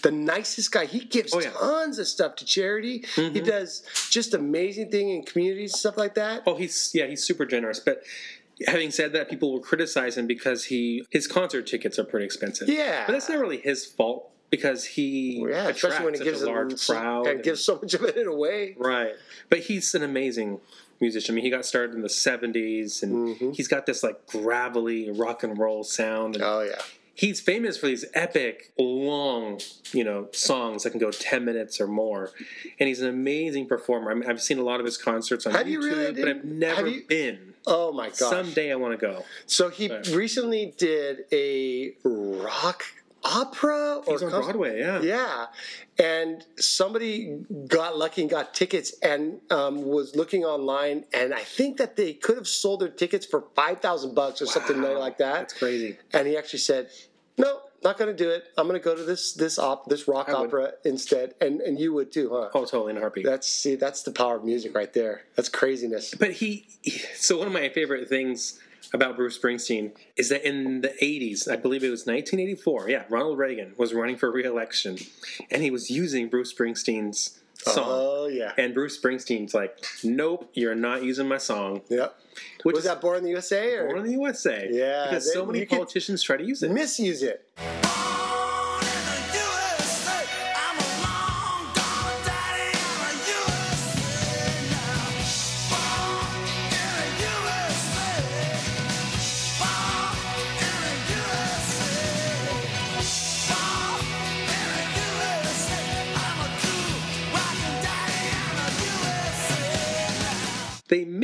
the 0.02 0.12
nicest 0.12 0.72
guy. 0.72 0.86
He 0.86 1.00
gives 1.00 1.34
Oh, 1.34 1.42
yeah. 1.42 1.52
tons 1.52 2.00
of 2.00 2.08
stuff 2.08 2.38
to 2.38 2.46
charity. 2.46 3.04
He 3.16 3.22
mm-hmm. 3.30 3.46
does 3.46 3.84
just 4.10 4.34
amazing 4.34 4.90
thing 4.90 5.10
in 5.10 5.24
communities, 5.24 5.78
stuff 5.78 5.98
like 5.98 6.16
that. 6.16 6.44
Oh, 6.48 6.56
he's 6.56 6.92
yeah, 6.94 7.06
he's 7.06 7.24
super 7.24 7.46
generous. 7.46 7.80
But 7.80 8.02
having 8.66 8.92
said 8.92 9.14
that, 9.14 9.30
people 9.30 9.52
will 9.52 9.60
criticize 9.60 10.18
him 10.18 10.26
because 10.26 10.66
he 10.66 11.04
his 11.12 11.28
concert 11.28 11.68
tickets 11.68 12.00
are 12.00 12.06
pretty 12.06 12.26
expensive. 12.26 12.70
Yeah. 12.70 13.04
but 13.06 13.14
that's 13.14 13.30
not 13.30 13.40
really 13.40 13.58
his 13.60 13.86
fault 13.86 14.32
because 14.50 14.86
he 14.86 15.46
Yeah, 15.48 15.68
especially 15.68 16.06
when 16.06 16.14
he 16.14 16.24
gives 16.24 16.42
a 16.42 16.48
large 16.50 16.74
it 16.74 16.80
so- 16.80 16.94
crowd 16.94 17.28
and 17.28 17.44
gives 17.44 17.64
so 17.64 17.78
much 17.82 17.94
of 17.94 18.04
it 18.04 18.26
away. 18.26 18.76
Right. 18.80 19.14
But 19.50 19.60
he's 19.60 19.94
an 19.94 20.02
amazing 20.04 20.62
musician. 21.00 21.34
I 21.34 21.36
mean, 21.36 21.44
he 21.46 21.50
got 21.50 21.66
started 21.66 21.96
in 21.96 22.02
the 22.02 22.08
70s 22.08 23.04
and 23.04 23.36
mm-hmm. 23.36 23.52
he's 23.52 23.68
got 23.68 23.86
this 23.86 24.04
like 24.04 24.26
gravelly 24.28 25.10
rock 25.12 25.44
and 25.44 25.58
roll 25.58 25.84
sound. 25.84 26.36
And 26.36 26.44
Oh 26.44 26.62
yeah. 26.62 26.82
he's 27.14 27.40
famous 27.40 27.78
for 27.78 27.88
these 27.88 28.06
epic, 28.14 28.72
long, 28.78 29.60
you 29.92 30.04
know, 30.04 30.28
songs 30.34 30.84
that 30.84 30.92
can 30.92 31.00
go 31.00 31.12
10 31.12 31.44
minutes 31.46 31.80
or 31.82 31.88
more. 31.88 32.32
And 32.80 32.88
he's 32.88 33.02
an 33.02 33.10
amazing 33.10 33.68
performer. 33.68 34.12
I 34.12 34.14
mean, 34.16 34.30
I've 34.30 34.42
seen 34.42 34.60
a 34.60 34.64
lot 34.64 34.80
of 34.80 34.86
his 34.86 34.98
concerts 34.98 35.46
on 35.46 35.54
Have 35.54 35.66
YouTube, 35.68 35.72
you 35.72 35.82
really, 35.82 36.14
but 36.14 36.28
I've 36.30 36.44
never 36.46 36.76
Have 36.76 36.88
you- 36.88 37.04
been. 37.08 37.54
Oh 37.70 37.92
my 37.92 38.08
god! 38.08 38.16
Someday 38.16 38.72
I 38.72 38.76
want 38.76 38.98
to 38.98 39.06
go. 39.06 39.26
So 39.46 39.68
he 39.68 39.90
Right. 39.90 40.08
recently 40.08 40.74
did 40.78 41.26
a 41.34 41.96
rock 42.06 42.84
opera 43.28 44.02
or 44.06 44.14
He's 44.14 44.24
on 44.24 44.32
concert- 44.32 44.44
Broadway, 44.54 44.80
yeah. 44.80 45.02
Yeah, 45.02 45.46
and 46.00 46.46
somebody 46.58 47.44
got 47.68 47.98
lucky 47.98 48.22
and 48.22 48.30
got 48.30 48.54
tickets 48.54 48.94
and 49.02 49.40
um, 49.52 49.84
was 49.84 50.16
looking 50.16 50.44
online, 50.46 51.06
and 51.14 51.34
I 51.34 51.44
think 51.44 51.78
that 51.78 51.96
they 51.96 52.14
could 52.14 52.38
have 52.38 52.48
sold 52.48 52.82
their 52.82 52.90
tickets 52.90 53.26
for 53.26 53.46
five 53.56 53.82
thousand 53.82 54.16
bucks 54.16 54.42
or 54.42 54.46
something 54.46 54.82
like 54.82 55.18
that. 55.18 55.34
That's 55.40 55.54
crazy. 55.54 55.98
And 56.14 56.28
he 56.28 56.38
actually 56.38 56.60
said, 56.60 56.90
"No, 57.38 57.60
not 57.84 57.98
going 57.98 58.16
to 58.16 58.24
do 58.24 58.30
it. 58.30 58.46
I'm 58.58 58.68
going 58.68 58.80
to 58.80 58.84
go 58.84 58.96
to 58.96 59.04
this 59.04 59.34
this 59.34 59.60
op 59.60 59.88
this 59.90 60.08
rock 60.08 60.30
I 60.30 60.34
would. 60.40 60.48
opera 60.48 60.72
instead." 60.86 61.36
And 61.42 61.62
and 61.62 61.80
you 61.80 61.94
would 61.94 62.12
too, 62.12 62.30
huh? 62.32 62.50
Oh, 62.54 62.66
totally 62.66 62.92
in 62.92 62.98
a 62.98 63.00
heartbeat. 63.02 63.26
That's 63.26 63.48
see, 63.48 63.76
that's 63.76 64.04
the 64.04 64.12
power 64.12 64.36
of 64.38 64.44
music 64.44 64.74
right 64.76 64.92
there. 64.94 65.22
That's 65.36 65.50
craziness. 65.50 66.14
But 66.16 66.32
he- 66.32 66.68
so 67.16 67.38
one 67.38 67.48
of 67.48 67.54
my 67.54 67.70
favorite 67.70 68.08
things 68.08 68.60
about 68.94 69.16
Bruce 69.16 69.38
Springsteen 69.38 69.92
is 70.16 70.30
that 70.30 70.48
in 70.48 70.82
the 70.82 70.94
80s, 71.02 71.50
I 71.52 71.56
believe 71.56 71.84
it 71.84 71.90
was 71.90 72.06
1984, 72.06 72.90
yeah, 72.90 73.04
Ronald 73.10 73.38
Reagan 73.38 73.74
was 73.78 73.94
running 73.94 74.18
for 74.18 74.32
re-election 74.32 74.98
and 75.52 75.62
he 75.62 75.72
was 75.72 75.90
using 75.90 76.30
Bruce 76.30 76.54
Springsteen's 76.54 77.40
song. 77.56 77.86
Oh 77.88 78.28
yeah. 78.28 78.54
and 78.58 78.74
Bruce 78.74 79.00
Springsteen's 79.00 79.54
like, 79.54 79.84
"Nope, 80.04 80.50
you're 80.54 80.76
not 80.76 81.04
using 81.04 81.28
my 81.28 81.38
song." 81.38 81.82
Yep. 81.90 82.16
Which 82.64 82.76
Was 82.76 82.84
is 82.84 82.90
that 82.90 83.02
Born 83.02 83.18
in 83.18 83.24
the 83.24 83.32
USA 83.32 83.76
or 83.76 83.88
born 83.88 84.00
in 84.00 84.06
the 84.06 84.12
USA? 84.12 84.68
Yeah, 84.72 85.06
because 85.06 85.34
so 85.34 85.46
many 85.46 85.66
politicians 85.66 86.22
try 86.22 86.38
to 86.38 86.44
use 86.44 86.62
it. 86.64 86.72
misuse 86.72 87.24
it? 87.24 87.48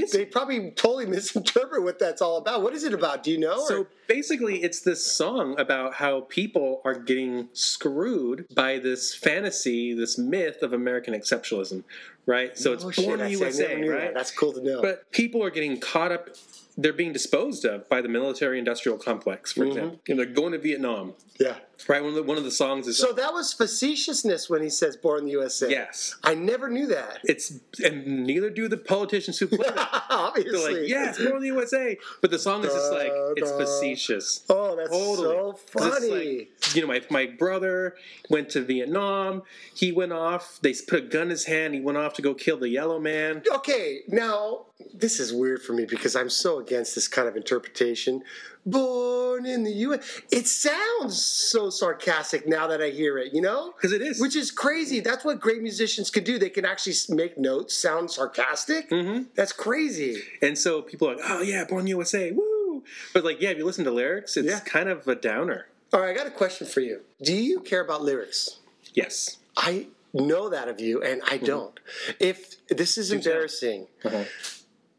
Miss 0.04 0.12
They 0.12 0.26
probably 0.26 0.72
totally 0.72 1.06
misinterpret 1.08 1.84
what 1.84 2.00
that's 2.00 2.22
all 2.22 2.38
about. 2.38 2.62
What 2.62 2.74
is 2.74 2.84
it 2.84 2.94
about? 2.94 3.24
Do 3.24 3.32
you 3.32 3.38
know? 3.40 3.66
So 3.68 3.82
or- 3.82 3.88
basically, 4.08 4.64
it's 4.64 4.82
this 4.82 5.06
song 5.06 5.60
about 5.60 5.94
how 5.96 6.22
people 6.22 6.82
are 6.86 6.96
getting 6.96 7.50
screwed 7.54 8.46
by 8.54 8.80
this 8.80 9.16
fantasy, 9.16 9.94
this 9.94 10.18
myth 10.18 10.62
of 10.62 10.74
American 10.74 11.14
exceptionalism, 11.14 11.84
right? 12.26 12.58
So 12.58 12.74
it's 12.74 12.84
Oh, 12.84 12.92
shit, 12.92 13.06
born 13.06 13.20
in 13.22 13.32
the 13.32 13.36
see, 13.38 13.46
I 13.46 13.48
never 13.68 13.84
USA, 13.84 13.90
right? 13.90 14.02
that. 14.02 14.14
That's 14.14 14.32
cool 14.32 14.54
to 14.54 14.62
know. 14.62 14.82
But 14.82 15.12
people 15.12 15.44
are 15.44 15.50
getting 15.50 15.80
caught 15.80 16.12
up. 16.12 16.30
They're 16.76 16.92
being 16.94 17.14
disposed 17.14 17.66
of 17.66 17.88
by 17.88 18.02
the 18.02 18.10
military-industrial 18.10 18.98
complex, 18.98 19.54
for 19.54 19.62
mm-hmm. 19.62 19.70
example. 19.70 20.00
And 20.08 20.18
they're 20.18 20.26
going 20.26 20.54
to 20.54 20.58
Vietnam, 20.58 21.14
yeah. 21.40 21.58
right? 21.88 22.02
One 22.02 22.10
of 22.10 22.16
the, 22.16 22.24
one 22.24 22.38
of 22.38 22.44
the 22.44 22.52
songs 22.52 22.88
is 22.88 22.98
So 22.98 23.14
that 23.14 23.32
was 23.32 23.54
facetiousness 23.54 24.50
when 24.50 24.64
he 24.64 24.72
says 24.72 24.98
"Born 24.98 25.20
in 25.20 25.26
the 25.26 25.32
USA." 25.34 25.70
yes. 25.70 26.16
I 26.24 26.34
never 26.34 26.70
knew 26.70 26.88
that. 26.88 27.20
It's 27.26 27.60
and 27.84 28.26
neither 28.26 28.50
do 28.50 28.68
the 28.68 28.78
politicians 28.78 29.38
who 29.38 29.48
play 29.50 29.68
it. 29.68 29.74
Obviously. 30.10 30.52
They're 30.52 30.82
like, 30.82 30.90
yes, 30.90 31.18
born 31.20 31.36
in 31.36 31.42
the 31.42 31.48
USA, 31.48 31.98
but 32.22 32.32
the 32.32 32.40
song 32.40 32.66
is 32.66 32.74
just 32.74 32.92
like 32.92 33.12
it's 33.36 33.52
facetious. 33.52 34.44
Oh, 34.50 34.76
that's 34.76 34.90
Totally. 34.90 35.28
so 35.28 35.50
it's 35.52 35.72
funny. 35.72 36.38
like, 36.40 36.76
you 36.76 36.82
know, 36.82 36.88
my, 36.88 37.02
my 37.12 37.28
brother 37.28 37.96
went 38.30 38.50
to 38.52 38.62
Vietnam. 38.62 39.44
He 39.76 39.92
went 39.92 40.12
off. 40.12 40.60
They 40.62 40.74
put 40.74 41.00
a 41.00 41.02
gun 41.02 41.24
in 41.24 41.30
his 41.30 41.46
hand. 41.46 41.74
He 41.74 41.82
went 41.82 41.98
off 41.98 42.13
to 42.16 42.22
go 42.22 42.34
kill 42.34 42.58
the 42.58 42.70
yellow 42.70 43.00
man. 43.00 43.44
okay, 43.54 44.02
now 44.08 44.66
this 44.94 45.20
is 45.20 45.34
weird 45.34 45.62
for 45.62 45.74
me 45.74 45.86
because 45.86 46.16
I'm 46.16 46.30
so 46.30 46.60
against 46.60 46.96
this 46.96 47.08
kind 47.08 47.28
of 47.28 47.36
interpretation. 47.36 48.22
Born 48.66 49.46
in 49.46 49.64
the 49.64 49.72
U.S. 49.88 50.22
It 50.32 50.48
sounds 50.48 51.22
so 51.22 51.70
sarcastic 51.70 52.48
now 52.48 52.66
that 52.68 52.82
I 52.82 52.90
hear 52.92 53.18
it. 53.18 53.34
You 53.34 53.42
know, 53.42 53.74
Because 53.76 53.92
it 53.92 54.02
is. 54.02 54.22
which 54.22 54.36
is 54.38 54.52
crazy. 54.52 55.00
That's 55.02 55.26
what 55.26 55.40
great 55.42 55.62
musicians 55.62 56.10
can 56.10 56.24
do. 56.24 56.40
They 56.40 56.50
can 56.50 56.64
actually 56.66 56.96
make 57.10 57.38
notes 57.38 57.78
sound 57.78 58.10
sarcastic. 58.10 58.90
Mm-hmm. 58.90 59.24
That's 59.36 59.52
crazy. 59.52 60.22
and 60.42 60.58
so 60.58 60.82
people 60.82 61.10
are 61.10 61.16
like, 61.18 61.26
oh, 61.28 61.42
yeah, 61.42 61.66
born 61.66 61.88
USA. 61.88 62.32
Woo. 62.32 62.84
But 63.14 63.24
like, 63.26 63.42
yeah, 63.42 63.50
if 63.50 63.58
you 63.58 63.66
listen 63.66 63.84
to 63.86 63.92
lyrics, 63.92 64.38
it's 64.38 64.48
Yeah. 64.48 64.60
kind 64.62 64.88
of 64.90 65.08
a 65.08 65.16
downer. 65.16 65.68
All 65.94 66.00
right, 66.00 66.10
I 66.10 66.14
got 66.18 66.26
a 66.28 66.32
question 66.32 66.66
for 66.66 66.80
you. 66.80 67.02
Do 67.22 67.36
you 67.36 67.60
care 67.60 67.82
about 67.82 68.02
lyrics? 68.02 68.60
Yes. 68.94 69.38
I 69.58 69.88
know 70.14 70.50
that 70.50 70.68
of 70.68 70.80
you, 70.80 71.02
and 71.02 71.22
I 71.30 71.38
don't. 71.38 71.80
If 72.20 72.66
this 72.68 72.98
is 72.98 73.12
embarrassing, 73.12 73.88
Uh-huh. 74.06 74.24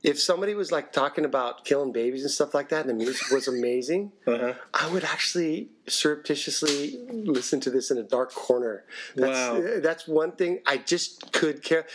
if 0.03 0.21
somebody 0.21 0.55
was 0.55 0.71
like 0.73 0.93
talking 0.93 1.25
about 1.25 1.65
killing 1.65 1.93
babies 1.93 2.23
and 2.23 2.31
stuff 2.31 2.53
like 2.53 2.69
that, 2.71 2.81
and 2.83 2.91
the 2.91 2.95
music 2.95 3.31
was 3.31 3.47
amazing, 3.49 4.13
Uh-huh. 4.27 4.55
I 4.75 4.89
would 4.93 5.05
actually 5.05 5.71
surreptitiously 5.87 6.99
listen 7.11 7.61
to 7.61 7.71
this 7.71 7.91
in 7.91 7.99
a 7.99 8.03
dark 8.03 8.33
corner. 8.35 8.85
That's, 9.17 9.39
Wow. 9.51 9.79
that's 9.81 10.07
one 10.09 10.33
thing 10.33 10.61
I 10.67 10.77
just 10.79 11.33
could 11.33 11.63
care. 11.63 11.87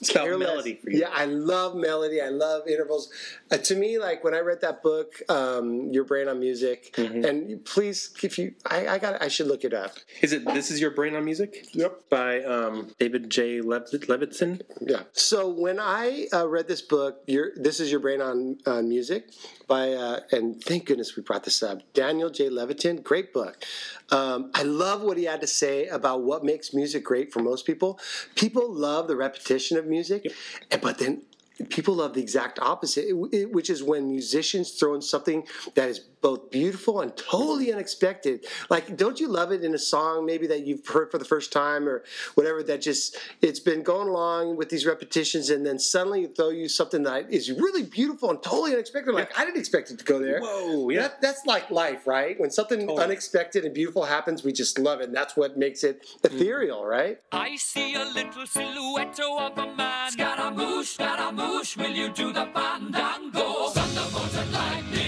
It's 0.00 0.10
about 0.10 0.24
care 0.24 0.36
less. 0.36 0.48
melody 0.48 0.74
for 0.76 0.90
you. 0.90 1.00
Yeah, 1.00 1.10
I 1.12 1.24
love 1.24 1.74
melody. 1.74 2.20
I 2.20 2.28
love 2.28 2.68
intervals. 2.68 3.10
Uh, 3.50 3.56
to 3.58 3.74
me, 3.76 3.98
like 3.98 4.22
when 4.24 4.34
I 4.34 4.40
read 4.40 4.60
that 4.60 4.82
book, 4.82 5.20
um, 5.28 5.90
Your 5.92 6.04
Brain 6.04 6.28
on 6.28 6.38
Music, 6.40 6.92
Mm-hmm. 6.94 7.24
and 7.24 7.64
please, 7.64 8.10
if 8.22 8.38
you, 8.38 8.54
I, 8.66 8.86
I 8.88 8.98
got, 8.98 9.20
I 9.22 9.28
should 9.28 9.46
look 9.46 9.64
it 9.64 9.72
up. 9.74 9.92
Is 10.22 10.32
it 10.32 10.44
This 10.46 10.70
Is 10.70 10.80
Your 10.80 10.90
Brain 10.90 11.14
on 11.14 11.24
Music? 11.24 11.66
Yep. 11.72 12.08
By 12.10 12.42
um, 12.44 12.90
David 12.98 13.30
J. 13.30 13.60
Lev- 13.60 13.90
Levittson. 13.90 14.62
Yeah. 14.80 15.02
So 15.12 15.48
when 15.48 15.78
I 15.80 16.26
uh, 16.32 16.48
read 16.48 16.68
this 16.68 16.82
book, 16.82 17.22
your 17.26 17.50
this 17.56 17.80
is 17.80 17.90
your 17.90 18.00
brain 18.00 18.20
on 18.20 18.58
on 18.66 18.88
music 18.88 19.30
by 19.68 19.92
uh, 19.92 20.20
and 20.32 20.62
thank 20.64 20.86
goodness 20.86 21.14
we 21.16 21.22
brought 21.22 21.44
this 21.44 21.62
up. 21.62 21.82
Daniel 21.92 22.30
J. 22.30 22.48
Levitin, 22.48 23.02
great 23.02 23.32
book. 23.32 23.62
Um, 24.10 24.50
I 24.54 24.62
love 24.64 25.02
what 25.02 25.16
he 25.18 25.24
had 25.24 25.40
to 25.42 25.46
say 25.46 25.86
about 25.86 26.22
what 26.22 26.42
makes 26.42 26.74
music 26.74 27.04
great 27.04 27.32
for 27.32 27.40
most 27.40 27.66
people. 27.66 28.00
People 28.34 28.72
love 28.72 29.06
the 29.06 29.16
repetition 29.16 29.78
of 29.78 29.86
music, 29.86 30.26
and- 30.70 30.80
but 30.80 30.98
then 30.98 31.22
people 31.70 31.94
love 31.94 32.14
the 32.14 32.22
exact 32.22 32.58
opposite, 32.60 33.04
it- 33.06 33.28
it- 33.32 33.52
which 33.52 33.68
is 33.68 33.82
when 33.82 34.08
musicians 34.08 34.72
throw 34.72 34.94
in 34.94 35.02
something 35.02 35.46
that 35.74 35.88
is 35.88 35.98
both 36.20 36.50
beautiful 36.50 37.00
and 37.00 37.16
totally 37.16 37.72
unexpected. 37.72 38.46
Like, 38.70 38.96
don't 38.96 39.20
you 39.20 39.28
love 39.28 39.52
it 39.52 39.64
in 39.64 39.74
a 39.74 39.78
song 39.78 40.26
maybe 40.26 40.46
that 40.48 40.66
you've 40.66 40.86
heard 40.86 41.10
for 41.10 41.18
the 41.18 41.24
first 41.24 41.52
time 41.52 41.88
or 41.88 42.04
whatever 42.34 42.62
that 42.64 42.80
just 42.82 43.16
it's 43.40 43.60
been 43.60 43.82
going 43.82 44.08
along 44.08 44.56
with 44.56 44.68
these 44.68 44.86
repetitions, 44.86 45.50
and 45.50 45.64
then 45.64 45.78
suddenly 45.78 46.22
you 46.22 46.28
throw 46.28 46.50
you 46.50 46.68
something 46.68 47.02
that 47.04 47.30
is 47.32 47.50
really 47.50 47.82
beautiful 47.82 48.30
and 48.30 48.42
totally 48.42 48.72
unexpected. 48.72 49.14
Like, 49.14 49.38
I 49.38 49.44
didn't 49.44 49.58
expect 49.58 49.90
it 49.90 49.98
to 49.98 50.04
go 50.04 50.18
there. 50.18 50.40
Whoa, 50.40 50.90
yeah. 50.90 51.02
That, 51.02 51.22
that's 51.22 51.46
like 51.46 51.70
life, 51.70 52.06
right? 52.06 52.38
When 52.38 52.50
something 52.50 52.80
Totally. 52.80 53.04
unexpected 53.04 53.64
and 53.64 53.74
beautiful 53.74 54.04
happens, 54.04 54.42
we 54.44 54.52
just 54.52 54.78
love 54.78 55.00
it. 55.00 55.08
And 55.08 55.16
that's 55.16 55.36
what 55.36 55.56
makes 55.56 55.84
it 55.84 56.02
mm-hmm. 56.02 56.36
ethereal, 56.36 56.84
right? 56.84 57.18
I 57.32 57.56
see 57.56 57.94
a 57.94 58.04
little 58.04 58.46
silhouette 58.46 59.18
of 59.20 59.58
a 59.58 59.66
man. 59.74 60.10
Scaramouche, 60.12 60.94
Scaramouche, 60.94 61.76
will 61.76 61.90
you 61.90 62.08
do 62.12 62.32
the 62.32 62.46
fandango? 62.54 63.68
Thunderbolt 63.68 64.34
and 64.34 64.52
lightning, 64.52 65.07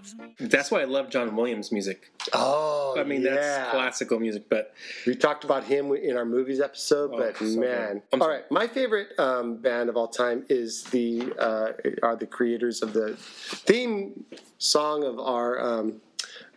loves 0.00 0.14
loves 0.18 0.40
me. 0.40 0.46
That's 0.46 0.70
why 0.70 0.80
I 0.80 0.84
love 0.84 1.10
John 1.10 1.36
Williams 1.36 1.72
music. 1.72 2.12
Oh, 2.32 2.96
I 2.98 3.04
mean, 3.04 3.22
yeah. 3.22 3.34
that's 3.34 3.70
classical 3.70 4.18
music, 4.18 4.48
but 4.48 4.74
We 5.06 5.14
talked 5.14 5.44
about 5.44 5.64
him 5.64 5.92
in 5.94 6.16
our 6.16 6.24
movies 6.24 6.60
episode, 6.60 7.10
Oh, 7.14 7.18
but 7.18 7.36
so 7.36 7.44
man, 7.44 7.94
good. 7.94 8.02
I'm 8.12 8.22
all 8.22 8.28
sorry. 8.28 8.36
right. 8.40 8.50
My 8.50 8.66
favorite 8.66 9.08
um, 9.18 9.56
band 9.56 9.88
of 9.88 9.96
all 9.96 10.08
time 10.08 10.44
is 10.48 10.84
the 10.84 11.32
uh, 11.38 11.72
are 12.02 12.16
the 12.16 12.26
creators 12.26 12.82
of 12.82 12.92
the 12.92 13.16
theme 13.16 14.24
song 14.58 15.04
of 15.04 15.18
our 15.18 15.60
um, 15.60 16.00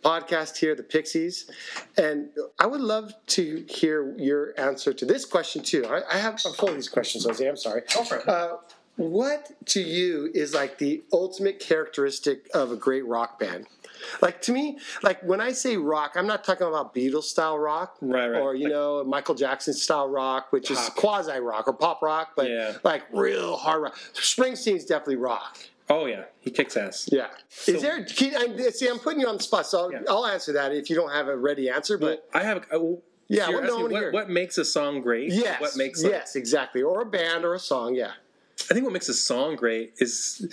podcast 0.04 0.58
here, 0.58 0.76
the 0.76 0.84
Pixies, 0.84 1.50
and 1.98 2.30
I 2.60 2.68
would 2.68 2.82
love 2.82 3.14
to 3.28 3.66
hear 3.70 4.16
your 4.18 4.54
answer 4.60 4.94
to 4.94 5.06
this 5.06 5.26
question 5.26 5.64
too. 5.64 5.86
I, 5.86 6.02
I 6.16 6.18
have 6.18 6.40
I'm 6.46 6.54
full 6.54 6.70
of 6.70 6.76
these 6.76 6.90
questions, 6.90 7.26
Jose. 7.26 7.48
I'm 7.48 7.56
sorry. 7.58 7.82
Go 7.94 8.04
for 8.04 8.18
it. 8.18 8.28
Uh, 8.28 8.58
what 8.96 9.52
to 9.68 9.82
you 9.82 10.30
is 10.34 10.54
like 10.54 10.78
the 10.78 11.04
ultimate 11.12 11.60
characteristic 11.60 12.48
of 12.54 12.72
a 12.72 12.76
great 12.76 13.06
rock 13.06 13.40
band? 13.40 13.68
Like 14.22 14.42
to 14.44 14.52
me, 14.52 14.80
like 15.02 15.22
when 15.24 15.40
I 15.40 15.54
say 15.54 15.78
rock, 15.78 16.14
I'm 16.16 16.28
not 16.28 16.44
talking 16.44 16.68
about 16.68 16.94
Beatles 16.94 17.24
style 17.24 17.58
rock, 17.58 17.96
Right, 18.02 18.28
right. 18.28 18.42
or 18.42 18.54
you 18.54 18.66
Like- 18.66 18.74
know 18.74 19.04
Michael 19.06 19.36
Jackson 19.36 19.74
style 19.74 20.08
rock, 20.10 20.48
which 20.52 20.70
is 20.70 20.78
quasi 20.96 21.40
rock 21.40 21.68
or 21.68 21.74
pop 21.74 22.02
rock, 22.02 22.34
but 22.36 22.50
Yeah. 22.50 22.74
like 22.84 23.04
real 23.14 23.56
hard 23.56 23.84
rock. 23.84 23.98
Springsteen's 24.14 24.86
definitely 24.86 25.16
rock. 25.18 25.58
oh 25.90 26.06
yeah, 26.06 26.24
he 26.40 26.50
kicks 26.52 26.76
ass. 26.78 27.08
Yeah. 27.12 27.28
is 27.68 27.82
there? 27.82 28.04
Can, 28.06 28.36
I, 28.36 28.70
see, 28.70 28.88
I'm 28.88 29.00
putting 29.00 29.20
you 29.22 29.28
on 29.28 29.38
the 29.38 29.44
spot, 29.44 29.68
so 29.68 29.80
I'll, 29.82 29.92
Yeah. 29.92 30.02
I'll 30.10 30.26
answer 30.26 30.54
that 30.54 30.74
if 30.74 30.90
you 30.90 30.96
don't 30.96 31.12
have 31.12 31.28
a 31.28 31.38
ready 31.38 31.70
answer. 31.70 31.98
But 31.98 32.30
But 32.32 32.40
I 32.40 32.44
have. 32.44 32.66
I, 32.72 32.78
well, 32.78 33.02
Yeah, 33.30 33.46
so 33.48 33.52
well, 33.54 33.64
no, 33.90 33.94
what, 33.94 34.14
what 34.14 34.30
makes 34.30 34.58
a 34.58 34.66
song 34.66 35.02
great? 35.02 35.32
yes, 35.32 35.62
What 35.62 35.76
makes? 35.78 36.02
Like, 36.04 36.12
yes, 36.12 36.36
exactly, 36.36 36.82
or 36.82 37.02
a 37.02 37.06
band 37.06 37.46
or 37.46 37.54
a 37.54 37.60
song. 37.60 37.96
Yeah. 37.96 38.12
I 38.70 38.74
think 38.74 38.84
what 38.86 38.94
makes 38.94 39.10
a 39.10 39.14
song 39.14 39.56
great 39.56 39.94
is 39.98 40.48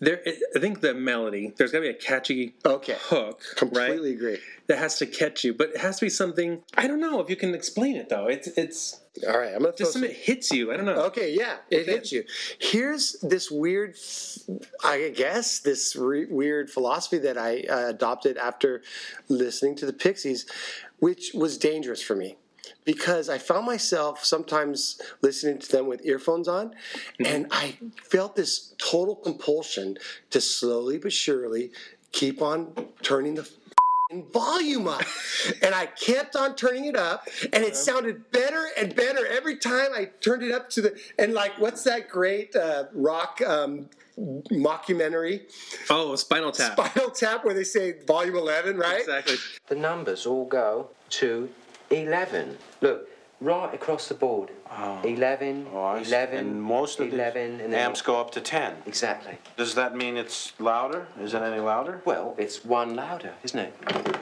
there. 0.00 0.20
I 0.56 0.58
think 0.58 0.80
the 0.80 0.94
melody. 0.94 1.52
There's 1.56 1.70
got 1.72 1.78
to 1.78 1.82
be 1.82 1.88
a 1.88 1.94
catchy 1.94 2.54
Okay. 2.64 2.96
hook, 2.98 3.42
Completely 3.56 4.10
right? 4.10 4.16
agree. 4.16 4.38
That 4.68 4.78
has 4.78 4.98
to 4.98 5.06
catch 5.06 5.44
you, 5.44 5.52
but 5.52 5.70
it 5.70 5.78
has 5.78 5.98
to 5.98 6.06
be 6.06 6.08
something. 6.10 6.62
I 6.76 6.86
don't 6.86 7.00
know 7.00 7.20
if 7.20 7.28
you 7.28 7.36
can 7.36 7.54
explain 7.54 7.96
it 7.96 8.08
though. 8.08 8.26
It's 8.26 8.46
it's 8.56 9.00
All 9.28 9.38
right, 9.38 9.52
I'm 9.54 9.60
gonna 9.62 9.72
just 9.76 9.92
some, 9.92 10.02
something 10.02 10.10
that 10.10 10.16
hits 10.16 10.50
you. 10.52 10.72
I 10.72 10.76
don't 10.76 10.86
know. 10.86 11.02
Okay, 11.06 11.34
yeah, 11.34 11.56
it 11.70 11.86
hits 11.86 12.10
you. 12.12 12.24
Here's 12.58 13.12
this 13.20 13.50
weird, 13.50 13.96
I 14.84 15.12
guess, 15.14 15.58
this 15.58 15.94
re- 15.96 16.26
weird 16.26 16.70
philosophy 16.70 17.18
that 17.18 17.36
I 17.36 17.62
uh, 17.68 17.88
adopted 17.88 18.36
after 18.38 18.82
listening 19.28 19.76
to 19.76 19.86
the 19.86 19.92
Pixies, 19.92 20.46
which 21.00 21.32
was 21.34 21.58
dangerous 21.58 22.00
for 22.02 22.16
me. 22.16 22.36
Because 22.84 23.28
I 23.28 23.38
found 23.38 23.64
myself 23.66 24.24
sometimes 24.24 25.00
listening 25.20 25.58
to 25.60 25.70
them 25.70 25.86
with 25.86 26.04
earphones 26.04 26.48
on, 26.48 26.74
and 27.24 27.46
I 27.50 27.76
felt 28.02 28.34
this 28.34 28.74
total 28.78 29.14
compulsion 29.14 29.98
to 30.30 30.40
slowly 30.40 30.98
but 30.98 31.12
surely 31.12 31.70
keep 32.10 32.42
on 32.42 32.72
turning 33.02 33.36
the 33.36 33.48
volume 34.32 34.88
up. 34.88 35.02
and 35.62 35.74
I 35.74 35.86
kept 35.86 36.36
on 36.36 36.56
turning 36.56 36.86
it 36.86 36.96
up, 36.96 37.28
and 37.52 37.64
it 37.64 37.76
sounded 37.76 38.30
better 38.32 38.66
and 38.76 38.94
better 38.94 39.26
every 39.26 39.56
time 39.56 39.88
I 39.94 40.06
turned 40.20 40.42
it 40.42 40.52
up 40.52 40.68
to 40.70 40.82
the. 40.82 41.00
And 41.18 41.34
like, 41.34 41.52
what's 41.60 41.84
that 41.84 42.08
great 42.08 42.54
uh, 42.56 42.84
rock 42.92 43.40
um, 43.46 43.88
mockumentary, 44.18 45.42
Oh, 45.90 46.14
Spinal 46.16 46.52
Tap. 46.52 46.72
Spinal 46.72 47.10
Tap, 47.10 47.44
where 47.44 47.54
they 47.54 47.64
say 47.64 47.92
volume 48.06 48.36
11, 48.36 48.76
right? 48.76 49.00
Exactly. 49.00 49.36
the 49.68 49.74
numbers 49.74 50.26
all 50.26 50.44
go 50.44 50.90
to 51.10 51.48
11. 51.92 52.58
Look, 52.80 53.08
right 53.40 53.74
across 53.74 54.08
the 54.08 54.14
board. 54.14 54.50
Ah. 54.70 55.02
11, 55.02 55.66
Oh, 55.72 55.96
11, 55.96 56.38
and 56.38 56.62
most 56.62 57.00
of 57.00 57.12
11, 57.12 57.58
the 57.58 57.64
and 57.64 57.74
amps 57.74 58.00
go 58.02 58.20
up 58.20 58.30
to 58.32 58.40
10. 58.40 58.74
Exactly. 58.86 59.36
Does 59.56 59.74
that 59.74 59.94
mean 59.96 60.16
it's 60.16 60.52
louder? 60.58 61.06
Is 61.20 61.34
it 61.34 61.42
any 61.42 61.60
louder? 61.60 62.00
Well, 62.04 62.34
it's 62.38 62.64
one 62.64 62.94
louder, 62.96 63.34
isn't 63.42 63.58
it? 63.58 63.74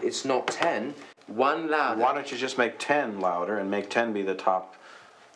It's 0.02 0.24
not 0.24 0.46
10, 0.48 0.94
one 1.26 1.70
louder. 1.70 2.00
Why 2.00 2.14
don't 2.14 2.30
you 2.32 2.38
just 2.38 2.58
make 2.58 2.78
10 2.78 3.20
louder 3.20 3.58
and 3.58 3.70
make 3.70 3.90
10 3.90 4.12
be 4.12 4.22
the 4.22 4.34
top 4.34 4.74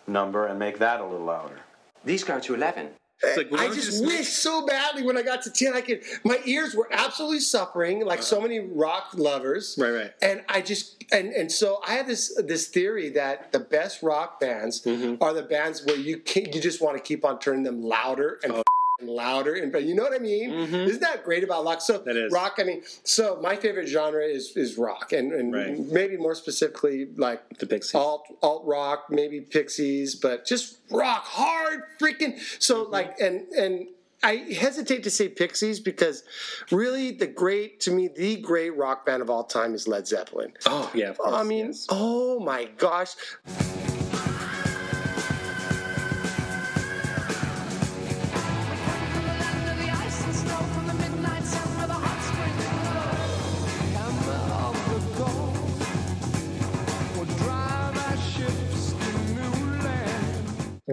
number 0.06 0.46
and 0.46 0.58
make 0.58 0.78
that 0.78 1.00
a 1.00 1.04
little 1.04 1.26
louder? 1.26 1.60
These 2.04 2.24
go 2.24 2.40
to 2.40 2.54
11. 2.54 2.88
Like, 3.36 3.52
I 3.52 3.68
just 3.74 4.04
wish 4.04 4.28
so 4.28 4.66
badly 4.66 5.02
when 5.02 5.16
I 5.16 5.22
got 5.22 5.42
to 5.42 5.50
10, 5.50 5.74
I 5.74 5.80
could. 5.80 6.02
My 6.24 6.38
ears 6.44 6.74
were 6.74 6.88
absolutely 6.92 7.40
suffering, 7.40 8.04
like 8.04 8.22
so 8.22 8.40
many 8.40 8.60
rock 8.60 9.10
lovers. 9.14 9.76
Right, 9.78 9.90
right. 9.90 10.12
And 10.22 10.42
I 10.48 10.60
just 10.60 11.04
and 11.12 11.28
and 11.32 11.50
so 11.50 11.80
I 11.86 11.94
have 11.94 12.06
this 12.06 12.34
this 12.44 12.68
theory 12.68 13.10
that 13.10 13.52
the 13.52 13.60
best 13.60 14.02
rock 14.02 14.40
bands 14.40 14.82
Mm-hmm. 14.84 15.22
are 15.22 15.32
the 15.32 15.42
bands 15.42 15.84
where 15.84 15.96
you 15.96 16.18
can, 16.18 16.52
you 16.52 16.60
just 16.60 16.80
want 16.80 16.96
to 16.96 17.02
keep 17.02 17.24
on 17.24 17.38
turning 17.38 17.62
them 17.62 17.82
louder 17.82 18.38
and. 18.42 18.52
f***ing 18.52 18.62
Louder 19.02 19.54
and 19.54 19.72
you 19.86 19.94
know 19.94 20.04
what 20.04 20.14
I 20.14 20.18
mean? 20.18 20.50
Isn't 20.52 21.00
that 21.00 21.24
great 21.24 21.42
about 21.44 21.64
rock? 21.64 21.80
So 21.80 21.94
Mm-hmm. 21.98 22.04
That 22.08 22.16
is. 22.16 22.32
rock. 22.32 22.56
I 22.58 22.64
mean, 22.64 22.82
so 23.02 23.38
my 23.42 23.56
favorite 23.56 23.86
genre 23.88 24.22
is 24.24 24.56
is 24.56 24.78
rock, 24.78 25.12
and, 25.12 25.32
and 25.32 25.52
Right. 25.52 25.78
maybe 25.78 26.16
more 26.16 26.34
specifically 26.34 27.08
like 27.16 27.58
The 27.58 27.66
Pixies. 27.66 27.94
alt 27.94 28.24
alt 28.42 28.64
rock, 28.66 29.06
maybe 29.10 29.40
Pixies, 29.40 30.14
but 30.14 30.46
just 30.46 30.78
rock 30.90 31.24
hard, 31.24 31.82
freaking. 32.00 32.38
So 32.62 32.84
Mm-hmm. 32.84 32.92
like, 32.92 33.20
and 33.20 33.48
and 33.52 33.88
I 34.22 34.36
hesitate 34.58 35.02
to 35.04 35.10
say 35.10 35.28
Pixies 35.28 35.80
because 35.80 36.22
really 36.70 37.10
the 37.10 37.26
great 37.26 37.80
to 37.80 37.90
me 37.90 38.08
the 38.08 38.36
great 38.36 38.76
rock 38.76 39.04
band 39.04 39.20
of 39.22 39.28
all 39.28 39.44
time 39.44 39.74
is 39.74 39.86
Led 39.88 40.06
Zeppelin. 40.06 40.52
Oh 40.66 40.90
yeah. 40.94 41.10
Of 41.10 41.18
course, 41.18 41.34
I 41.34 41.42
mean, 41.42 41.66
yes. 41.66 41.86
oh 41.90 42.38
my 42.40 42.64
gosh. 42.78 43.14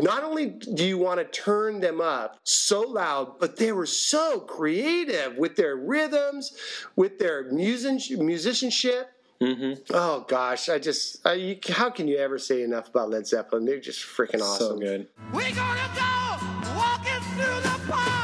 Not 0.01 0.23
only 0.23 0.47
do 0.47 0.83
you 0.83 0.97
want 0.97 1.19
to 1.19 1.25
turn 1.25 1.79
them 1.79 2.01
up 2.01 2.39
so 2.43 2.81
loud, 2.81 3.39
but 3.39 3.57
they 3.57 3.71
were 3.71 3.85
so 3.85 4.39
creative 4.39 5.37
with 5.37 5.55
their 5.55 5.75
rhythms, 5.75 6.57
with 6.95 7.19
their 7.19 7.51
music- 7.51 8.19
musicianship. 8.19 9.11
Mm-hmm. 9.41 9.81
Oh 9.93 10.25
gosh, 10.27 10.69
I 10.69 10.77
just 10.77 11.25
I, 11.25 11.33
you, 11.33 11.59
how 11.69 11.89
can 11.89 12.07
you 12.07 12.17
ever 12.17 12.37
say 12.37 12.61
enough 12.61 12.89
about 12.89 13.09
Led 13.09 13.25
Zeppelin? 13.25 13.65
They're 13.65 13.79
just 13.79 14.01
freaking 14.01 14.41
awesome. 14.41 14.67
So 14.67 14.77
good. 14.77 15.07
We're 15.33 15.55
gonna 15.55 15.89
go 15.95 16.75
walking 16.75 17.21
through 17.35 17.61
the 17.61 17.91
park 17.91 18.20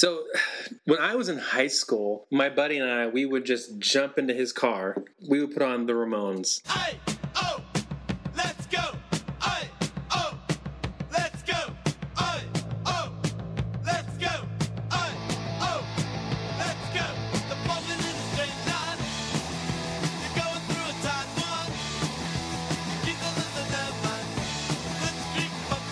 So, 0.00 0.24
when 0.86 0.98
I 0.98 1.14
was 1.14 1.28
in 1.28 1.36
high 1.36 1.66
school, 1.66 2.26
my 2.30 2.48
buddy 2.48 2.78
and 2.78 2.90
I, 2.90 3.08
we 3.08 3.26
would 3.26 3.44
just 3.44 3.78
jump 3.80 4.16
into 4.16 4.32
his 4.32 4.50
car. 4.50 4.96
We 5.28 5.40
would 5.44 5.52
put 5.52 5.60
on 5.60 5.84
the 5.84 5.92
Ramones. 5.92 6.62
Aye, 6.70 6.94
oh, 7.36 7.62
let's 8.34 8.64
go. 8.68 8.80
Aye, 9.42 9.68
oh, 10.12 10.38
let's 11.12 11.42
go. 11.42 11.74
Aye, 12.16 12.42
oh, 12.86 13.12
let's 13.84 14.16
go. 14.16 14.34
Aye, 14.90 15.16
oh, 15.60 15.84
let's 16.58 16.86
go. 16.96 17.04
The 17.50 17.56
falling 17.68 18.00
in 18.00 18.16
a 18.16 18.24
straight 18.32 18.56
line. 18.72 19.00
You're 20.22 20.36
going 20.40 20.64
through 20.64 20.88
a 20.88 20.96
tight 21.04 21.28
one. 21.44 21.72
Keep 23.04 23.18
the 23.20 23.30
little 23.36 23.66
deadline. 23.68 24.28
Let's 25.02 25.22
drink 25.34 25.52
up. 25.70 25.84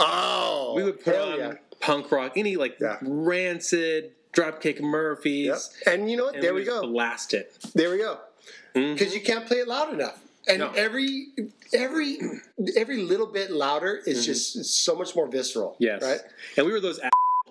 Oh, 0.00 0.72
We 0.74 0.82
would 0.82 0.98
put 0.98 1.14
on 1.14 1.38
yeah. 1.38 1.54
Punk 1.84 2.10
rock, 2.10 2.32
any 2.36 2.56
like 2.56 2.78
Yeah. 2.80 2.98
Rancid, 3.02 4.12
Dropkick 4.32 4.80
Murphys. 4.80 5.70
Yep. 5.86 5.94
And 5.94 6.10
you 6.10 6.16
know 6.16 6.24
what? 6.24 6.40
there 6.40 6.54
we 6.54 6.60
we 6.60 6.66
go. 6.66 6.82
Blast 6.82 7.34
it. 7.34 7.56
There 7.74 7.90
we 7.90 7.98
go. 7.98 8.18
Mm-hmm. 8.74 8.94
Because 8.94 9.14
you 9.14 9.20
can't 9.20 9.46
play 9.46 9.58
it 9.58 9.68
loud 9.68 9.92
enough. 9.92 10.20
And 10.48 10.58
No. 10.58 10.70
every 10.70 11.28
every 11.72 12.18
every 12.76 13.02
little 13.02 13.26
bit 13.26 13.50
louder 13.50 14.00
is 14.06 14.18
mm-hmm. 14.18 14.24
just 14.24 14.64
so 14.84 14.96
much 14.96 15.14
more 15.14 15.28
visceral. 15.28 15.76
Yes. 15.78 16.02
Right. 16.02 16.20
And 16.56 16.66
we 16.66 16.72
were 16.72 16.80
those 16.80 17.00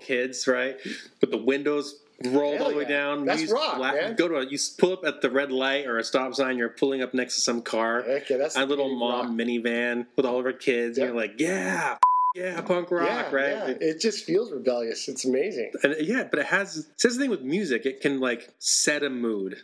kids, 0.01 0.47
right? 0.47 0.77
With 1.21 1.31
the 1.31 1.37
windows 1.37 1.99
rolled 2.25 2.57
Hell 2.57 2.65
all 2.65 2.71
the 2.71 2.77
way 2.77 2.85
down. 2.85 3.25
That's 3.25 3.51
rock, 3.51 3.77
laugh- 3.79 3.95
man. 3.95 4.15
Go 4.15 4.27
to 4.27 4.35
a, 4.37 4.45
you 4.45 4.57
pull 4.77 4.93
up 4.93 5.05
at 5.05 5.21
the 5.21 5.29
red 5.29 5.51
light 5.51 5.87
or 5.87 5.97
a 5.97 6.03
stop 6.03 6.33
sign. 6.35 6.57
You're 6.57 6.69
pulling 6.69 7.01
up 7.01 7.13
next 7.13 7.35
to 7.35 7.41
some 7.41 7.61
car. 7.61 8.01
Okay, 8.01 8.37
that's 8.37 8.55
a 8.55 8.65
little 8.65 8.95
mom 8.95 9.27
rock. 9.27 9.35
minivan 9.35 10.05
with 10.15 10.25
all 10.25 10.39
of 10.39 10.45
her 10.45 10.53
kids. 10.53 10.97
Yeah. 10.97 11.05
And 11.05 11.13
you're 11.13 11.21
like, 11.21 11.39
yeah, 11.39 11.97
yeah, 12.35 12.61
punk 12.61 12.89
rock, 12.89 13.07
yeah, 13.07 13.31
right? 13.31 13.77
Yeah. 13.79 13.89
It, 13.89 14.01
just 14.01 14.25
feels 14.25 14.51
rebellious. 14.51 15.07
It's 15.07 15.23
amazing. 15.23 15.71
And 15.83 15.93
uh, 15.93 15.97
yeah, 15.99 16.23
but 16.23 16.39
it 16.39 16.47
has. 16.47 16.87
Says 16.97 17.15
the 17.15 17.21
thing 17.21 17.29
with 17.29 17.41
music, 17.41 17.85
it 17.85 18.01
can 18.01 18.19
like 18.19 18.49
set 18.57 19.03
a 19.03 19.09
mood. 19.09 19.57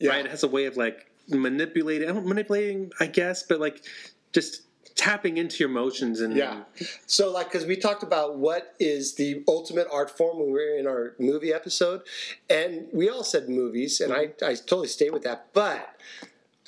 Yeah. 0.00 0.10
right? 0.10 0.24
It 0.26 0.32
has 0.32 0.42
a 0.42 0.48
way 0.48 0.64
of 0.64 0.76
like 0.76 1.06
manipulating, 1.28 2.08
I'm 2.08 2.26
manipulating, 2.26 2.90
I 2.98 3.06
guess, 3.06 3.44
but 3.44 3.60
like 3.60 3.84
just 4.32 4.62
tapping 4.94 5.36
into 5.36 5.56
your 5.58 5.68
emotions 5.70 6.20
and 6.20 6.36
Yeah. 6.36 6.62
So, 7.06 7.30
like, 7.30 7.50
because 7.50 7.66
we 7.66 7.76
talked 7.76 8.02
about 8.02 8.36
what 8.36 8.74
is 8.78 9.14
the 9.14 9.42
ultimate 9.48 9.86
art 9.92 10.10
form 10.16 10.38
when 10.38 10.46
we 10.48 10.52
were 10.52 10.76
in 10.78 10.86
our 10.86 11.14
movie 11.18 11.52
episode, 11.52 12.02
and 12.48 12.86
we 12.92 13.08
all 13.08 13.24
said 13.24 13.48
movies, 13.48 14.00
and 14.00 14.12
I, 14.12 14.30
I 14.44 14.54
totally 14.54 14.88
stay 14.88 15.10
with 15.10 15.22
that. 15.24 15.48
But 15.52 15.96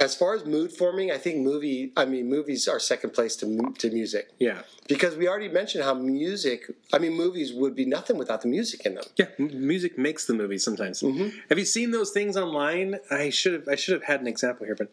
as 0.01 0.15
far 0.17 0.35
as 0.35 0.45
mood 0.45 0.73
forming, 0.73 1.13
I 1.13 1.19
think 1.19 1.37
movie, 1.39 1.93
I 1.97 2.05
mean, 2.05 2.29
movies 2.29 2.67
are 2.67 2.81
second 2.81 3.11
place 3.15 3.37
to 3.37 3.47
to 3.79 3.91
music 3.91 4.29
yeah, 4.41 4.63
because 4.89 5.15
we 5.17 5.29
already 5.29 5.49
mentioned 5.49 5.85
how 5.85 5.95
music, 5.95 6.65
I 6.93 6.99
mean, 6.99 7.13
movies 7.13 7.53
would 7.53 7.77
be 7.77 7.85
nothing 7.87 8.19
without 8.19 8.41
the 8.43 8.49
music 8.49 8.85
in 8.87 8.95
them. 8.97 9.05
yeah. 9.17 9.27
m- 9.39 9.67
Music 9.67 9.97
makes 9.97 10.27
the 10.27 10.35
movie 10.35 10.59
sometimes. 10.59 11.01
Mm-hmm. 11.01 11.29
Have 11.49 11.59
you 11.61 11.65
seen 11.65 11.93
those 11.93 12.11
things 12.11 12.37
online? 12.37 12.97
I 13.11 13.31
should 13.31 13.53
have 13.53 13.69
I 13.69 13.77
should 13.77 13.95
have 13.95 14.05
had 14.05 14.21
an 14.21 14.27
example 14.27 14.67
here, 14.67 14.75
but 14.75 14.89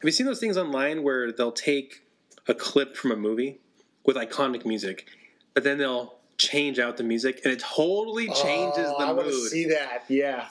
have 0.00 0.04
you 0.04 0.10
seen 0.10 0.26
those 0.26 0.40
things 0.40 0.56
online 0.56 1.04
where 1.04 1.30
they'll 1.30 1.52
take 1.52 2.02
a 2.48 2.54
clip 2.54 2.96
from 2.96 3.10
a 3.12 3.16
movie 3.16 3.60
with 4.04 4.16
iconic 4.16 4.64
music, 4.66 5.06
but 5.54 5.64
then 5.64 5.78
they'll 5.78 6.16
change 6.38 6.78
out 6.78 6.96
the 6.96 7.02
music 7.04 7.38
and 7.44 7.52
it 7.52 7.60
totally 7.60 8.26
changes 8.28 8.86
Oh, 8.88 8.96
the 8.98 9.04
I 9.04 9.12
mood. 9.12 9.50
see 9.50 9.66
that. 9.66 10.04
Yeah. 10.08 10.48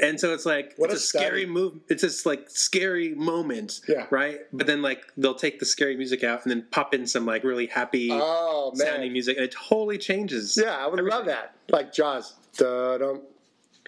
And 0.00 0.20
so 0.20 0.32
it's 0.32 0.46
like 0.46 0.72
What 0.76 0.90
it's 0.92 1.00
a 1.00 1.18
a, 1.18 1.20
scary 1.20 1.46
move. 1.46 1.80
It's 1.88 2.02
this 2.02 2.24
like 2.24 2.48
scary 2.48 3.12
moment, 3.16 3.80
Yeah. 3.88 4.06
right? 4.10 4.38
But 4.52 4.68
then 4.68 4.82
like 4.82 5.02
they'll 5.16 5.34
take 5.34 5.58
the 5.58 5.66
scary 5.66 5.96
music 5.96 6.22
out 6.22 6.42
and 6.44 6.50
then 6.52 6.64
pop 6.70 6.94
in 6.94 7.08
some 7.08 7.26
like 7.26 7.42
really 7.42 7.66
happy 7.66 8.08
Oh 8.12 8.70
man. 8.76 8.86
sounding 8.86 9.12
music, 9.12 9.36
and 9.36 9.44
it 9.44 9.50
totally 9.68 9.98
changes. 9.98 10.56
Yeah, 10.62 10.76
I 10.76 10.86
would 10.86 11.00
love 11.02 11.26
that. 11.26 11.56
Like 11.70 11.92
Jaws. 11.92 12.34
Da-dum, 12.56 13.22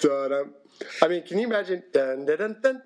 da-dum. 0.01 0.51
I 1.03 1.09
mean, 1.09 1.23
can 1.23 1.39
you 1.39 1.47
imagine? 1.47 1.83
Dun, 1.93 2.27
dun, 2.27 2.57
dun, 2.61 2.83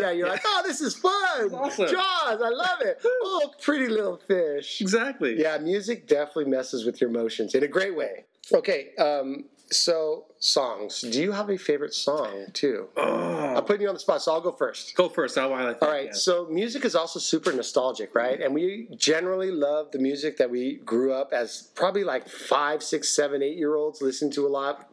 yeah, 0.00 0.10
you're 0.10 0.28
like, 0.28 0.42
oh, 0.44 0.62
this 0.64 0.80
is 0.80 0.94
fun. 0.96 1.52
Awesome. 1.54 1.88
Jaws, 1.88 2.40
I 2.42 2.48
love 2.48 2.80
it. 2.80 3.00
Oh, 3.04 3.52
pretty 3.60 3.88
little 3.88 4.16
fish. 4.16 4.80
Exactly. 4.80 5.40
Yeah, 5.40 5.58
music 5.58 6.06
definitely 6.06 6.46
messes 6.46 6.84
with 6.84 7.00
your 7.00 7.10
emotions 7.10 7.54
in 7.54 7.62
a 7.62 7.68
great 7.68 7.96
way. 7.96 8.24
Okay, 8.52 8.94
um, 8.96 9.44
so 9.70 10.24
songs. 10.38 11.02
Do 11.02 11.20
you 11.20 11.32
have 11.32 11.50
a 11.50 11.56
favorite 11.58 11.92
song 11.92 12.46
too? 12.52 12.88
Oh. 12.96 13.56
I'm 13.56 13.64
putting 13.64 13.82
you 13.82 13.88
on 13.88 13.94
the 13.94 14.00
spot, 14.00 14.22
so 14.22 14.32
I'll 14.32 14.40
go 14.40 14.52
first. 14.52 14.94
Go 14.94 15.08
first. 15.08 15.36
I'll 15.36 15.52
All 15.52 15.74
right. 15.82 16.06
Yeah. 16.06 16.12
So 16.12 16.46
music 16.46 16.84
is 16.84 16.94
also 16.94 17.18
super 17.18 17.52
nostalgic, 17.52 18.14
right? 18.14 18.40
And 18.40 18.54
we 18.54 18.88
generally 18.96 19.50
love 19.50 19.90
the 19.90 19.98
music 19.98 20.36
that 20.38 20.50
we 20.50 20.76
grew 20.76 21.12
up 21.12 21.32
as 21.32 21.70
probably 21.74 22.04
like 22.04 22.28
five, 22.28 22.82
six, 22.82 23.08
seven, 23.10 23.42
eight 23.42 23.56
year 23.56 23.74
olds 23.74 24.00
listen 24.00 24.30
to 24.32 24.46
a 24.46 24.48
lot. 24.48 24.90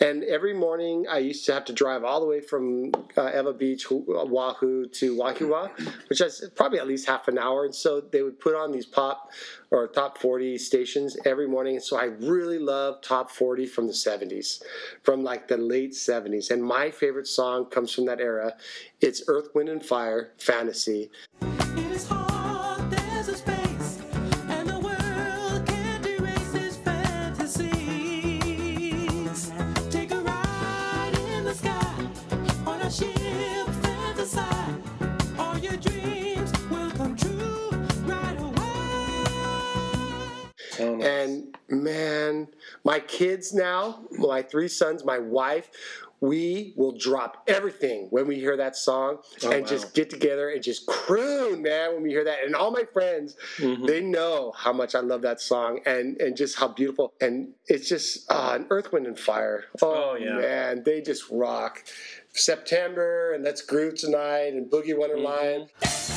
And 0.00 0.24
every 0.24 0.52
morning 0.52 1.06
I 1.08 1.18
used 1.18 1.46
to 1.46 1.54
have 1.54 1.64
to 1.66 1.72
drive 1.72 2.04
all 2.04 2.20
the 2.20 2.26
way 2.26 2.40
from 2.40 2.92
uh, 3.16 3.30
Ewa 3.34 3.54
Beach, 3.54 3.86
Oahu 3.90 4.86
to 4.88 5.16
Wahiawa, 5.16 5.70
which 6.08 6.20
is 6.20 6.48
probably 6.54 6.78
at 6.78 6.86
least 6.86 7.06
half 7.06 7.28
an 7.28 7.38
hour. 7.38 7.64
And 7.64 7.74
so 7.74 8.00
they 8.00 8.22
would 8.22 8.38
put 8.38 8.54
on 8.54 8.72
these 8.72 8.86
pop 8.86 9.30
or 9.70 9.88
top 9.88 10.18
40 10.18 10.58
stations 10.58 11.16
every 11.24 11.48
morning. 11.48 11.76
And 11.76 11.82
so 11.82 11.98
I 11.98 12.04
really 12.04 12.58
love 12.58 13.00
top 13.00 13.30
40 13.30 13.66
from 13.66 13.86
the 13.86 13.92
70s, 13.92 14.62
from 15.02 15.22
like 15.24 15.48
the 15.48 15.56
late 15.56 15.92
70s. 15.92 16.50
And 16.50 16.62
my 16.62 16.90
favorite 16.90 17.26
song 17.26 17.66
comes 17.66 17.92
from 17.92 18.06
that 18.06 18.20
era. 18.20 18.54
It's 19.00 19.22
Earth, 19.28 19.48
Wind, 19.54 19.68
and 19.68 19.84
Fire, 19.84 20.32
Fantasy. 20.38 21.10
My 42.92 43.00
kids 43.00 43.52
now, 43.52 43.82
my 44.12 44.40
three 44.42 44.68
sons, 44.68 45.04
my 45.04 45.18
wife, 45.18 45.68
we 46.20 46.72
will 46.76 46.96
drop 46.96 47.42
everything 47.46 48.06
when 48.10 48.26
we 48.26 48.36
hear 48.36 48.56
that 48.56 48.74
song 48.74 49.18
Oh, 49.44 49.50
and 49.50 49.62
wow. 49.62 49.66
just 49.68 49.92
get 49.92 50.08
together 50.08 50.48
and 50.50 50.62
just 50.62 50.86
croon, 50.86 51.60
man, 51.62 51.92
when 51.94 52.02
we 52.04 52.10
hear 52.10 52.24
that. 52.24 52.38
And 52.44 52.54
all 52.54 52.70
my 52.70 52.84
friends, 52.96 53.36
Mm-hmm. 53.58 53.84
they 53.86 54.00
know 54.00 54.52
how 54.56 54.72
much 54.72 54.94
I 54.94 55.00
love 55.00 55.22
that 55.22 55.40
song 55.40 55.80
and, 55.84 56.18
and 56.20 56.36
just 56.36 56.56
how 56.60 56.68
beautiful. 56.68 57.12
And 57.20 57.48
it's 57.66 57.88
just 57.88 58.30
uh, 58.30 58.52
an 58.54 58.66
earth, 58.70 58.92
wind, 58.92 59.06
and 59.06 59.18
fire. 59.18 59.64
Oh, 59.82 60.12
Oh, 60.12 60.16
yeah. 60.18 60.36
man, 60.38 60.82
they 60.84 61.02
just 61.02 61.24
rock. 61.30 61.82
September 62.32 63.32
and 63.34 63.42
Let's 63.44 63.62
Groove 63.62 63.96
Tonight 63.96 64.52
and 64.54 64.70
Boogie 64.70 64.96
Wonderland. 64.96 65.68
If 65.82 66.15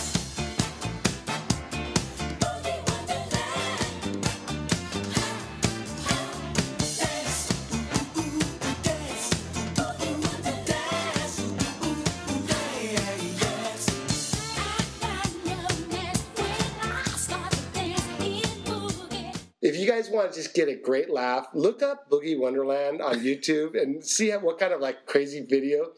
want 20.19 20.33
to 20.33 20.37
just 20.37 20.53
get 20.53 20.67
a 20.67 20.75
great 20.75 21.09
laugh, 21.09 21.47
look 21.53 21.81
up 21.81 22.09
Boogie 22.09 22.37
Wonderland 22.37 23.01
on 23.01 23.15
YouTube 23.19 23.79
and 23.81 24.03
see 24.03 24.31
what 24.31 24.59
kind 24.59 24.73
of 24.73 24.81
like 24.81 25.05
crazy 25.05 25.41
video. 25.41 25.91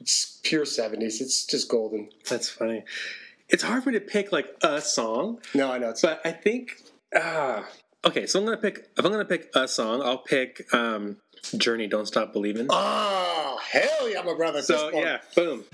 It's 0.00 0.40
pure 0.42 0.64
70s. 0.64 1.20
It's 1.20 1.44
just 1.46 1.68
golden. 1.68 2.08
That's 2.28 2.48
funny. 2.48 2.84
It's 3.48 3.62
hard 3.62 3.84
for 3.84 3.90
me 3.90 3.98
to 3.98 4.04
pick 4.04 4.32
like 4.32 4.46
a 4.62 4.80
song, 4.80 5.40
No, 5.54 5.70
I 5.70 5.78
know. 5.78 5.90
It's, 5.90 6.02
but 6.02 6.20
I 6.24 6.32
think. 6.32 6.82
Ah, 7.14 7.66
okay, 8.04 8.26
so 8.26 8.38
I'm 8.38 8.44
gonna 8.46 8.56
pick. 8.56 8.88
If 8.96 9.04
I'm 9.04 9.12
gonna 9.12 9.24
pick 9.24 9.50
a 9.54 9.68
song, 9.68 10.02
I'll 10.02 10.18
pick 10.18 10.66
um, 10.72 11.18
"Journey." 11.56 11.86
Don't 11.86 12.06
stop 12.06 12.32
believing. 12.32 12.66
oh, 12.70 13.60
hell 13.62 14.08
yeah, 14.10 14.22
my 14.22 14.34
brother. 14.34 14.62
so 14.62 14.90
yeah, 14.92 15.18
boom. 15.36 15.64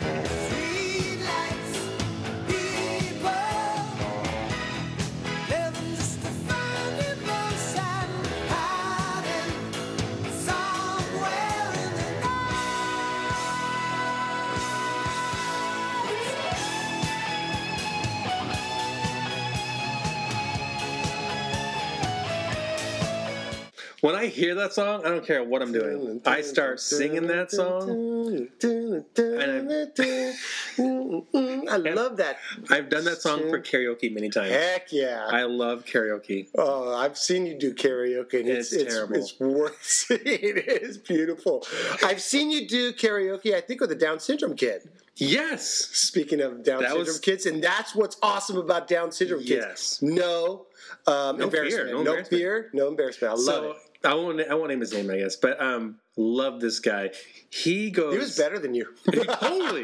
When 24.01 24.15
I 24.15 24.27
hear 24.27 24.55
that 24.55 24.73
song, 24.73 25.05
I 25.05 25.11
don't 25.11 25.27
care 25.27 25.45
what 25.45 25.61
I'm 25.61 25.73
doing. 25.73 26.23
I 26.25 26.41
start 26.41 26.81
singing 26.81 27.27
that 27.27 27.51
song. 27.51 28.49
I 30.79 31.77
love 31.77 32.17
that. 32.17 32.39
I've 32.71 32.89
done 32.89 33.05
that 33.05 33.21
song 33.21 33.41
for 33.51 33.61
karaoke 33.61 34.13
many 34.13 34.31
times. 34.31 34.51
Heck 34.53 34.93
yeah. 34.93 35.27
I 35.29 35.43
love 35.43 35.85
karaoke. 35.85 36.49
Oh, 36.57 36.95
I've 36.95 37.19
seen 37.19 37.47
you 37.47 37.59
do 37.59 37.75
karaoke, 37.75 38.41
and 38.41 38.49
it's 38.49 38.73
It's 38.73 38.83
it's, 38.85 38.95
terrible. 38.95 39.17
it's 39.17 39.39
worth. 39.39 40.07
It 40.11 40.83
is 40.83 40.97
beautiful. 40.99 41.67
I've 42.03 42.21
seen 42.23 42.51
you 42.51 42.67
do 42.67 42.93
karaoke. 42.93 43.55
I 43.55 43.61
think 43.61 43.81
with 43.81 43.93
a 43.93 43.97
Down 43.97 44.19
syndrome 44.21 44.57
kid. 44.57 44.89
Yes. 45.17 45.67
Speaking 45.69 46.41
of 46.41 46.63
Down 46.65 46.81
That 46.81 46.89
syndrome 46.93 47.07
was- 47.07 47.19
kids, 47.21 47.47
and 47.47 47.63
that's 47.63 47.95
what's 47.95 48.17
awesome 48.23 48.57
about 48.57 48.89
Down 48.89 49.13
syndrome 49.13 49.41
kids. 49.41 49.51
Yes. 49.51 50.03
No, 50.03 50.67
um, 51.07 51.37
No 51.39 51.51
fear, 51.51 51.87
no 51.87 51.93
No, 51.93 51.99
embarrassment. 51.99 52.29
fear. 52.29 52.71
No 52.73 52.89
embarrassment. 52.89 53.33
I 53.33 53.35
love 53.35 53.45
So 53.45 53.71
it. 53.73 53.77
I 54.05 54.15
won't. 54.15 54.41
I 54.41 54.55
won't 54.55 54.71
name 54.71 54.81
his 54.81 54.93
name, 54.93 55.11
I 55.11 55.19
guess, 55.19 55.37
but 55.37 55.61
um, 55.61 55.97
love 56.17 56.61
this 56.61 56.79
guy. 56.81 57.11
He 57.51 57.91
goes. 57.91 58.15
He 58.15 58.19
was 58.19 58.37
better 58.37 58.59
than 58.59 58.75
you. 58.75 58.87
totally 59.13 59.83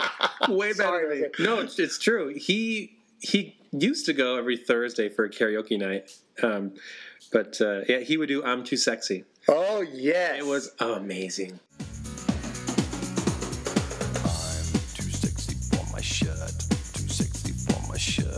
way 0.48 0.68
better 0.68 0.74
Sorry, 0.74 1.20
than 1.20 1.30
me. 1.38 1.44
No, 1.44 1.58
it's, 1.60 1.78
it's 1.78 1.98
true. 1.98 2.32
He 2.34 2.98
he 3.20 3.58
used 3.72 4.06
to 4.06 4.12
go 4.12 4.36
every 4.36 4.56
Thursday 4.56 5.08
for 5.08 5.24
a 5.24 5.30
karaoke 5.30 5.78
night. 5.78 6.10
Um, 6.42 6.74
but 7.32 7.60
uh, 7.60 7.80
yeah, 7.88 8.00
he 8.00 8.16
would 8.16 8.28
do 8.28 8.42
"I'm 8.42 8.64
Too 8.64 8.76
Sexy." 8.76 9.24
Oh 9.48 9.82
yes, 9.82 10.38
It 10.38 10.46
was 10.46 10.72
amazing. 10.80 11.60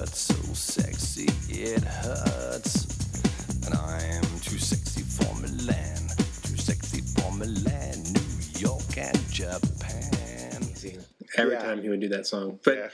Too 0.08 0.54
sexy 0.54 1.26
sexy 7.56 8.12
New 8.12 8.68
York, 8.68 8.96
and 8.98 9.30
Japan. 9.30 10.56
Amazing. 10.56 11.04
Every 11.36 11.54
Yeah. 11.54 11.62
time 11.62 11.82
he 11.82 11.88
would 11.88 12.00
do 12.00 12.08
that 12.08 12.26
song, 12.26 12.58
but 12.64 12.76
Yeah. 12.76 12.88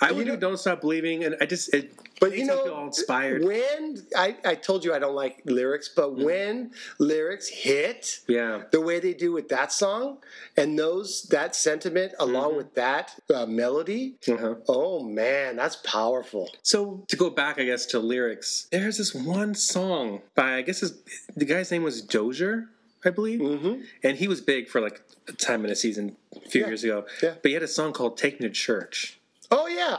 I 0.00 0.12
would 0.12 0.26
do 0.26 0.36
"Don't 0.36 0.58
Stop 0.58 0.80
Believing," 0.80 1.24
and 1.24 1.36
I 1.40 1.46
just 1.46 1.72
it 1.72 1.92
But 2.18 2.36
you 2.36 2.46
know, 2.46 2.64
feel 2.64 2.72
all 2.74 2.86
inspired. 2.86 3.44
when 3.44 4.02
I, 4.16 4.36
I 4.44 4.54
told 4.54 4.84
you 4.84 4.92
I 4.94 4.98
don't 4.98 5.14
like 5.14 5.42
lyrics, 5.44 5.88
but 5.94 6.16
when 6.16 6.72
lyrics 6.98 7.46
hit, 7.48 8.20
yeah, 8.26 8.62
the 8.72 8.80
way 8.80 8.98
they 9.00 9.12
do 9.14 9.32
with 9.32 9.48
that 9.50 9.70
song 9.70 10.18
and 10.56 10.78
those 10.78 11.24
that 11.30 11.54
sentiment 11.54 12.12
along 12.18 12.56
with 12.56 12.74
that 12.74 13.14
uh, 13.32 13.44
melody, 13.46 14.16
Uh-huh. 14.26 14.54
oh 14.66 15.02
man, 15.02 15.56
that's 15.56 15.76
powerful. 15.76 16.50
So 16.62 17.04
to 17.08 17.16
go 17.16 17.28
back, 17.30 17.58
I 17.60 17.64
guess 17.64 17.84
to 17.86 17.98
lyrics, 17.98 18.66
there's 18.72 18.96
this 18.98 19.14
one 19.14 19.54
song 19.54 20.22
by 20.34 20.56
I 20.56 20.62
guess 20.62 20.80
his, 20.80 20.94
the 21.36 21.44
guy's 21.44 21.70
name 21.70 21.82
was 21.84 22.00
Dozier, 22.02 22.68
I 23.04 23.10
believe, 23.10 23.40
mm-hmm. 23.40 23.82
and 24.02 24.16
he 24.18 24.26
was 24.28 24.40
big 24.40 24.68
for 24.68 24.80
like 24.80 25.00
a 25.28 25.32
time 25.32 25.64
in 25.64 25.70
a 25.70 25.76
season 25.76 26.16
a 26.34 26.48
few 26.48 26.62
Yeah. 26.62 26.66
years 26.68 26.84
ago. 26.84 27.06
Yeah. 27.22 27.34
But 27.42 27.48
he 27.48 27.52
had 27.54 27.62
a 27.62 27.68
song 27.68 27.92
called 27.92 28.16
"Take 28.16 28.40
Me 28.40 28.48
to 28.48 28.52
Church." 28.52 29.18
Oh 29.50 29.66
yeah, 29.66 29.98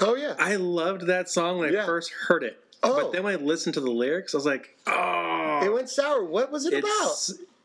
oh 0.00 0.16
yeah. 0.16 0.34
I 0.38 0.56
loved 0.56 1.06
that 1.06 1.28
song 1.28 1.58
when 1.58 1.72
Yeah. 1.72 1.82
I 1.84 1.86
first 1.86 2.10
heard 2.28 2.42
it. 2.42 2.58
Oh. 2.82 2.96
But 3.00 3.12
then 3.12 3.22
when 3.22 3.34
I 3.34 3.36
listened 3.36 3.74
to 3.74 3.80
the 3.80 3.90
lyrics, 3.92 4.34
I 4.34 4.38
was 4.38 4.46
like, 4.46 4.76
oh, 4.88 5.60
It 5.62 5.72
went 5.72 5.88
sour. 5.88 6.24
What 6.24 6.50
was 6.50 6.66
it 6.66 6.74
about? 6.74 7.16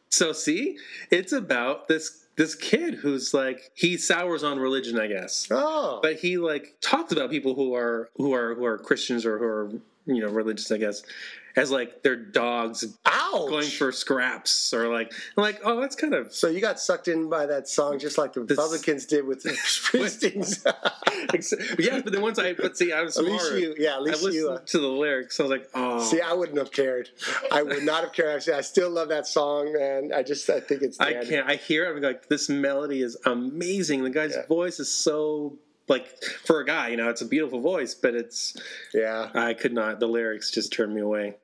so 0.09 0.31
see, 0.31 0.77
it's 1.09 1.31
about 1.33 1.87
this 1.87 2.23
this 2.35 2.53
kid 2.53 2.93
who's 2.95 3.33
like 3.33 3.71
he 3.73 3.97
sours 3.97 4.43
on 4.43 4.59
religion, 4.59 4.99
I 4.99 5.07
guess. 5.07 5.47
Oh, 5.49 5.99
but 6.03 6.17
he 6.17 6.37
like 6.37 6.75
talks 6.81 7.11
about 7.11 7.31
people 7.31 7.55
who 7.55 7.73
are 7.73 8.09
who 8.17 8.33
are 8.33 8.53
who 8.53 8.65
are 8.65 8.77
Christians 8.77 9.25
or 9.25 9.39
who 9.39 9.45
are 9.45 9.71
you 10.05 10.21
know 10.21 10.29
religious, 10.29 10.71
I 10.71 10.77
guess, 10.77 11.01
as 11.57 11.71
like 11.71 12.03
their 12.03 12.15
dogs 12.15 12.85
Ouch. 13.05 13.49
going 13.49 13.65
for 13.67 13.91
scraps 13.91 14.73
or 14.73 14.87
like 14.93 15.11
like 15.35 15.59
oh 15.65 15.81
that's 15.81 15.95
kind 15.95 16.13
of 16.13 16.33
So 16.33 16.47
you 16.47 16.61
got 16.61 16.79
sucked 16.79 17.07
in 17.09 17.29
by 17.29 17.45
that 17.47 17.67
song 17.67 17.99
just 17.99 18.17
like 18.17 18.33
the 18.33 18.41
Republicans 18.41 19.05
did 19.05 19.25
with 19.27 19.43
the 19.43 19.49
Springsteen's. 19.51 20.63
yeah. 21.79 22.01
But 22.01 22.13
then 22.13 22.21
once 22.21 22.39
I 22.39 22.53
but 22.53 22.77
see 22.77 22.93
I 22.93 23.01
was 23.01 23.17
At 23.17 23.25
least 23.25 23.51
you- 23.53 23.75
yeah, 23.77 23.95
at 23.95 24.03
least 24.03 24.21
I 24.21 24.25
listened 24.25 24.33
you, 24.35 24.49
uh, 24.51 24.59
to 24.59 24.79
the 24.79 24.87
lyrics. 24.87 25.39
I 25.39 25.43
was 25.43 25.49
like 25.51 25.69
oh 25.73 26.03
See, 26.03 26.21
I 26.21 26.33
wouldn't 26.33 26.57
have 26.57 26.71
cared. 26.71 27.09
I 27.51 27.63
would 27.63 27.83
not 27.83 28.03
have 28.03 28.13
cared. 28.13 28.35
Actually, 28.37 28.53
I 28.53 28.61
still 28.61 28.89
love 28.89 29.09
that 29.09 29.27
song, 29.27 29.73
man. 29.73 30.11
I 30.15 30.23
just 30.23 30.49
I 30.49 30.59
think 30.59 30.83
it's. 30.83 30.99
I 30.99 31.25
can't. 31.25 31.49
I 31.49 31.55
hear 31.55 31.85
it. 31.85 31.95
I'm 31.95 32.01
like, 32.01 32.27
this 32.29 32.49
melody 32.49 33.01
is 33.01 33.17
amazing. 33.25 34.03
The 34.03 34.09
guy's 34.11 34.35
voice 34.47 34.79
is 34.79 34.93
so 34.93 35.57
like 35.87 36.07
for 36.23 36.59
a 36.59 36.65
guy, 36.65 36.89
you 36.89 36.97
know, 36.97 37.09
it's 37.09 37.21
a 37.21 37.27
beautiful 37.27 37.61
voice, 37.61 37.93
but 37.93 38.15
it's 38.15 38.55
yeah. 38.93 39.29
I 39.33 39.53
could 39.53 39.73
not. 39.73 39.99
The 39.99 40.07
lyrics 40.07 40.51
just 40.51 40.73
turned 40.73 40.93
me 40.93 41.01
away. 41.01 41.35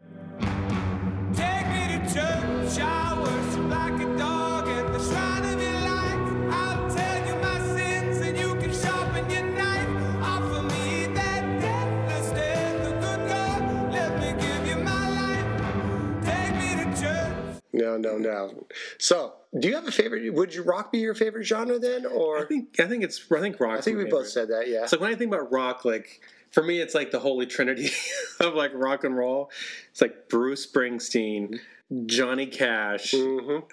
No, 17.73 17.97
no, 17.97 18.17
no. 18.17 18.67
So, 18.99 19.33
do 19.59 19.67
you 19.67 19.75
have 19.75 19.87
a 19.87 19.91
favorite? 19.91 20.31
Would 20.33 20.53
you 20.53 20.61
rock 20.61 20.91
be 20.91 20.99
your 20.99 21.15
favorite 21.15 21.43
genre 21.43 21.79
then, 21.79 22.05
or 22.05 22.39
I 22.39 22.45
think 22.45 22.79
I 22.79 22.85
think 22.85 23.03
it's 23.03 23.19
I 23.31 23.39
think 23.39 23.59
rock. 23.59 23.79
I 23.79 23.81
think 23.81 23.97
we 23.97 24.05
both 24.05 24.27
said 24.27 24.49
that. 24.49 24.67
Yeah. 24.67 24.85
So 24.85 24.99
when 24.99 25.11
I 25.11 25.15
think 25.15 25.33
about 25.33 25.51
rock, 25.51 25.83
like 25.83 26.21
for 26.51 26.63
me, 26.63 26.79
it's 26.79 26.93
like 26.93 27.11
the 27.11 27.19
holy 27.19 27.47
trinity 27.47 27.89
of 28.39 28.53
like 28.53 28.71
rock 28.75 29.03
and 29.03 29.17
roll. 29.17 29.49
It's 29.91 30.01
like 30.01 30.29
Bruce 30.29 30.67
Springsteen, 30.67 31.59
Johnny 32.05 32.45
Cash, 32.45 33.11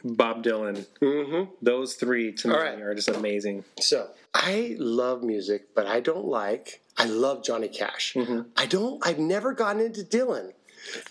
Bob 0.03 0.43
Dylan. 0.43 0.87
Mm-hmm. 1.03 1.53
Those 1.61 1.95
three 1.95 2.33
to 2.33 2.49
me 2.49 2.55
right. 2.55 2.81
are 2.81 2.95
just 2.95 3.09
amazing. 3.09 3.65
So 3.81 4.09
I 4.35 4.77
love 4.79 5.23
music, 5.23 5.75
but 5.75 5.87
I 5.87 6.01
don't 6.01 6.25
like. 6.25 6.81
I 6.97 7.05
love 7.05 7.45
Johnny 7.45 7.69
Cash. 7.69 8.17
I 8.57 8.67
don't. 8.67 9.07
I've 9.07 9.19
never 9.19 9.53
gotten 9.53 9.83
into 9.83 10.03
Dylan. 10.03 10.53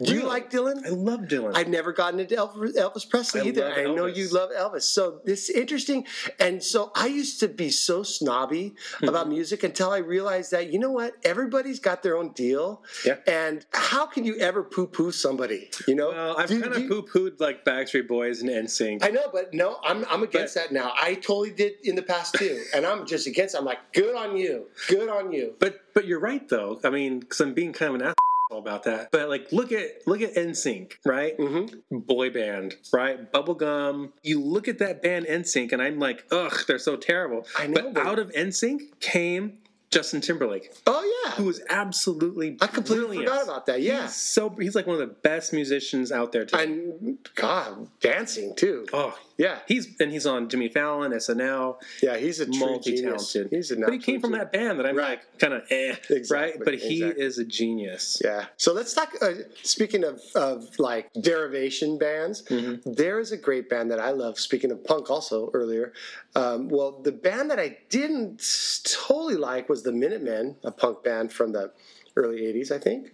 Do 0.02 0.14
you 0.14 0.24
like 0.26 0.50
Dylan? 0.52 0.86
I 0.86 0.90
love 0.90 1.22
Dylan. 1.22 1.52
I've 1.56 1.68
never 1.68 1.94
gotten 1.94 2.20
into 2.20 2.36
Elvis, 2.36 2.76
Elvis 2.76 3.10
Presley 3.10 3.42
I 3.42 3.44
either. 3.46 3.72
I 3.72 3.84
know 3.84 4.06
Elvis. 4.06 4.16
you 4.16 4.30
love 4.30 4.50
Elvis. 4.58 4.84
So 4.84 5.22
this 5.26 5.50
is 5.50 5.56
interesting. 5.56 6.06
And 6.40 6.62
so 6.64 6.92
I 6.96 7.08
used 7.08 7.40
to 7.42 7.48
be 7.48 7.70
so 7.70 8.04
snobby 8.04 8.76
about 9.04 9.20
Mm-hmm. 9.26 9.30
music 9.34 9.64
until 9.64 9.92
I 9.92 9.98
realized 9.98 10.52
that, 10.52 10.72
you 10.72 10.80
know 10.80 10.92
what? 10.92 11.14
Everybody's 11.24 11.80
got 11.80 12.04
their 12.04 12.18
own 12.18 12.30
deal. 12.30 12.84
Yeah. 13.06 13.18
And 13.28 13.66
how 13.74 14.06
can 14.06 14.24
you 14.24 14.38
ever 14.38 14.64
poo 14.64 14.88
poo 14.88 15.12
somebody? 15.12 15.70
You 15.88 15.96
know? 15.96 16.10
well, 16.12 16.38
I've 16.38 16.50
kind 16.50 16.64
of 16.66 16.88
poo 16.88 17.04
pooed 17.04 17.40
like 17.40 17.66
Backstreet 17.66 18.08
Boys 18.08 18.42
and 18.42 18.50
NSYNC. 18.50 19.04
I 19.04 19.10
know, 19.10 19.30
but 19.32 19.54
no, 19.54 19.78
I'm, 19.84 20.06
I'm 20.10 20.24
against 20.24 20.56
that 20.56 20.72
now. 20.72 20.94
I 21.00 21.16
totally 21.16 21.52
did 21.52 21.74
in 21.84 21.96
the 21.96 22.02
past 22.02 22.36
too. 22.36 22.64
And 22.74 22.86
I'm 22.86 23.06
just 23.06 23.28
against 23.28 23.56
I'm 23.56 23.66
like, 23.66 23.80
good 23.94 24.16
on 24.16 24.38
you. 24.38 24.68
Good 24.88 25.10
on 25.10 25.32
you. 25.32 25.56
But 25.60 25.82
but 25.94 26.06
you're 26.08 26.20
right 26.20 26.48
though. 26.48 26.80
I 26.84 26.90
mean, 26.90 27.20
because 27.20 27.42
I'm 27.42 27.54
being 27.54 27.74
kind 27.74 27.90
of 27.90 27.96
an 27.96 28.02
asshole 28.04 28.16
about 28.58 28.84
that. 28.84 29.12
But 29.12 29.30
like, 29.30 29.52
look 29.52 29.72
at 29.72 30.08
look 30.08 30.22
at 30.22 30.34
NSYNC, 30.36 30.94
right? 31.06 31.38
Mm-hmm. 31.38 32.00
Boy 32.00 32.30
band, 32.32 32.76
right? 32.92 33.32
Bubblegum. 33.32 34.12
You 34.24 34.42
look 34.42 34.68
at 34.68 34.80
that 34.80 35.02
band 35.02 35.26
NSYNC, 35.28 35.72
and 35.72 35.82
I'm 35.82 36.00
like, 36.00 36.26
ugh, 36.32 36.58
they're 36.68 36.80
so 36.80 36.96
terrible. 36.96 37.46
I 37.58 37.68
know, 37.68 37.74
But 37.76 37.94
but- 37.94 38.06
out 38.08 38.20
of 38.20 38.32
NSYNC 38.32 39.00
came 39.00 39.60
Justin 39.92 40.22
Timberlake, 40.22 40.72
Oh, 40.86 41.24
yeah. 41.26 41.32
who 41.32 41.46
was 41.46 41.62
absolutely 41.68 42.58
I 42.62 42.68
completely 42.68 43.08
brilliant. 43.18 43.28
forgot 43.30 43.44
about 43.44 43.66
that. 43.68 43.82
Yeah. 43.82 44.04
He's 44.04 44.16
so 44.16 44.50
he's 44.50 44.76
like 44.76 44.86
one 44.86 44.94
of 45.02 45.08
the 45.08 45.14
best 45.16 45.52
musicians 45.54 46.12
out 46.12 46.32
there. 46.32 46.46
Today. 46.46 46.64
And 46.64 47.18
God, 47.36 47.88
dancing 48.00 48.56
too. 48.56 48.86
oh, 48.94 49.18
Yeah. 49.40 49.60
he's 49.68 49.88
and 50.00 50.12
he's 50.12 50.28
on 50.28 50.50
Jimmy 50.50 50.70
Fallon, 50.70 51.12
SNL. 51.14 51.78
Yeah, 52.04 52.18
he's 52.18 52.40
a 52.42 52.46
multi-talented. 52.48 53.48
He's 53.50 53.72
an 53.72 53.82
but 53.82 53.94
he 53.94 53.98
came 54.00 54.22
from 54.22 54.32
genius. 54.34 54.50
that 54.52 54.60
band 54.60 54.80
that 54.80 54.86
I'm 54.86 54.96
Right. 54.96 55.10
like 55.18 55.40
kind 55.40 55.54
of 55.54 55.64
eh, 55.72 55.96
Exactly, 56.10 56.22
right? 56.38 56.54
But 56.64 56.76
he 56.76 57.02
exactly. 57.04 57.24
is 57.26 57.38
a 57.40 57.46
genius. 57.46 58.22
Yeah. 58.24 58.46
So 58.58 58.74
let's 58.74 58.94
talk. 58.94 59.16
Uh, 59.22 59.32
speaking 59.64 60.04
of, 60.04 60.22
of 60.36 60.78
like 60.78 61.10
derivation 61.20 61.98
bands, 61.98 62.44
Mm-hmm. 62.44 62.94
there 62.94 63.20
is 63.20 63.32
a 63.32 63.38
great 63.38 63.70
band 63.70 63.90
that 63.92 64.00
I 64.00 64.12
love. 64.12 64.38
Speaking 64.38 64.72
of 64.72 64.84
punk, 64.84 65.10
also 65.10 65.50
earlier. 65.54 65.94
Um, 66.36 66.68
well, 66.70 67.02
the 67.02 67.12
band 67.14 67.50
that 67.52 67.60
I 67.60 67.78
didn't 67.90 68.44
totally 68.84 69.36
like 69.36 69.70
was 69.70 69.84
the 69.84 69.92
Minutemen, 69.94 70.58
a 70.64 70.72
punk 70.72 71.04
band 71.04 71.32
from 71.32 71.54
the 71.54 71.72
early 72.16 72.42
'80s, 72.42 72.72
I 72.72 72.78
think. 72.78 73.12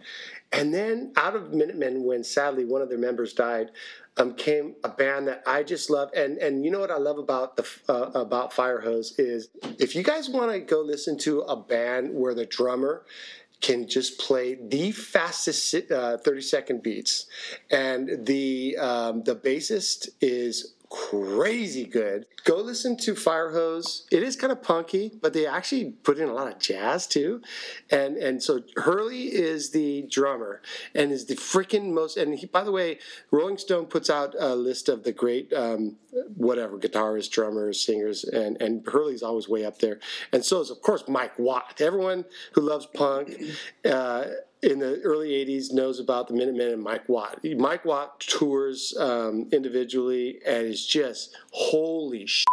And 0.51 0.73
then 0.73 1.11
out 1.17 1.35
of 1.35 1.53
Minutemen, 1.53 2.03
when 2.03 2.23
sadly 2.23 2.65
one 2.65 2.81
of 2.81 2.89
their 2.89 2.97
members 2.97 3.33
died, 3.33 3.71
um, 4.17 4.33
came 4.35 4.75
a 4.83 4.89
band 4.89 5.27
that 5.27 5.43
I 5.45 5.63
just 5.63 5.89
love. 5.89 6.09
And 6.15 6.37
and 6.37 6.63
you 6.63 6.71
know 6.71 6.79
what 6.79 6.91
I 6.91 6.97
love 6.97 7.17
about 7.17 7.57
the 7.57 7.67
uh, 7.89 8.11
about 8.13 8.51
Firehose 8.51 9.13
is 9.17 9.49
if 9.79 9.95
you 9.95 10.03
guys 10.03 10.29
want 10.29 10.51
to 10.51 10.59
go 10.59 10.81
listen 10.81 11.17
to 11.19 11.41
a 11.41 11.55
band 11.55 12.13
where 12.13 12.33
the 12.33 12.45
drummer 12.45 13.05
can 13.61 13.87
just 13.87 14.19
play 14.19 14.57
the 14.61 14.91
fastest 14.91 15.91
uh, 15.91 16.17
30 16.17 16.41
second 16.41 16.83
beats 16.83 17.25
and 17.71 18.25
the 18.25 18.77
um, 18.77 19.23
the 19.23 19.35
bassist 19.35 20.09
is 20.21 20.74
crazy 20.95 21.85
good. 21.85 22.25
Go 22.45 22.57
listen 22.57 22.95
to 22.97 23.13
firehose 23.13 24.03
it 24.11 24.23
is 24.23 24.35
kind 24.35 24.51
of 24.51 24.63
punky 24.63 25.11
but 25.21 25.33
they 25.33 25.45
actually 25.45 25.91
put 26.03 26.17
in 26.17 26.29
a 26.29 26.33
lot 26.33 26.47
of 26.47 26.57
jazz 26.59 27.05
too. 27.05 27.41
And 27.89 28.15
and 28.15 28.41
so 28.41 28.61
hurley 28.77 29.23
is 29.23 29.71
the 29.71 30.07
drummer 30.09 30.61
and 30.93 31.11
is 31.11 31.25
the 31.25 31.35
freaking 31.35 31.91
most 31.91 32.15
and 32.15 32.35
he, 32.35 32.45
by 32.45 32.63
the 32.63 32.71
way 32.71 32.99
rolling 33.29 33.57
stone 33.57 33.87
puts 33.87 34.09
out 34.09 34.35
a 34.39 34.55
list 34.55 34.87
of 34.87 35.03
the 35.03 35.11
great 35.11 35.51
um, 35.53 35.97
whatever 36.35 36.77
guitarists 36.77 37.29
drummers 37.29 37.85
singers 37.85 38.23
and 38.23 38.61
and 38.61 38.85
hurley's 38.87 39.23
always 39.23 39.49
way 39.49 39.65
up 39.65 39.79
there. 39.79 39.99
And 40.31 40.45
so 40.45 40.61
is 40.61 40.69
of 40.69 40.81
course 40.81 41.03
mike 41.09 41.37
watt. 41.37 41.81
Everyone 41.81 42.23
who 42.53 42.61
loves 42.61 42.85
punk 42.85 43.35
uh, 43.83 44.25
in 44.65 44.79
the 44.79 44.99
early 45.03 45.29
80s 45.29 45.71
knows 45.71 45.99
about 45.99 46.27
the 46.27 46.33
Minutemen 46.33 46.71
and 46.73 46.83
Mike 46.83 47.07
Watt. 47.07 47.39
Mike 47.57 47.85
Watt 47.85 48.19
tours 48.19 48.95
um, 48.99 49.47
individually 49.51 50.39
and 50.45 50.65
is 50.65 50.85
just 50.85 51.35
holy 51.51 52.25
shit 52.25 52.45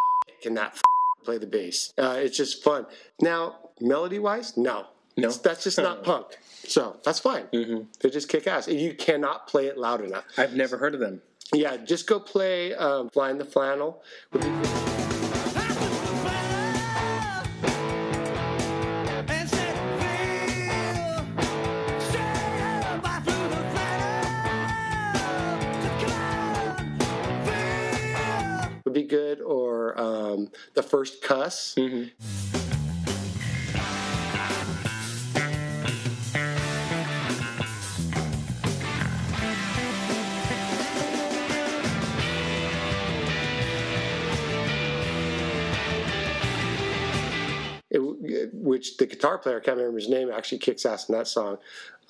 can 0.42 0.54
that 0.54 0.72
f- 0.74 0.82
play 1.24 1.38
the 1.38 1.46
bass. 1.46 1.92
Uh, 1.96 2.16
it's 2.18 2.36
just 2.36 2.62
fun. 2.62 2.86
Now, 3.20 3.56
melody 3.80 4.18
wise, 4.18 4.56
no. 4.56 4.86
No? 5.16 5.28
It's- 5.28 5.38
that's 5.38 5.64
just 5.64 5.78
not 5.78 6.04
punk. 6.04 6.38
So 6.64 6.96
that's 7.04 7.18
fine. 7.18 7.46
They 8.00 8.10
just 8.10 8.28
kick 8.28 8.46
ass. 8.46 8.68
You 8.68 8.94
cannot 8.94 9.48
play 9.48 9.66
it 9.66 9.76
loud 9.78 10.00
enough. 10.02 10.24
I've 10.36 10.54
never 10.54 10.78
heard 10.78 10.94
of 10.94 11.00
them. 11.00 11.22
Yeah, 11.52 11.76
just 11.78 12.06
go 12.06 12.20
play 12.20 12.74
um, 12.74 13.10
Flying 13.10 13.38
the 13.38 13.44
Flannel. 13.44 14.02
Um, 30.42 30.52
the 30.74 30.82
first 30.82 31.22
cuss. 31.22 31.74
Which 31.76 32.12
which 48.52 48.96
the 48.96 49.06
guitar 49.06 49.38
player, 49.38 49.58
I 49.58 49.60
can't 49.60 49.76
remember 49.76 49.98
his 49.98 50.08
name, 50.08 50.30
actually 50.30 50.58
kicks 50.58 50.86
ass 50.86 51.08
in 51.08 51.14
that 51.14 51.28
song. 51.28 51.58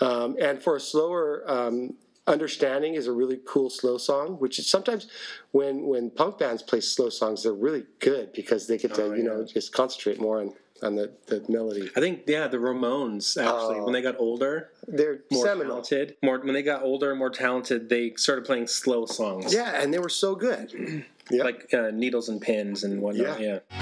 Um, 0.01 0.37
and 0.41 0.63
for 0.63 0.77
a 0.77 0.81
slower 0.81 1.43
um, 1.47 1.95
understanding 2.27 2.95
is 2.95 3.07
a 3.07 3.13
really 3.13 3.41
cool 3.47 3.71
slow 3.71 3.99
song, 3.99 4.35
which 4.39 4.59
is 4.59 4.69
sometimes 4.69 5.09
when 5.51 5.87
when 5.87 6.11
punk 6.11 6.39
bands 6.39 6.63
play 6.63 6.81
slow 6.81 7.09
songs, 7.09 7.43
they're 7.43 7.53
really 7.53 7.85
good 8.01 8.33
because 8.33 8.67
they 8.67 8.79
get 8.79 8.95
to 8.95 9.05
Oh, 9.05 9.13
you 9.15 9.23
know 9.25 9.45
just 9.45 9.73
concentrate 9.73 10.21
more 10.21 10.41
on 10.41 10.53
on 10.83 10.97
the, 10.97 11.13
the 11.27 11.45
melody. 11.49 11.89
I 11.97 12.01
think 12.01 12.23
yeah, 12.27 12.49
the 12.49 12.57
Ramones 12.59 13.37
actually 13.41 13.79
Oh. 13.79 13.85
when 13.85 13.93
they 13.93 14.03
got 14.03 14.17
older, 14.19 14.71
They're 14.89 15.21
more 15.31 15.47
seminal. 15.47 15.81
talented. 15.83 16.17
More 16.25 16.39
when 16.41 16.55
they 16.55 16.63
got 16.63 16.83
older, 16.83 17.11
and 17.11 17.19
more 17.21 17.31
talented, 17.31 17.89
they 17.89 18.15
started 18.17 18.45
playing 18.45 18.67
slow 18.67 19.07
songs. 19.07 19.55
Yeah, 19.55 19.81
and 19.81 19.95
they 19.95 20.01
were 20.01 20.09
so 20.09 20.35
good. 20.35 21.05
Yeah. 21.31 21.45
like 21.45 21.73
uh, 21.73 21.91
needles 21.93 22.29
and 22.29 22.41
pins 22.41 22.83
and 22.83 23.01
whatnot. 23.01 23.41
Yeah. 23.41 23.61
Yeah. 23.71 23.79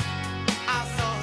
I 0.68 0.84
saw 0.99 1.20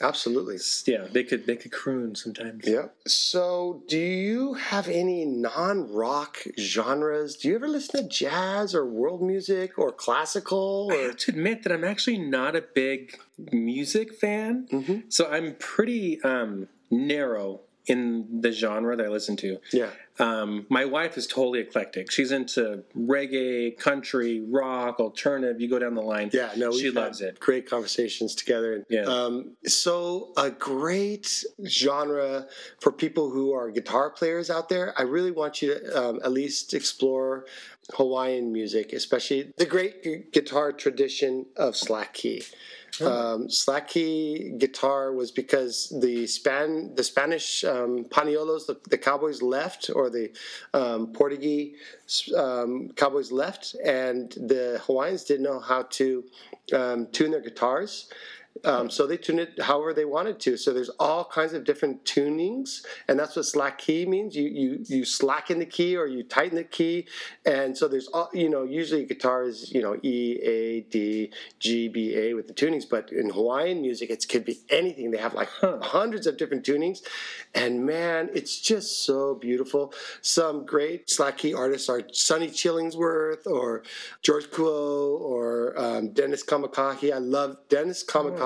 Absolutely. 0.00 0.58
yeah, 0.86 1.06
they 1.10 1.24
could 1.24 1.46
they 1.46 1.56
could 1.56 1.72
croon 1.72 2.14
sometimes. 2.14 2.64
Yeah. 2.66 2.88
So, 3.06 3.82
do 3.88 3.98
you 3.98 4.54
have 4.54 4.88
any 4.88 5.24
non-rock 5.24 6.38
genres? 6.58 7.36
Do 7.36 7.48
you 7.48 7.54
ever 7.56 7.68
listen 7.68 8.02
to 8.02 8.08
jazz 8.08 8.74
or 8.74 8.84
world 8.84 9.22
music 9.22 9.78
or 9.78 9.92
classical? 9.92 10.88
I 10.92 10.96
have 10.96 11.16
to 11.18 11.30
admit 11.32 11.62
that 11.62 11.72
I'm 11.72 11.84
actually 11.84 12.18
not 12.18 12.54
a 12.56 12.62
big 12.62 13.18
music 13.52 14.14
fan, 14.14 14.68
Mm-hmm. 14.70 15.00
so 15.08 15.30
I'm 15.30 15.54
pretty 15.58 16.20
um, 16.22 16.68
narrow 16.90 17.60
in 17.86 18.40
the 18.40 18.50
genre 18.52 18.96
that 18.96 19.06
I 19.06 19.08
listen 19.08 19.36
to. 19.36 19.58
yeah, 19.72 19.90
Um, 20.18 20.66
my 20.70 20.84
wife 20.84 21.16
is 21.16 21.26
totally 21.26 21.60
eclectic. 21.60 22.10
She's 22.10 22.32
into 22.32 22.84
reggae, 22.96 23.76
country, 23.78 24.40
rock, 24.40 24.98
alternative. 25.00 25.60
You 25.60 25.68
go 25.68 25.78
down 25.78 25.94
the 25.94 26.02
line. 26.02 26.30
yeah. 26.32 26.50
No, 26.56 26.72
she 26.72 26.90
loves 26.90 27.20
it. 27.20 27.38
Great 27.40 27.68
conversations 27.68 28.34
together. 28.34 28.84
Yeah. 28.88 29.02
Um, 29.02 29.56
so, 29.66 30.32
a 30.36 30.50
great 30.50 31.44
genre 31.66 32.46
for 32.80 32.92
people 32.92 33.30
who 33.30 33.52
are 33.52 33.70
guitar 33.70 34.10
players 34.10 34.50
out 34.50 34.68
there. 34.68 34.94
I 34.98 35.02
really 35.02 35.30
want 35.30 35.60
you 35.62 35.74
to 35.74 36.00
um, 36.02 36.20
at 36.24 36.32
least 36.32 36.72
explore 36.74 37.44
Hawaiian 37.94 38.52
music, 38.52 38.92
especially 38.92 39.52
the 39.56 39.66
great 39.66 40.02
gu- 40.02 40.24
guitar 40.32 40.72
tradition 40.72 41.46
of 41.56 41.76
slack 41.76 42.14
key. 42.14 42.42
Um, 43.00 43.50
slack 43.50 43.88
key 43.88 44.52
guitar 44.58 45.12
was 45.12 45.30
because 45.30 45.92
the 46.00 46.26
span 46.26 46.94
the 46.94 47.04
Spanish 47.04 47.64
um, 47.64 48.04
paniolos 48.04 48.66
the, 48.66 48.78
the 48.88 48.98
cowboys 48.98 49.42
left 49.42 49.90
or 49.94 50.08
the 50.08 50.30
um, 50.72 51.08
Portuguese 51.08 51.74
um, 52.36 52.90
cowboys 52.96 53.30
left 53.30 53.76
and 53.84 54.32
the 54.32 54.80
Hawaiians 54.84 55.24
didn't 55.24 55.44
know 55.44 55.60
how 55.60 55.82
to 55.82 56.24
um, 56.72 57.06
tune 57.12 57.32
their 57.32 57.40
guitars 57.40 58.08
um, 58.64 58.90
so 58.90 59.06
they 59.06 59.16
tune 59.16 59.38
it 59.38 59.60
however 59.62 59.92
they 59.92 60.04
wanted 60.04 60.40
to. 60.40 60.56
So 60.56 60.72
there's 60.72 60.88
all 61.00 61.24
kinds 61.24 61.52
of 61.52 61.64
different 61.64 62.04
tunings, 62.04 62.84
and 63.08 63.18
that's 63.18 63.36
what 63.36 63.44
slack 63.44 63.78
key 63.78 64.06
means. 64.06 64.34
You 64.36 64.48
you 64.48 64.84
you 64.86 65.04
slacken 65.04 65.58
the 65.58 65.66
key 65.66 65.96
or 65.96 66.06
you 66.06 66.22
tighten 66.22 66.56
the 66.56 66.64
key, 66.64 67.06
and 67.44 67.76
so 67.76 67.88
there's 67.88 68.08
all 68.08 68.30
you 68.32 68.48
know. 68.48 68.64
Usually 68.64 69.04
guitar 69.04 69.44
is 69.44 69.72
you 69.72 69.82
know 69.82 69.96
E 70.02 70.38
A 70.42 70.80
D 70.82 71.32
G 71.58 71.88
B 71.88 72.16
A 72.16 72.34
with 72.34 72.48
the 72.48 72.54
tunings, 72.54 72.88
but 72.88 73.12
in 73.12 73.30
Hawaiian 73.30 73.80
music 73.80 74.10
it 74.10 74.26
could 74.28 74.44
be 74.44 74.60
anything. 74.70 75.10
They 75.10 75.18
have 75.18 75.34
like 75.34 75.48
hundreds 75.60 76.26
of 76.26 76.36
different 76.36 76.64
tunings, 76.64 77.00
and 77.54 77.84
man, 77.84 78.30
it's 78.34 78.60
just 78.60 79.04
so 79.04 79.34
beautiful. 79.34 79.92
Some 80.22 80.66
great 80.66 81.08
slack 81.10 81.38
key 81.38 81.54
artists 81.54 81.88
are 81.88 82.02
Sonny 82.12 82.48
Chillingworth 82.48 83.46
or 83.46 83.82
George 84.22 84.46
Kuo 84.46 85.20
or 85.20 85.78
um, 85.78 86.10
Dennis 86.10 86.44
Kamakahi. 86.44 87.12
I 87.12 87.18
love 87.18 87.56
Dennis 87.68 88.04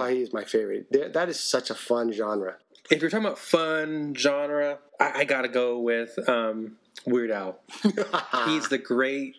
Kamakahi 0.09 0.23
is 0.23 0.33
my 0.33 0.45
favorite. 0.45 0.93
Th- 0.93 1.13
That 1.13 1.29
is 1.29 1.39
such 1.41 1.71
a 1.71 1.75
fun 1.75 2.13
genre. 2.13 2.57
If 2.91 3.01
you're 3.01 3.11
talking 3.11 3.25
about 3.27 3.39
fun 3.39 4.15
genre, 4.17 4.79
I, 4.99 5.21
I 5.21 5.25
gotta 5.25 5.49
go 5.49 5.79
with 5.79 6.19
um, 6.29 6.77
Weird 7.07 7.31
Al. 7.31 7.59
He's 8.47 8.69
the 8.69 8.79
great 8.83 9.37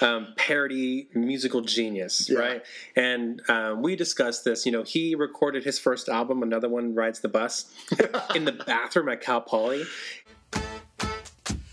um, 0.00 0.34
parody 0.36 1.08
musical 1.14 1.62
genius, 1.62 2.28
Yeah. 2.30 2.38
right? 2.38 2.62
And 2.94 3.42
um, 3.48 3.82
we 3.82 3.96
discussed 3.96 4.44
this. 4.44 4.64
You 4.66 4.72
know, 4.72 4.82
he 4.84 5.14
recorded 5.14 5.64
his 5.64 5.78
first 5.78 6.08
album, 6.08 6.42
another 6.42 6.68
one, 6.68 6.94
Rides 6.94 7.20
the 7.20 7.28
Bus, 7.28 7.72
in 8.34 8.44
the 8.44 8.52
bathroom 8.52 9.08
at 9.08 9.20
Cal 9.20 9.40
Poly. 9.40 9.84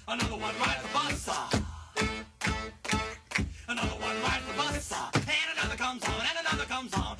Another 0.07 0.37
one 0.37 0.55
rides 0.59 0.81
the 0.81 0.89
bus. 0.93 1.29
uh. 1.29 1.49
Another 3.67 3.87
one 4.01 4.21
rides 4.23 4.45
the 4.47 4.53
bus. 4.57 4.91
uh. 4.91 5.11
And 5.13 5.59
another 5.59 5.75
comes 5.77 6.03
on, 6.05 6.13
and 6.21 6.47
another 6.47 6.65
comes 6.65 6.93
on. 6.95 7.17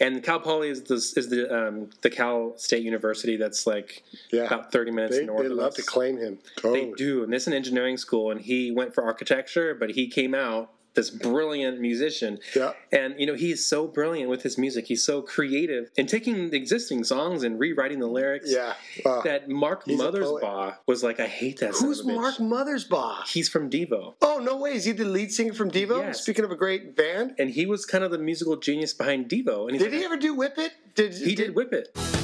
And 0.00 0.22
Cal 0.22 0.40
Poly 0.40 0.70
is 0.70 0.82
the 0.82 0.94
is 0.94 1.28
the 1.28 1.42
um, 1.68 1.90
the 2.00 2.08
Cal 2.10 2.54
State 2.56 2.82
University 2.82 3.36
that's 3.36 3.66
like 3.66 4.02
Yeah. 4.32 4.44
about 4.46 4.72
thirty 4.72 4.90
minutes 4.90 5.18
They, 5.18 5.26
north 5.26 5.40
they 5.42 5.46
of 5.46 5.52
love 5.52 5.68
us. 5.68 5.74
to 5.76 5.82
claim 5.82 6.16
him. 6.16 6.38
They 6.62 6.92
do, 6.96 7.22
and 7.22 7.32
this 7.32 7.42
is 7.42 7.48
an 7.48 7.52
engineering 7.52 7.96
school, 7.98 8.30
and 8.30 8.40
he 8.40 8.70
went 8.70 8.94
for 8.94 9.04
architecture, 9.04 9.74
but 9.74 9.90
he 9.90 10.08
came 10.08 10.34
out 10.34 10.70
this 10.94 11.10
brilliant 11.10 11.80
musician. 11.80 12.38
Yeah. 12.54 12.72
And 12.92 13.14
you 13.18 13.26
know, 13.26 13.34
he's 13.34 13.64
so 13.64 13.86
brilliant 13.86 14.30
with 14.30 14.42
his 14.42 14.58
music. 14.58 14.86
He's 14.86 15.02
so 15.02 15.22
creative 15.22 15.90
in 15.96 16.06
taking 16.06 16.52
existing 16.52 17.04
songs 17.04 17.42
and 17.42 17.58
rewriting 17.58 18.00
the 18.00 18.06
lyrics. 18.06 18.52
Yeah. 18.52 18.74
Wow. 19.04 19.22
That 19.22 19.48
Mark 19.48 19.84
He's 19.84 20.00
a 20.00 20.10
poet. 20.10 20.42
Mothersbaugh 20.42 20.76
was 20.86 21.02
like, 21.02 21.20
I 21.20 21.26
hate 21.26 21.60
that. 21.60 21.74
Who's. 21.74 22.04
Mark 22.04 22.36
Mothersbaugh? 22.36 23.26
He's 23.26 23.48
from 23.48 23.70
Devo. 23.70 24.14
Oh 24.22 24.40
no 24.42 24.56
way! 24.56 24.72
Is 24.72 24.84
he 24.84 24.92
the 24.92 25.04
lead 25.04 25.32
singer 25.32 25.52
from 25.52 25.70
Devo? 25.70 26.00
Yes. 26.00 26.22
Speaking 26.22 26.44
of 26.44 26.50
a 26.50 26.56
great 26.56 26.96
band, 26.96 27.34
And 27.38 27.50
he 27.50 27.66
was 27.66 27.86
kind 27.86 28.04
of 28.04 28.10
the 28.10 28.18
musical 28.18 28.56
genius 28.56 28.92
behind 28.94 29.28
Devo. 29.28 29.64
And 29.68 29.72
he's 29.72 29.82
did 29.82 29.92
he 29.92 30.04
ever 30.04 30.16
do 30.16 30.34
Whip 30.34 30.58
It? 30.58 30.72
Did 30.94 31.14
He 31.14 31.34
did 31.34 31.54
Whip 31.54 31.72
It. 31.72 32.19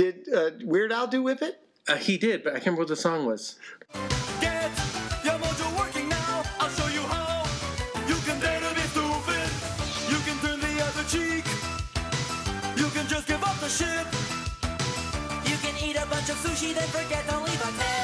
Did 0.00 0.32
uh, 0.34 0.52
Weird 0.64 0.92
Al 0.92 1.08
do 1.08 1.22
Whip 1.22 1.42
It? 1.42 1.60
Uh, 1.86 1.96
he 1.96 2.16
did, 2.16 2.42
but 2.42 2.54
I 2.54 2.56
can't 2.56 2.68
remember 2.68 2.80
what 2.80 2.88
the 2.88 2.96
song 2.96 3.26
was. 3.26 3.56
Get 4.40 4.70
your 5.22 5.34
mojo 5.34 5.78
working 5.78 6.08
now. 6.08 6.42
I'll 6.58 6.70
show 6.70 6.88
you 6.88 7.02
how. 7.02 7.44
You 8.08 8.14
can 8.24 8.40
dare 8.40 8.60
to 8.60 8.74
be 8.74 8.80
stupid. 8.96 9.48
You 10.08 10.18
can 10.24 10.38
turn 10.40 10.58
the 10.58 10.74
other 10.88 11.04
cheek. 11.04 11.44
You 12.80 12.88
can 12.96 13.06
just 13.08 13.28
give 13.28 13.44
up 13.44 13.60
the 13.60 13.68
shit. 13.68 14.06
You 15.44 15.58
can 15.58 15.76
eat 15.84 15.96
a 15.96 16.06
bunch 16.06 16.30
of 16.30 16.36
sushi, 16.36 16.72
then 16.72 16.88
forget 16.88 17.28
to 17.28 17.36
leave 17.36 17.60
a 17.60 17.70
tip. 17.76 17.99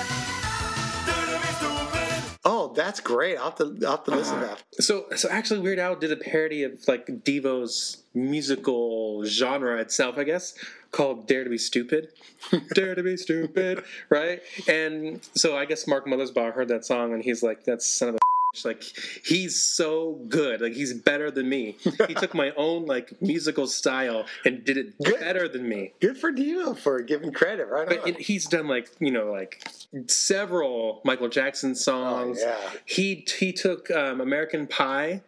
Oh, 2.48 2.72
that's 2.76 3.00
great. 3.00 3.36
I'll 3.36 3.46
have 3.46 3.56
to, 3.56 3.76
I'll 3.84 3.96
have 3.96 4.04
to 4.04 4.12
listen 4.12 4.38
to 4.38 4.46
that. 4.46 4.62
So, 4.78 5.06
so 5.16 5.28
actually, 5.28 5.58
Weird 5.58 5.80
Al 5.80 5.96
did 5.96 6.12
a 6.12 6.16
parody 6.16 6.62
of 6.62 6.78
like 6.86 7.24
Devo's 7.24 8.04
musical 8.14 9.24
genre 9.24 9.80
itself, 9.80 10.16
I 10.16 10.22
guess, 10.22 10.54
called 10.92 11.26
"Dare 11.26 11.42
to 11.42 11.50
Be 11.50 11.58
Stupid." 11.58 12.10
Dare 12.74 12.94
to 12.94 13.02
be 13.02 13.16
stupid, 13.16 13.82
right? 14.10 14.42
And 14.68 15.20
so 15.34 15.56
I 15.56 15.64
guess 15.64 15.88
Mark 15.88 16.06
Mothersbaugh 16.06 16.52
heard 16.52 16.68
that 16.68 16.84
song, 16.84 17.12
and 17.12 17.24
he's 17.24 17.42
like, 17.42 17.64
"That's 17.64 17.84
son 17.84 18.10
of 18.10 18.14
a." 18.14 18.25
Like 18.64 18.82
he's 19.24 19.62
so 19.62 20.20
good, 20.28 20.60
like 20.60 20.72
he's 20.74 20.94
better 20.94 21.30
than 21.30 21.48
me. 21.48 21.76
He 22.08 22.14
took 22.14 22.34
my 22.34 22.50
own 22.56 22.86
like 22.86 23.20
musical 23.20 23.66
style 23.66 24.24
and 24.44 24.64
did 24.64 24.76
it 24.76 24.94
Good. 25.04 25.20
better 25.20 25.48
than 25.48 25.68
me. 25.68 25.92
Good 26.00 26.16
for 26.18 26.32
Devo 26.32 26.76
for 26.78 27.00
giving 27.02 27.32
credit, 27.32 27.66
right? 27.68 27.88
But 27.88 28.06
it, 28.08 28.18
he's 28.20 28.46
done 28.46 28.68
like 28.68 28.88
you 29.00 29.10
know 29.10 29.30
like 29.32 29.62
several 30.08 31.00
Michael 31.04 31.28
Jackson 31.28 31.74
songs. 31.74 32.38
Oh, 32.42 32.46
yeah. 32.46 32.70
He 32.84 33.26
he 33.38 33.52
took 33.52 33.90
um, 33.90 34.20
American 34.20 34.66
Pie, 34.66 35.22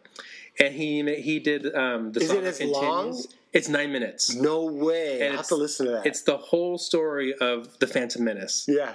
and 0.59 0.73
he 0.73 1.03
he 1.21 1.39
did 1.39 1.73
um, 1.75 2.11
the 2.11 2.21
Is 2.21 2.27
song 2.29 2.37
it 2.37 2.43
as 2.45 2.57
continues. 2.57 2.81
long? 2.83 3.23
It's 3.51 3.67
nine 3.67 3.91
minutes. 3.91 4.35
no 4.35 4.65
way. 4.65 5.21
And 5.21 5.31
I'll 5.31 5.37
have 5.37 5.47
to 5.47 5.55
listen 5.55 5.87
to 5.87 5.91
that. 5.93 6.05
It's 6.05 6.21
the 6.21 6.37
whole 6.37 6.77
story 6.77 7.33
of 7.41 7.79
the 7.79 7.87
Phantom 7.87 8.23
Menace. 8.23 8.65
yeah. 8.67 8.93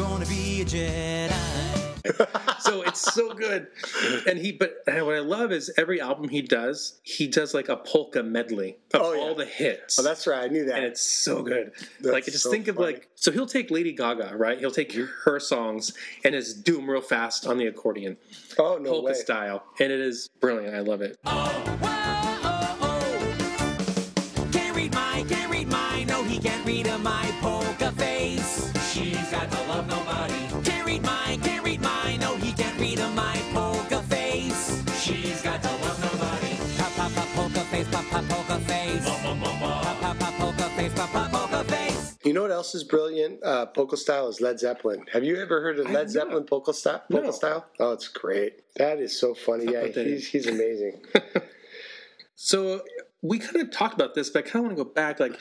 Gonna 0.00 0.24
be 0.26 0.62
a 0.62 0.64
Jedi. 0.64 1.30
so 2.60 2.80
it's 2.82 3.00
so 3.12 3.34
good. 3.34 3.66
And 4.26 4.38
he, 4.38 4.52
but 4.52 4.76
what 4.86 5.14
I 5.14 5.18
love 5.18 5.52
is 5.52 5.70
every 5.76 6.00
album 6.00 6.28
he 6.30 6.40
does, 6.40 6.98
he 7.02 7.26
does 7.26 7.52
like 7.52 7.68
a 7.68 7.76
polka 7.76 8.22
medley 8.22 8.78
of 8.94 9.02
Oh, 9.02 9.12
yeah. 9.12 9.20
all 9.20 9.34
the 9.34 9.44
hits. 9.44 9.98
Oh, 9.98 10.02
that's 10.02 10.26
right. 10.26 10.44
I 10.44 10.48
knew 10.48 10.64
that. 10.64 10.76
and 10.76 10.84
it's 10.86 11.02
so 11.02 11.42
good. 11.42 11.72
That's 12.00 12.12
like 12.12 12.24
just 12.24 12.42
so 12.44 12.50
think 12.50 12.68
of 12.68 12.78
like 12.78 13.08
so 13.16 13.30
he'll 13.30 13.46
take 13.46 13.70
Lady 13.70 13.92
Gaga, 13.92 14.32
right? 14.36 14.58
He'll 14.58 14.70
take 14.70 14.92
her 14.94 15.38
songs 15.38 15.92
and 16.24 16.34
just 16.34 16.64
do 16.64 16.76
them 16.76 16.88
real 16.88 17.02
fast 17.02 17.46
on 17.46 17.58
the 17.58 17.66
accordion, 17.66 18.16
oh 18.58 18.78
no 18.78 18.90
polka 18.92 19.06
way. 19.08 19.14
style, 19.14 19.62
and 19.78 19.92
it 19.92 20.00
is 20.00 20.30
brilliant. 20.40 20.74
I 20.74 20.80
love 20.80 21.02
it. 21.02 21.18
Oh, 21.26 21.78
oh, 21.82 22.78
oh. 22.80 24.48
Can't 24.52 24.74
read 24.74 24.94
my, 24.94 25.24
can't 25.28 25.50
love 29.70 29.86
nobody. 29.88 30.40
Can't 30.68 30.86
read 30.86 31.02
my, 31.02 31.38
can't 31.42 31.64
read 31.64 31.80
my, 31.80 32.16
no, 32.16 32.34
he 32.36 32.52
can't 32.52 32.78
read 32.80 32.98
a 32.98 33.08
my 33.10 33.36
polka 33.52 34.02
face. 34.02 34.82
She's 35.02 35.42
got 35.42 35.62
to 35.62 35.68
love 35.68 35.98
nobody. 36.08 36.52
Pop, 36.78 36.92
pop, 36.98 37.12
pop, 37.12 37.28
polka 37.36 37.60
face, 37.70 37.88
pop, 37.88 38.04
pop, 38.06 38.24
polka 38.28 38.58
face. 38.70 39.04
Pop, 39.08 39.20
pop, 40.00 40.18
pop, 40.18 40.34
polka 40.34 40.68
face, 40.76 40.94
pop, 40.94 41.10
pop, 41.10 41.30
polka 41.30 41.64
face. 41.64 42.18
You 42.24 42.32
know 42.32 42.42
what 42.42 42.50
else 42.50 42.74
is 42.74 42.82
brilliant? 42.84 43.42
Uh, 43.44 43.66
polka 43.66 43.96
style 43.96 44.28
is 44.28 44.40
Led 44.40 44.58
Zeppelin. 44.58 45.04
Have 45.12 45.24
you 45.24 45.36
ever 45.36 45.60
heard 45.62 45.78
of 45.78 45.86
have 45.86 45.94
Led 45.94 46.10
Zeppelin 46.10 46.44
polka 46.44 46.72
style? 46.74 47.02
Polka 47.10 47.26
No. 47.26 47.32
style? 47.32 47.66
Oh, 47.78 47.92
it's 47.92 48.08
great. 48.08 48.62
That 48.76 48.98
is 48.98 49.18
so 49.18 49.34
funny. 49.34 49.72
Yeah, 49.72 49.82
put 49.82 49.94
that 49.94 50.06
in. 50.06 50.12
he's, 50.14 50.26
he's 50.28 50.46
amazing. 50.46 51.00
So 52.42 52.80
we 53.20 53.38
kind 53.38 53.56
of 53.56 53.70
talked 53.70 53.92
about 53.92 54.14
this, 54.14 54.30
but 54.30 54.46
I 54.46 54.48
kind 54.48 54.56
of 54.56 54.68
want 54.68 54.78
to 54.78 54.84
go 54.84 54.90
back. 54.90 55.20
Like, 55.20 55.38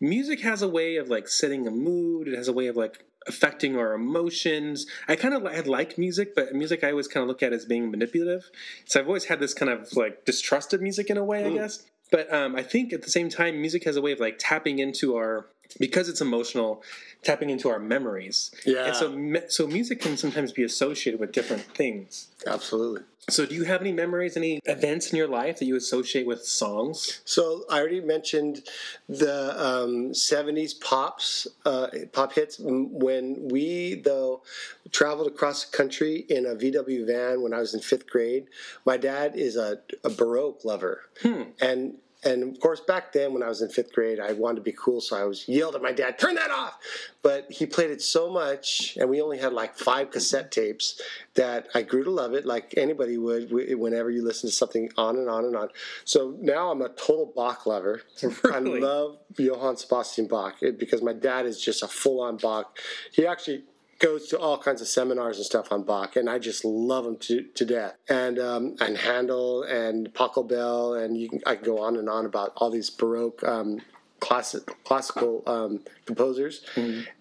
music 0.00 0.40
has 0.40 0.62
a 0.62 0.68
way 0.68 0.96
of 0.96 1.10
like 1.10 1.28
setting 1.28 1.66
a 1.66 1.70
mood. 1.70 2.28
It 2.28 2.34
has 2.34 2.48
a 2.48 2.52
way 2.54 2.66
of 2.68 2.76
like 2.78 3.04
affecting 3.26 3.76
our 3.76 3.92
emotions. 3.92 4.86
I 5.08 5.16
kind 5.16 5.34
of 5.34 5.46
I 5.46 5.60
like 5.60 5.98
music, 5.98 6.34
but 6.34 6.54
music 6.54 6.82
I 6.84 6.90
always 6.90 7.08
kind 7.08 7.22
of 7.22 7.28
look 7.28 7.42
at 7.42 7.52
as 7.52 7.64
being 7.64 7.90
manipulative. 7.90 8.50
So 8.86 9.00
I've 9.00 9.06
always 9.06 9.24
had 9.24 9.40
this 9.40 9.54
kind 9.54 9.70
of 9.70 9.94
like 9.94 10.24
distrust 10.24 10.72
of 10.72 10.80
music 10.80 11.10
in 11.10 11.16
a 11.16 11.24
way, 11.24 11.44
I 11.44 11.50
guess. 11.50 11.86
But 12.10 12.32
um, 12.32 12.56
I 12.56 12.62
think 12.62 12.92
at 12.92 13.02
the 13.02 13.10
same 13.10 13.28
time, 13.28 13.60
music 13.60 13.84
has 13.84 13.96
a 13.96 14.02
way 14.02 14.12
of 14.12 14.20
like 14.20 14.36
tapping 14.38 14.78
into 14.78 15.16
our 15.16 15.46
because 15.78 16.08
it's 16.08 16.20
emotional, 16.20 16.82
tapping 17.22 17.50
into 17.50 17.68
our 17.68 17.78
memories. 17.78 18.50
Yeah. 18.64 18.86
And 18.86 18.96
so, 18.96 19.48
so 19.48 19.66
music 19.66 20.00
can 20.00 20.16
sometimes 20.16 20.52
be 20.52 20.62
associated 20.62 21.20
with 21.20 21.32
different 21.32 21.62
things. 21.62 22.28
Absolutely. 22.46 23.02
So, 23.28 23.46
do 23.46 23.54
you 23.54 23.64
have 23.64 23.80
any 23.80 23.92
memories, 23.92 24.36
any 24.36 24.60
events 24.64 25.12
in 25.12 25.16
your 25.16 25.28
life 25.28 25.58
that 25.58 25.66
you 25.66 25.76
associate 25.76 26.26
with 26.26 26.44
songs? 26.44 27.20
So 27.24 27.64
I 27.70 27.78
already 27.78 28.00
mentioned 28.00 28.62
the 29.08 29.52
um, 29.62 30.10
'70s 30.10 30.80
pops, 30.80 31.46
uh, 31.64 31.88
pop 32.12 32.32
hits. 32.32 32.58
When 32.58 33.48
we 33.48 33.96
though 33.96 34.42
traveled 34.90 35.28
across 35.28 35.64
the 35.64 35.76
country 35.76 36.24
in 36.28 36.46
a 36.46 36.54
VW 36.54 37.06
van 37.06 37.42
when 37.42 37.52
I 37.52 37.58
was 37.58 37.74
in 37.74 37.80
fifth 37.80 38.08
grade, 38.08 38.46
my 38.84 38.96
dad 38.96 39.36
is 39.36 39.56
a, 39.56 39.78
a 40.02 40.10
Baroque 40.10 40.64
lover, 40.64 41.02
hmm. 41.22 41.42
and 41.60 41.94
and 42.22 42.42
of 42.42 42.60
course 42.60 42.80
back 42.80 43.12
then 43.12 43.32
when 43.32 43.42
I 43.42 43.48
was 43.48 43.62
in 43.62 43.68
fifth 43.68 43.92
grade, 43.92 44.20
I 44.20 44.32
wanted 44.32 44.56
to 44.56 44.62
be 44.62 44.72
cool, 44.72 45.00
so 45.00 45.16
I 45.16 45.24
was 45.24 45.48
yelled 45.48 45.74
at 45.74 45.82
my 45.82 45.92
dad, 45.92 46.18
"Turn 46.18 46.34
that 46.34 46.50
off!" 46.50 46.78
But 47.22 47.50
he 47.50 47.66
played 47.66 47.90
it 47.90 48.02
so 48.02 48.30
much, 48.30 48.96
and 48.98 49.08
we 49.08 49.20
only 49.20 49.38
had 49.38 49.52
like 49.52 49.76
five 49.76 50.10
cassette 50.10 50.50
tapes 50.50 51.00
that 51.34 51.68
I 51.74 51.82
grew 51.82 52.04
to 52.04 52.10
love 52.10 52.34
it, 52.34 52.44
like 52.46 52.74
anybody 52.76 53.18
would 53.18 53.50
whenever 53.50 54.10
you 54.10 54.24
listen 54.24 54.50
to 54.50 54.54
something 54.54 54.90
on 54.96 55.16
and 55.16 55.28
on 55.28 55.44
and 55.44 55.56
on. 55.56 55.68
So 56.04 56.36
now 56.40 56.70
I'm 56.70 56.82
a 56.82 56.88
total 56.90 57.32
Bach 57.34 57.66
lover. 57.66 58.02
Really? 58.42 58.80
I 58.80 58.84
love 58.84 59.18
Johann 59.38 59.76
Sebastian 59.76 60.26
Bach 60.26 60.56
because 60.60 61.02
my 61.02 61.12
dad 61.12 61.46
is 61.46 61.60
just 61.60 61.82
a 61.82 61.88
full-on 61.88 62.36
Bach. 62.36 62.78
He 63.12 63.26
actually 63.26 63.64
goes 64.00 64.26
to 64.28 64.38
all 64.38 64.58
kinds 64.58 64.80
of 64.80 64.88
seminars 64.88 65.36
and 65.36 65.46
stuff 65.46 65.70
on 65.70 65.84
Bach, 65.84 66.16
and 66.16 66.28
I 66.28 66.38
just 66.38 66.64
love 66.64 67.06
him 67.06 67.16
to, 67.18 67.42
to 67.42 67.64
death. 67.64 67.94
And 68.08 68.38
um, 68.38 68.76
and 68.80 68.96
Handel 68.96 69.62
and 69.62 70.12
Pachelbel, 70.12 71.02
and 71.04 71.16
you 71.16 71.28
can, 71.28 71.40
I 71.46 71.54
can 71.54 71.64
go 71.64 71.78
on 71.80 71.96
and 71.96 72.08
on 72.08 72.26
about 72.26 72.52
all 72.56 72.70
these 72.70 72.90
Baroque 72.90 73.44
um, 73.44 73.80
classic 74.18 74.62
classical 74.84 75.44
um, 75.46 75.80
composers, 76.06 76.64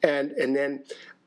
and 0.01 0.31
and 0.31 0.55
then. 0.55 0.83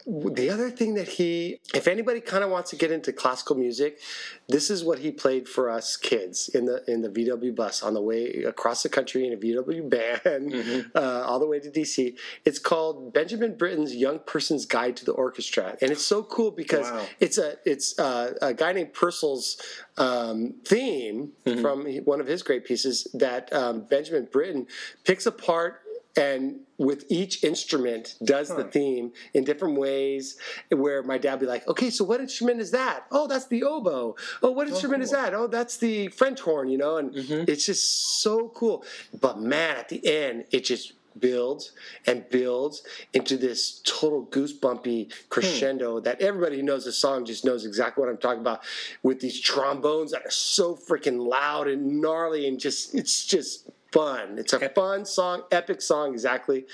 The 0.06 0.50
other 0.50 0.70
thing 0.70 0.94
that 0.94 1.06
he, 1.08 1.60
if 1.74 1.86
anybody 1.86 2.20
kind 2.20 2.42
of 2.42 2.50
wants 2.50 2.70
to 2.70 2.76
get 2.76 2.90
into 2.90 3.12
classical 3.12 3.56
music, 3.56 4.00
this 4.48 4.70
is 4.70 4.82
what 4.84 4.98
he 4.98 5.10
played 5.12 5.48
for 5.48 5.70
us 5.70 5.96
kids 5.96 6.48
in 6.48 6.66
the 6.66 6.82
in 6.90 7.02
the 7.02 7.08
VW 7.08 7.54
bus 7.54 7.82
on 7.82 7.94
the 7.94 8.00
way 8.02 8.42
across 8.44 8.82
the 8.82 8.88
country 8.88 9.26
in 9.26 9.32
a 9.32 9.36
VW 9.36 9.88
van, 9.90 10.90
uh, 10.94 11.24
all 11.26 11.38
the 11.38 11.46
way 11.46 11.60
to 11.60 11.70
DC. 11.70 12.16
It's 12.44 12.58
called 12.58 13.12
Benjamin 13.12 13.56
Britten's 13.56 13.94
Young 13.94 14.18
Person's 14.20 14.66
Guide 14.66 14.96
to 14.96 15.04
the 15.04 15.12
Orchestra, 15.12 15.76
and 15.80 15.90
it's 15.90 16.04
so 16.04 16.22
cool 16.22 16.50
because 16.50 16.90
Wow. 16.90 17.06
it's 17.20 17.38
a 17.38 17.56
it's 17.64 17.98
uh, 17.98 18.34
a 18.42 18.52
guy 18.54 18.72
named 18.72 18.92
Purcell's 18.92 19.56
um, 19.98 20.54
theme 20.64 21.32
from 21.60 21.86
one 22.04 22.20
of 22.20 22.26
his 22.26 22.42
great 22.42 22.64
pieces 22.64 23.06
that 23.14 23.52
um, 23.52 23.82
Benjamin 23.88 24.28
Britten 24.32 24.66
picks 25.04 25.26
apart 25.26 25.80
and 26.16 26.60
with 26.82 27.04
each 27.08 27.44
instrument 27.44 28.16
does 28.24 28.48
the 28.48 28.64
theme 28.64 29.12
in 29.34 29.44
different 29.44 29.78
ways 29.78 30.36
where 30.70 31.02
my 31.02 31.16
dad 31.16 31.34
would 31.34 31.40
be 31.40 31.46
like 31.46 31.66
okay 31.68 31.90
so 31.90 32.04
what 32.04 32.20
instrument 32.20 32.60
is 32.60 32.70
that? 32.72 33.06
Oh 33.10 33.26
that's 33.26 33.46
the 33.46 33.62
oboe. 33.62 34.16
Oh 34.42 34.50
what 34.50 34.66
oh, 34.66 34.70
instrument 34.70 35.02
is 35.02 35.10
that? 35.12 35.32
Oh 35.34 35.46
that's 35.46 35.76
the 35.76 36.08
french 36.08 36.40
horn 36.40 36.68
you 36.68 36.78
know 36.78 36.96
and 36.96 37.12
mm-hmm. 37.12 37.50
it's 37.50 37.66
just 37.66 38.20
so 38.20 38.48
cool. 38.48 38.84
But 39.20 39.40
man 39.40 39.76
at 39.76 39.88
the 39.88 40.04
end 40.06 40.44
it 40.50 40.64
just 40.64 40.94
builds 41.18 41.72
and 42.06 42.28
builds 42.30 42.82
into 43.12 43.36
this 43.36 43.82
total 43.84 44.26
goosebumpy 44.26 45.12
crescendo 45.28 45.98
hmm. 45.98 46.04
that 46.04 46.20
everybody 46.22 46.56
who 46.56 46.62
knows 46.62 46.86
the 46.86 46.92
song 46.92 47.24
just 47.26 47.44
knows 47.44 47.66
exactly 47.66 48.00
what 48.00 48.10
I'm 48.10 48.16
talking 48.16 48.40
about 48.40 48.62
with 49.02 49.20
these 49.20 49.38
trombones 49.38 50.12
that 50.12 50.24
are 50.24 50.30
so 50.30 50.74
freaking 50.74 51.26
loud 51.26 51.68
and 51.68 52.00
gnarly 52.00 52.48
and 52.48 52.58
just 52.58 52.94
it's 52.94 53.26
just 53.26 53.70
fun. 53.92 54.38
It's 54.38 54.52
a 54.52 54.68
fun 54.70 55.04
song, 55.04 55.42
epic 55.52 55.82
song 55.82 56.12
exactly 56.12 56.66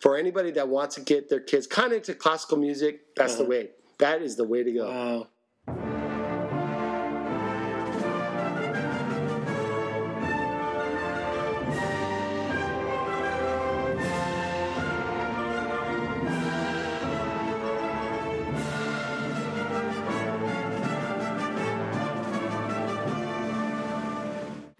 for 0.00 0.16
anybody 0.16 0.50
that 0.52 0.68
wants 0.68 0.96
to 0.96 1.00
get 1.00 1.28
their 1.30 1.40
kids 1.40 1.66
kind 1.66 1.92
of 1.92 1.98
into 1.98 2.14
classical 2.14 2.58
music. 2.58 3.14
That's 3.16 3.36
the 3.36 3.42
uh-huh. 3.42 3.50
way. 3.50 3.68
That 3.98 4.22
is 4.22 4.36
the 4.36 4.44
way 4.44 4.64
to 4.64 4.72
go. 4.72 4.90
Wow. 4.90 5.28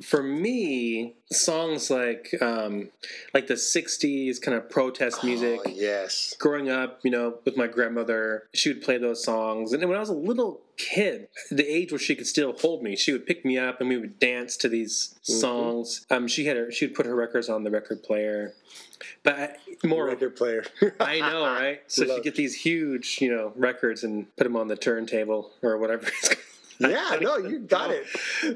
For 0.03 0.22
me, 0.22 0.84
songs 1.30 1.90
like 1.90 2.34
um, 2.40 2.90
like 3.32 3.46
the 3.46 3.55
'60s 3.55 4.40
kind 4.40 4.57
of 4.57 4.70
protest 4.70 5.22
music. 5.24 5.61
Oh, 5.66 5.70
yes. 5.70 6.34
growing 6.38 6.70
up, 6.70 7.00
you 7.02 7.11
know, 7.11 7.38
with 7.44 7.57
my 7.57 7.66
grandmother, 7.66 8.44
she 8.52 8.70
would 8.70 8.82
play 8.82 8.98
those 8.98 9.22
songs. 9.24 9.72
And 9.72 9.80
then 9.82 9.88
when 9.88 9.96
I 9.96 10.00
was 10.00 10.09
a 10.11 10.14
little 10.14 10.61
kid, 10.76 11.28
the 11.50 11.66
age 11.66 11.92
where 11.92 11.98
she 11.98 12.14
could 12.14 12.26
still 12.26 12.52
hold 12.52 12.82
me, 12.82 12.96
she 12.96 13.12
would 13.12 13.26
pick 13.26 13.44
me 13.44 13.59
up 13.59 13.80
and 13.80 13.88
we 13.88 13.96
would 13.96 14.18
dance 14.18 14.57
to 14.59 14.68
these 14.68 15.18
songs. 15.22 16.07
Um, 16.11 16.26
she 16.28 16.46
had 16.46 16.57
her, 16.57 16.70
she 16.72 16.86
would 16.86 16.94
put 16.94 17.07
her 17.07 17.14
records 17.14 17.48
on 17.48 17.64
the 17.64 17.70
record 17.70 18.02
player. 18.02 18.55
But 19.22 19.38
I- 19.38 19.57
more, 19.86 20.07
Record 20.07 20.36
player. 20.36 20.64
I 21.00 21.20
know, 21.20 21.44
right? 21.44 21.82
So 21.88 22.05
she'd 22.07 22.22
get 22.22 22.36
these 22.36 22.55
huge, 22.55 23.18
you 23.20 23.30
know, 23.34 23.52
records 23.57 24.02
and 24.05 24.34
put 24.36 24.44
them 24.44 24.57
on 24.57 24.68
the 24.68 24.76
turntable 24.76 25.52
or 25.62 25.76
whatever. 25.78 26.09
yeah, 26.79 27.16
no, 27.20 27.37
you 27.39 27.59
got 27.77 27.91
it. 27.91 28.07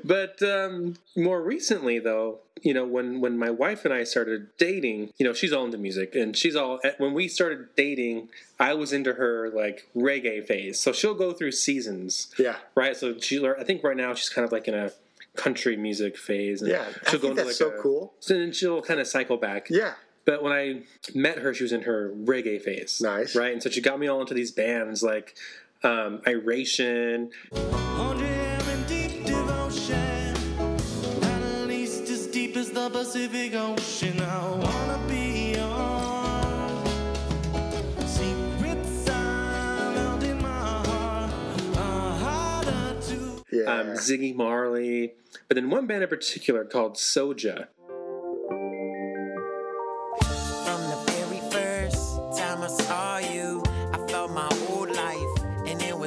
But 0.04 0.42
um, 0.42 0.96
more 1.16 1.40
recently, 1.42 1.98
though, 1.98 2.38
you 2.62 2.74
know, 2.74 2.84
when 2.84 3.20
when 3.20 3.38
my 3.38 3.50
wife 3.50 3.84
and 3.84 3.94
I 3.94 4.04
started 4.04 4.48
dating, 4.58 5.12
you 5.18 5.26
know, 5.26 5.32
she's 5.32 5.52
all 5.52 5.64
into 5.64 5.78
music, 5.78 6.14
and 6.14 6.36
she's 6.36 6.56
all. 6.56 6.80
eh, 6.84 6.92
When 6.98 7.14
we 7.14 7.28
started 7.28 7.68
dating, 7.76 8.28
I 8.58 8.74
was 8.74 8.92
into 8.92 9.14
her 9.14 9.50
like 9.50 9.88
reggae 9.96 10.44
phase, 10.44 10.78
so 10.80 10.92
she'll 10.92 11.14
go 11.14 11.32
through 11.32 11.52
seasons, 11.52 12.32
Yeah. 12.38 12.56
right? 12.74 12.96
So 12.96 13.18
she, 13.18 13.44
I 13.46 13.64
think 13.64 13.84
right 13.84 13.96
now 13.96 14.14
she's 14.14 14.28
kind 14.28 14.44
of 14.44 14.52
like 14.52 14.66
in 14.68 14.74
a 14.74 14.90
country 15.36 15.76
music 15.76 16.16
phase. 16.16 16.62
And 16.62 16.70
Yeah, 16.72 16.84
She'll 17.08 17.18
I 17.18 17.22
think 17.22 17.36
that's 17.36 17.56
so 17.58 17.70
cool. 17.80 18.12
So 18.18 18.34
then 18.34 18.52
she'll 18.52 18.82
kind 18.82 18.98
of 18.98 19.06
cycle 19.06 19.36
back. 19.36 19.68
Yeah. 19.70 19.94
But 20.24 20.42
when 20.42 20.52
I 20.52 20.82
met 21.14 21.38
her, 21.38 21.54
she 21.54 21.62
was 21.62 21.72
in 21.72 21.82
her 21.82 22.10
reggae 22.14 22.60
phase. 22.60 23.00
Nice. 23.00 23.34
Right? 23.36 23.52
And 23.52 23.62
so 23.62 23.70
she 23.70 23.80
got 23.80 23.98
me 24.00 24.08
all 24.08 24.20
into 24.20 24.34
these 24.34 24.50
bands 24.50 25.02
like 25.02 25.36
um, 25.82 26.20
Iration. 26.26 27.30
Hold 27.52 28.18
your 28.18 28.26
hair 28.28 28.60
in 28.74 28.84
deep 28.86 29.24
devotion. 29.24 30.34
At 31.22 31.66
least 31.66 32.08
as 32.10 32.26
deep 32.26 32.56
as 32.56 32.70
the 32.70 32.90
Pacific 32.90 33.54
Ocean. 33.54 34.20
I 34.20 34.48
wanna 34.50 35.00
be 35.08 35.52
yours. 35.56 36.90
Secrets 38.10 39.08
I 39.08 39.92
held 39.96 40.22
in 40.24 40.42
my 40.42 40.48
heart 40.48 41.32
are 41.76 42.14
harder 42.18 43.00
to. 43.00 43.44
Yeah. 43.50 43.72
um, 43.80 43.86
Ziggy 43.96 44.34
Marley, 44.34 45.14
but 45.46 45.54
then 45.54 45.70
one 45.70 45.86
band 45.86 46.02
in 46.02 46.08
particular 46.08 46.64
called 46.64 46.96
Soja. 46.96 47.68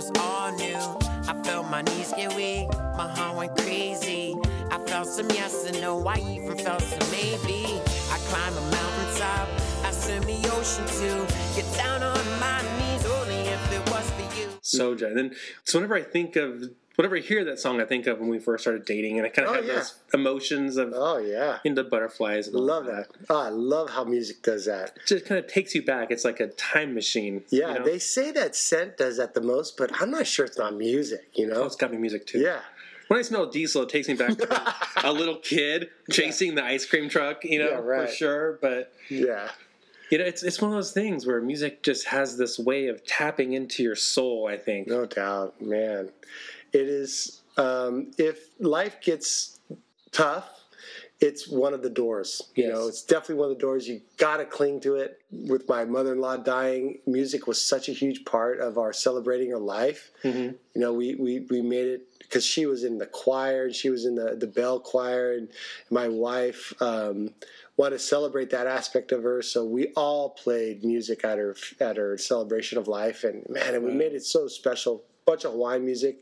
Was 0.02 0.12
all 0.20 0.52
new. 0.54 1.44
felt 1.44 1.70
my 1.70 1.82
knees 1.84 2.14
get 2.16 2.36
weak, 2.36 2.68
my 2.98 3.08
heart 3.08 3.38
went 3.38 3.56
crazy. 3.58 4.36
I 4.72 4.80
felt 4.88 5.08
some 5.08 5.30
yes 5.30 5.66
and 5.66 5.80
no, 5.80 6.06
I 6.08 6.18
even 6.18 6.58
felt 6.58 6.82
some 6.82 7.12
maybe. 7.12 7.80
I 8.10 8.18
climbed 8.30 8.58
a 8.58 8.62
mountaintop, 8.62 9.48
I 9.86 9.92
swim 9.92 10.24
the 10.24 10.40
ocean 10.54 10.86
too. 11.00 11.20
Get 11.56 11.68
down 11.78 12.02
on 12.02 12.26
my 12.40 12.62
knees 12.78 13.06
only 13.06 13.42
if 13.56 13.74
it 13.74 13.92
was 13.92 14.10
for 14.12 14.40
you. 14.40 14.50
So 14.62 14.96
Jen. 14.96 15.18
And 15.18 15.36
so 15.66 15.78
whenever 15.78 15.96
I 15.96 16.04
think 16.04 16.36
of, 16.36 16.64
whenever 16.96 17.18
I 17.18 17.20
hear 17.20 17.44
that 17.46 17.60
song, 17.60 17.82
I 17.82 17.86
think 17.86 18.08
of 18.08 18.20
when 18.20 18.30
we 18.30 18.40
first 18.40 18.64
started 18.64 18.86
dating, 18.86 19.18
and 19.18 19.26
I 19.26 19.30
kind 19.30 19.48
of 19.48 19.54
Oh, 19.54 19.56
have 19.58 19.66
yeah. 19.66 19.74
those 19.76 19.96
emotions 20.14 20.78
of 20.78 20.94
Oh 20.96 21.18
yeah, 21.18 21.60
into 21.64 21.84
butterflies. 21.84 22.48
And 22.48 22.56
love 22.58 22.86
that. 22.86 23.08
Oh, 23.30 23.38
I 23.40 23.50
love 23.50 23.90
how 23.92 24.04
music 24.04 24.42
does 24.42 24.66
that. 24.66 24.94
It 24.98 25.08
just 25.08 25.26
kind 25.26 25.40
of 25.40 25.48
takes 25.48 25.74
you 25.76 25.84
back. 25.84 26.12
It's 26.12 26.26
like 26.26 26.40
a 26.40 26.48
time 26.48 26.94
machine. 26.94 27.44
Yeah, 27.50 27.74
you 27.74 27.80
know? 27.80 27.86
they 27.86 28.00
say 28.00 28.32
that 28.32 28.56
scent 28.56 28.98
does 28.98 29.18
that 29.18 29.34
the 29.34 29.42
most, 29.42 29.78
but 29.78 29.92
I'm 30.02 30.12
not 30.12 30.28
sure 30.28 30.46
it's 30.46 30.58
not 30.58 30.76
music. 30.76 31.28
You 31.34 31.50
Oh, 31.52 31.54
know? 31.54 31.66
it's 31.66 31.76
got 31.76 31.92
me 31.92 31.98
music 31.98 32.26
too. 32.28 32.40
Yeah. 32.40 32.60
When 33.08 33.20
I 33.20 33.24
smell 33.24 33.46
diesel, 33.48 33.82
it 33.84 33.90
takes 33.90 34.08
me 34.08 34.14
back 34.14 34.38
to 34.38 34.74
a 35.04 35.12
little 35.12 35.36
kid 35.36 35.90
chasing 36.12 36.56
the 36.56 36.64
ice 36.64 36.86
cream 36.86 37.10
truck. 37.10 37.44
You 37.44 37.60
know, 37.60 37.70
Yeah, 37.72 37.76
right. 37.80 38.10
for 38.10 38.16
sure. 38.16 38.60
But 38.62 38.94
Yeah. 39.10 39.50
you 40.10 40.18
know, 40.18 40.24
it's 40.24 40.44
it's 40.44 40.62
one 40.62 40.72
of 40.72 40.78
those 40.78 40.94
things 40.94 41.26
where 41.26 41.42
music 41.42 41.84
just 41.84 42.08
has 42.08 42.38
this 42.38 42.58
way 42.58 42.88
of 42.88 43.06
tapping 43.06 43.52
into 43.52 43.84
your 43.84 43.98
soul. 43.98 44.48
I 44.48 44.56
think. 44.58 44.88
No 44.88 45.06
doubt, 45.06 45.62
man. 45.62 46.10
It 46.74 46.88
is. 46.88 47.42
Um, 47.58 48.12
if 48.18 48.50
life 48.60 49.02
gets 49.02 49.60
tough, 50.12 50.50
it's 51.20 51.48
one 51.48 51.74
of 51.74 51.84
the 51.84 51.90
doors. 51.90 52.42
You 52.56 52.64
Yes. 52.66 52.74
know, 52.74 52.88
it's 52.88 53.04
definitely 53.04 53.36
one 53.36 53.52
of 53.52 53.58
the 53.58 53.62
doors. 53.62 53.88
You 53.88 54.02
got 54.18 54.38
to 54.38 54.46
cling 54.46 54.80
to 54.82 54.96
it. 54.96 55.20
With 55.32 55.68
my 55.70 55.86
mother-in-law 55.86 56.38
dying, 56.38 57.00
music 57.06 57.46
was 57.46 57.62
such 57.62 57.90
a 57.90 57.92
huge 57.92 58.26
part 58.26 58.60
of 58.60 58.78
our 58.78 58.92
celebrating 58.94 59.52
her 59.52 59.60
life. 59.60 60.12
Mhm. 60.24 60.56
You 60.74 60.82
know, 60.82 60.94
we 60.94 61.16
we 61.16 61.42
we 61.50 61.62
made 61.62 61.88
it 61.88 62.08
because 62.20 62.46
she 62.46 62.66
was 62.66 62.84
in 62.84 62.98
the 62.98 63.06
choir 63.06 63.66
and 63.66 63.76
she 63.76 63.90
was 63.90 64.06
in 64.06 64.16
the 64.16 64.36
the 64.36 64.48
bell 64.48 64.80
choir, 64.80 65.34
and 65.34 65.50
my 65.90 66.08
wife. 66.08 66.74
Um, 66.82 67.36
wanted 67.78 67.98
to 67.98 68.04
celebrate 68.04 68.50
that 68.52 68.68
aspect 68.68 69.12
of 69.12 69.24
her, 69.24 69.42
so 69.42 69.66
we 69.66 69.88
all 69.96 70.30
played 70.32 70.84
music 70.84 71.24
at 71.26 71.38
her 71.38 71.56
at 71.80 71.98
her 71.98 72.18
celebration 72.18 72.78
of 72.78 72.88
life, 72.88 73.24
and 73.24 73.48
man, 73.50 73.76
and 73.76 73.84
we 73.84 73.92
made 73.92 74.14
it 74.14 74.24
so 74.24 74.48
special. 74.48 75.04
Bunch 75.26 75.46
of 75.46 75.52
Hawaiian 75.52 75.86
music. 75.86 76.18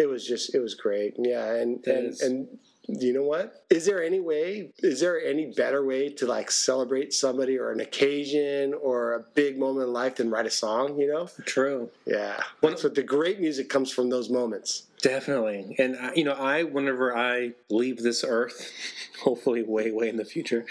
It 0.00 0.08
was 0.08 0.26
just, 0.26 0.54
it 0.54 0.60
was 0.60 0.74
great. 0.74 1.14
Yeah, 1.18 1.54
and 1.54 1.86
It 1.86 1.94
and 1.94 2.06
is. 2.08 2.20
and 2.22 2.48
you 2.88 3.12
know 3.12 3.22
what? 3.22 3.64
Is 3.70 3.84
there 3.86 4.02
any 4.02 4.18
way? 4.18 4.72
Is 4.78 5.00
there 5.00 5.20
any 5.22 5.46
better 5.46 5.84
way 5.84 6.08
to 6.08 6.26
like 6.26 6.50
celebrate 6.50 7.12
somebody 7.12 7.56
or 7.58 7.70
an 7.70 7.80
occasion 7.80 8.74
or 8.74 9.12
a 9.14 9.20
big 9.34 9.58
moment 9.58 9.86
in 9.88 9.92
life 9.92 10.16
than 10.16 10.30
write 10.30 10.46
a 10.46 10.50
song? 10.50 10.98
You 10.98 11.06
know? 11.12 11.28
True. 11.44 11.90
Yeah. 12.06 12.42
That's 12.62 12.82
what 12.82 12.94
the 12.94 13.02
great 13.02 13.38
music 13.40 13.68
comes 13.68 13.92
from 13.92 14.10
those 14.10 14.28
moments. 14.30 14.84
Definitely. 15.02 15.76
And, 15.78 15.96
I, 15.96 16.14
you 16.14 16.24
know, 16.24 16.32
I, 16.32 16.62
whenever 16.64 17.16
I 17.16 17.52
leave 17.68 17.98
this 18.02 18.24
earth, 18.26 18.70
hopefully 19.22 19.62
way, 19.62 19.90
way 19.92 20.08
in 20.08 20.16
the 20.16 20.24
future, 20.24 20.64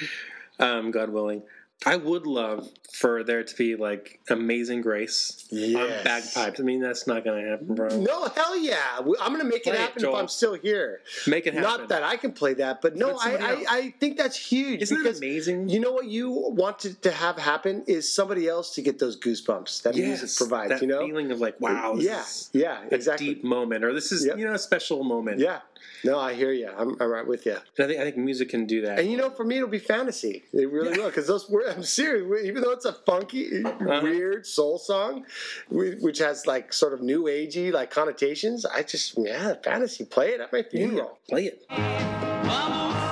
um, 0.59 0.91
God 0.91 1.09
willing, 1.11 1.43
I 1.85 1.95
would 1.95 2.27
love 2.27 2.67
for 2.91 3.23
there 3.23 3.43
to 3.43 3.55
be 3.55 3.75
like 3.77 4.19
Amazing 4.29 4.81
Grace 4.81 5.47
on 5.51 5.73
bagpipes. 6.03 6.59
I 6.59 6.63
mean, 6.63 6.81
that's 6.81 7.07
not 7.07 7.23
going 7.23 7.43
to 7.43 7.51
happen, 7.51 7.73
bro. 7.73 7.87
No, 7.99 8.27
hell 8.27 8.57
yeah! 8.57 8.97
I'm 8.97 9.31
gonna 9.31 9.45
make 9.45 9.61
it 9.61 9.63
Play 9.65 9.73
it, 9.73 9.79
happen 9.79 10.05
if 10.05 10.13
I'm 10.13 10.27
still 10.27 10.55
here. 10.55 11.01
Make 11.25 11.47
it 11.47 11.53
happen. 11.53 11.69
Not 11.69 11.89
that 11.89 12.03
I 12.03 12.17
can 12.17 12.33
play 12.33 12.53
that, 12.55 12.81
but 12.81 12.97
no, 12.97 13.17
I, 13.17 13.35
I. 13.35 13.65
I 13.69 13.93
think 13.99 14.17
that's 14.17 14.35
huge. 14.35 14.81
Isn't 14.81 14.97
that 14.97 15.03
because 15.03 15.17
amazing? 15.19 15.69
You 15.69 15.79
know 15.79 15.93
what 15.93 16.07
you 16.07 16.29
wanted 16.31 17.01
to 17.03 17.11
have 17.11 17.37
happen 17.37 17.83
is 17.87 18.13
somebody 18.13 18.47
else 18.47 18.75
to 18.75 18.81
get 18.81 18.99
those 18.99 19.17
goosebumps 19.17 19.83
that 19.83 19.95
music 19.95 20.29
provides. 20.35 20.69
that 20.71 20.81
you 20.81 20.87
know, 20.87 21.05
feeling 21.05 21.31
of 21.31 21.39
like, 21.39 21.61
wow, 21.61 21.95
this 21.95 22.05
yeah, 22.05 22.21
is 22.21 22.49
yeah, 22.51 22.83
a 22.91 22.95
exactly. 22.95 23.35
deep 23.35 23.43
moment, 23.43 23.85
or 23.85 23.93
this 23.93 24.11
is 24.11 24.25
Yep. 24.25 24.37
you 24.37 24.45
know 24.45 24.53
a 24.53 24.59
special 24.59 25.03
moment. 25.05 25.39
Yeah, 25.39 25.59
no, 26.03 26.19
I 26.19 26.33
hear 26.33 26.51
you. 26.51 26.69
I'm, 26.77 26.95
I'm 27.01 27.09
right 27.09 27.25
with 27.27 27.45
you. 27.45 27.53
And 27.77 27.85
I 27.85 27.87
think 27.87 27.99
I 27.99 28.03
think 28.03 28.17
music 28.17 28.49
can 28.49 28.65
do 28.65 28.81
that. 28.81 28.99
And 28.99 29.09
you 29.11 29.17
know, 29.17 29.29
for 29.29 29.43
me, 29.43 29.57
it'll 29.57 29.67
be 29.69 29.79
fantasy. 29.79 30.43
It 30.53 30.69
really 30.71 30.97
will, 30.97 31.07
because 31.07 31.27
those. 31.27 31.49
wor- 31.49 31.67
I'm 31.69 31.83
serious. 31.83 32.45
Even 32.45 32.61
though 32.63 32.71
it's 32.71 32.85
a 32.85 32.93
funky, 32.93 33.63
Uh-huh. 33.65 33.99
weird 34.03 34.45
soul 34.45 34.77
song, 34.77 35.25
which 35.69 36.19
has 36.19 36.45
like 36.47 36.71
sort 36.73 36.93
of 36.93 37.01
new 37.01 37.23
agey 37.23 37.71
like 37.71 37.91
connotations, 37.91 38.65
I 38.65 38.83
just 38.83 39.17
yeah, 39.17 39.55
fantasy. 39.63 40.05
Play 40.05 40.29
it 40.29 40.39
at 40.41 40.51
my 40.53 40.59
Yeah, 40.59 40.63
funeral. 40.71 41.19
play 41.29 41.45
it. 41.45 43.08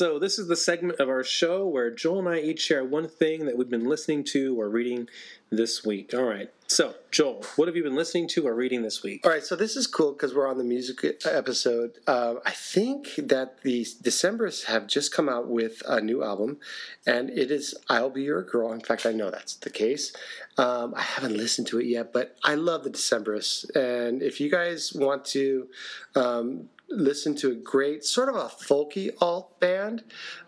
So 0.00 0.18
this 0.18 0.38
is 0.38 0.48
the 0.48 0.56
segment 0.56 0.98
of 0.98 1.10
our 1.10 1.22
show 1.22 1.66
where 1.66 1.90
Joel 1.90 2.20
and 2.20 2.28
I 2.30 2.40
each 2.40 2.62
share 2.62 2.82
one 2.82 3.06
thing 3.06 3.44
that 3.44 3.58
we've 3.58 3.68
been 3.68 3.84
listening 3.84 4.24
to 4.32 4.58
or 4.58 4.70
reading 4.70 5.10
this 5.50 5.84
week. 5.84 6.14
All 6.14 6.22
right, 6.22 6.50
so 6.68 6.94
Joel, 7.10 7.44
what 7.56 7.68
have 7.68 7.76
you 7.76 7.82
been 7.82 7.96
listening 7.96 8.26
to 8.28 8.46
or 8.46 8.54
reading 8.54 8.80
this 8.80 9.02
week? 9.02 9.26
All 9.26 9.30
right, 9.30 9.44
so 9.44 9.56
this 9.56 9.76
is 9.76 9.86
cool 9.86 10.12
because 10.12 10.34
we're 10.34 10.48
on 10.48 10.56
the 10.56 10.64
music 10.64 11.04
episode. 11.26 11.98
Um, 12.06 12.40
I 12.46 12.52
think 12.52 13.14
that 13.18 13.60
the 13.60 13.84
Decemberists 13.84 14.64
have 14.64 14.86
just 14.86 15.12
come 15.12 15.28
out 15.28 15.48
with 15.48 15.82
a 15.86 16.00
new 16.00 16.24
album, 16.24 16.60
and 17.06 17.28
it 17.28 17.50
is 17.50 17.74
"I'll 17.90 18.08
Be 18.08 18.22
Your 18.22 18.42
Girl." 18.42 18.72
In 18.72 18.80
fact, 18.80 19.04
I 19.04 19.12
know 19.12 19.30
that's 19.30 19.56
the 19.56 19.68
case. 19.68 20.14
Um, 20.56 20.94
I 20.96 21.02
haven't 21.02 21.36
listened 21.36 21.66
to 21.66 21.78
it 21.78 21.84
yet, 21.84 22.10
but 22.14 22.38
I 22.42 22.54
love 22.54 22.84
the 22.84 22.90
Decemberists, 22.90 23.76
and 23.76 24.22
if 24.22 24.40
you 24.40 24.50
guys 24.50 24.94
want 24.94 25.26
to 25.26 25.68
um, 26.14 26.70
listen 26.90 27.34
to 27.36 27.50
a 27.50 27.54
great 27.54 28.04
sort 28.04 28.28
of 28.28 28.34
a 28.34 28.48
folky 28.48 29.10
alt 29.20 29.58
band, 29.60 30.04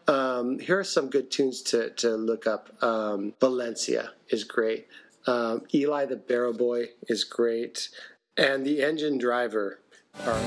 um, 0.08 0.58
here 0.58 0.78
are 0.78 0.84
some 0.84 1.08
good 1.08 1.30
tunes 1.30 1.62
to 1.62 1.90
to 1.90 2.16
look 2.16 2.46
up. 2.46 2.70
Um, 2.82 3.34
Valencia 3.40 4.12
is 4.28 4.44
great. 4.44 4.88
Um, 5.26 5.62
Eli 5.72 6.06
the 6.06 6.16
Barrow 6.16 6.52
Boy 6.52 6.90
is 7.08 7.24
great, 7.24 7.88
and 8.36 8.66
the 8.66 8.82
Engine 8.82 9.18
Driver 9.18 9.80
are 10.26 10.40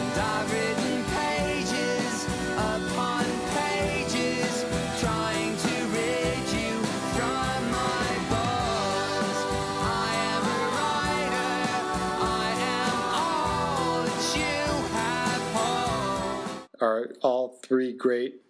are 16.82 17.12
all 17.22 17.60
three 17.64 17.94
great 17.94 18.42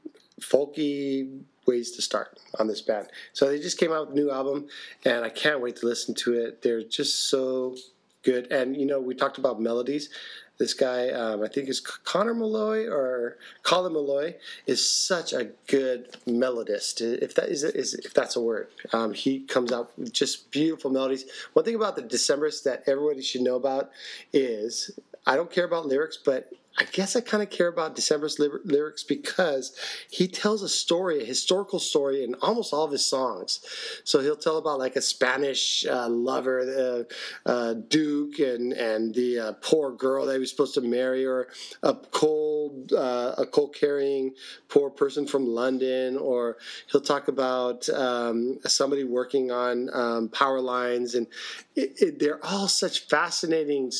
folky 0.42 1.42
ways 1.66 1.92
to 1.92 2.02
start 2.02 2.40
on 2.60 2.68
this 2.68 2.82
band. 2.82 3.08
So 3.34 3.50
they 3.50 3.60
just 3.60 3.80
came 3.80 3.92
out 3.92 4.08
with 4.08 4.18
a 4.18 4.22
new 4.22 4.32
album, 4.32 4.68
and 5.04 5.26
I 5.26 5.30
can't 5.30 5.62
wait 5.62 5.78
to 5.78 5.86
listen 5.86 6.14
to 6.16 6.34
it. 6.34 6.62
They're 6.62 6.84
just 6.84 7.30
so 7.30 7.76
good. 8.24 8.52
And 8.52 8.76
you 8.76 8.86
know, 8.86 9.00
we 9.00 9.16
talked 9.16 9.38
about 9.38 9.62
melodies. 9.62 10.10
This 10.58 10.74
guy, 10.74 11.10
um, 11.10 11.44
I 11.44 11.50
think 11.50 11.68
is 11.68 11.82
Connor 11.82 12.34
Malloy 12.34 12.88
or 12.88 13.38
Colin 13.64 13.92
Malloy, 13.92 14.36
is 14.66 14.90
such 14.90 15.34
a 15.34 15.50
good 15.68 16.16
melodist. 16.26 17.02
If 17.02 17.36
that 17.36 17.50
is, 17.50 17.64
is 17.64 17.94
if 17.94 18.14
that's 18.14 18.38
a 18.38 18.42
word, 18.42 18.70
um, 18.94 19.14
he 19.14 19.42
comes 19.42 19.74
out 19.74 19.92
with 19.98 20.14
just 20.14 20.52
beautiful 20.52 20.90
melodies. 20.92 21.26
One 21.54 21.66
thing 21.66 21.76
about 21.76 21.98
the 21.98 22.04
Decemberists 22.04 22.64
that 22.64 22.84
everybody 22.88 23.22
should 23.22 23.42
know 23.42 23.56
about 23.56 23.92
is 24.32 24.98
I 25.26 25.36
don't 25.36 25.52
care 25.52 25.66
about 25.66 25.88
lyrics, 25.88 26.18
but 26.24 26.54
I 26.78 26.84
guess 26.92 27.16
I 27.16 27.22
kind 27.22 27.42
of 27.42 27.50
care 27.50 27.70
about 27.70 27.96
December's 27.96 28.38
ly- 28.38 28.50
lyrics 28.66 29.04
because 29.04 29.74
he 30.12 30.28
tells 30.28 30.62
a 30.62 30.68
story, 30.68 31.22
a 31.22 31.26
historical 31.26 31.80
story, 31.80 32.24
in 32.24 32.36
almost 32.42 32.74
all 32.74 32.84
of 32.84 32.92
his 32.92 33.06
songs. 33.06 33.62
So 34.04 34.20
he'll 34.20 34.36
tell 34.36 34.58
about 34.58 34.80
like 34.80 34.98
a 34.98 35.02
Spanish 35.02 35.86
uh, 35.86 36.10
lover, 36.10 37.06
uh, 37.48 37.50
uh, 37.50 37.74
Duke, 37.88 38.40
and 38.40 38.74
and 38.74 39.16
the 39.16 39.40
uh, 39.40 39.52
poor 39.62 39.92
girl 39.92 40.26
that 40.26 40.34
he 40.34 40.40
was 40.40 40.50
supposed 40.50 40.74
to 40.74 40.82
marry, 40.82 41.26
or 41.26 41.48
a 41.82 41.94
cold, 41.94 42.92
uh, 42.92 43.36
a 43.38 43.46
coal 43.46 43.70
carrying 43.70 44.34
poor 44.68 44.90
person 44.90 45.26
from 45.26 45.46
London, 45.46 46.18
or 46.18 46.58
he'll 46.92 47.00
talk 47.00 47.30
about 47.30 47.88
um, 47.90 48.60
somebody 48.66 49.06
working 49.06 49.50
on 49.50 49.90
um, 49.94 50.28
power 50.28 50.60
lines, 50.60 51.16
and 51.16 51.28
it, 51.76 51.94
it, 52.02 52.20
they're 52.20 52.44
all 52.46 52.68
such 52.68 53.08
fascinating 53.08 53.92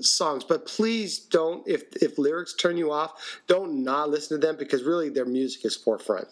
songs. 0.00 0.44
But 0.44 0.66
please 0.66 1.18
don't, 1.18 1.66
if 1.68 1.84
if 2.02 2.13
lyrics 2.18 2.54
turn 2.54 2.76
you 2.76 2.92
off, 2.92 3.40
don't 3.46 3.84
not 3.84 4.10
listen 4.10 4.40
to 4.40 4.46
them 4.46 4.56
because 4.56 4.82
really 4.82 5.08
their 5.08 5.24
music 5.24 5.64
is 5.64 5.76
forefront. 5.76 6.28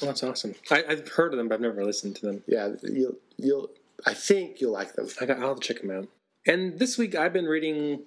Well, 0.00 0.10
that's 0.10 0.22
awesome. 0.22 0.54
I, 0.70 0.84
I've 0.88 1.08
heard 1.08 1.32
of 1.32 1.38
them, 1.38 1.48
but 1.48 1.56
I've 1.56 1.60
never 1.60 1.84
listened 1.84 2.16
to 2.16 2.26
them. 2.26 2.42
Yeah, 2.46 2.72
you'll 2.82 3.16
you'll. 3.36 3.70
I 4.06 4.14
think 4.14 4.60
you'll 4.60 4.72
like 4.72 4.94
them. 4.94 5.08
I 5.20 5.26
got, 5.26 5.38
I'll 5.38 5.54
to 5.54 5.60
check 5.60 5.80
them 5.80 5.90
out. 5.90 6.08
And 6.46 6.78
this 6.78 6.98
week 6.98 7.14
I've 7.14 7.32
been 7.32 7.46
reading 7.46 8.02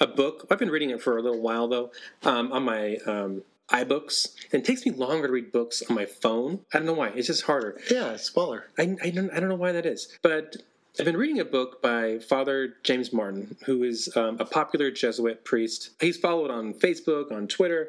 a 0.00 0.06
book. 0.06 0.46
I've 0.50 0.58
been 0.58 0.70
reading 0.70 0.90
it 0.90 1.02
for 1.02 1.18
a 1.18 1.22
little 1.22 1.40
while 1.40 1.68
though, 1.68 1.90
um, 2.22 2.52
on 2.52 2.62
my 2.62 2.96
um, 3.06 3.42
iBooks, 3.68 4.34
and 4.52 4.62
it 4.62 4.64
takes 4.64 4.86
me 4.86 4.92
longer 4.92 5.26
to 5.26 5.32
read 5.32 5.52
books 5.52 5.82
on 5.88 5.96
my 5.96 6.06
phone. 6.06 6.60
I 6.72 6.78
don't 6.78 6.86
know 6.86 6.92
why. 6.92 7.08
It's 7.08 7.26
just 7.26 7.42
harder. 7.42 7.80
Yeah, 7.90 8.12
it's 8.12 8.24
smaller. 8.24 8.66
I, 8.78 8.96
I 9.02 9.10
don't 9.10 9.30
I 9.30 9.40
don't 9.40 9.48
know 9.48 9.56
why 9.56 9.72
that 9.72 9.86
is, 9.86 10.16
but 10.22 10.56
I've 10.98 11.06
been 11.06 11.16
reading 11.16 11.40
a 11.40 11.44
book 11.46 11.80
by 11.80 12.18
Father 12.18 12.74
James 12.82 13.14
Martin, 13.14 13.56
who 13.64 13.82
is 13.82 14.14
um, 14.14 14.36
a 14.38 14.44
popular 14.44 14.90
Jesuit 14.90 15.42
priest. 15.42 15.90
He's 15.98 16.18
followed 16.18 16.50
on 16.50 16.74
Facebook, 16.74 17.32
on 17.32 17.48
Twitter. 17.48 17.88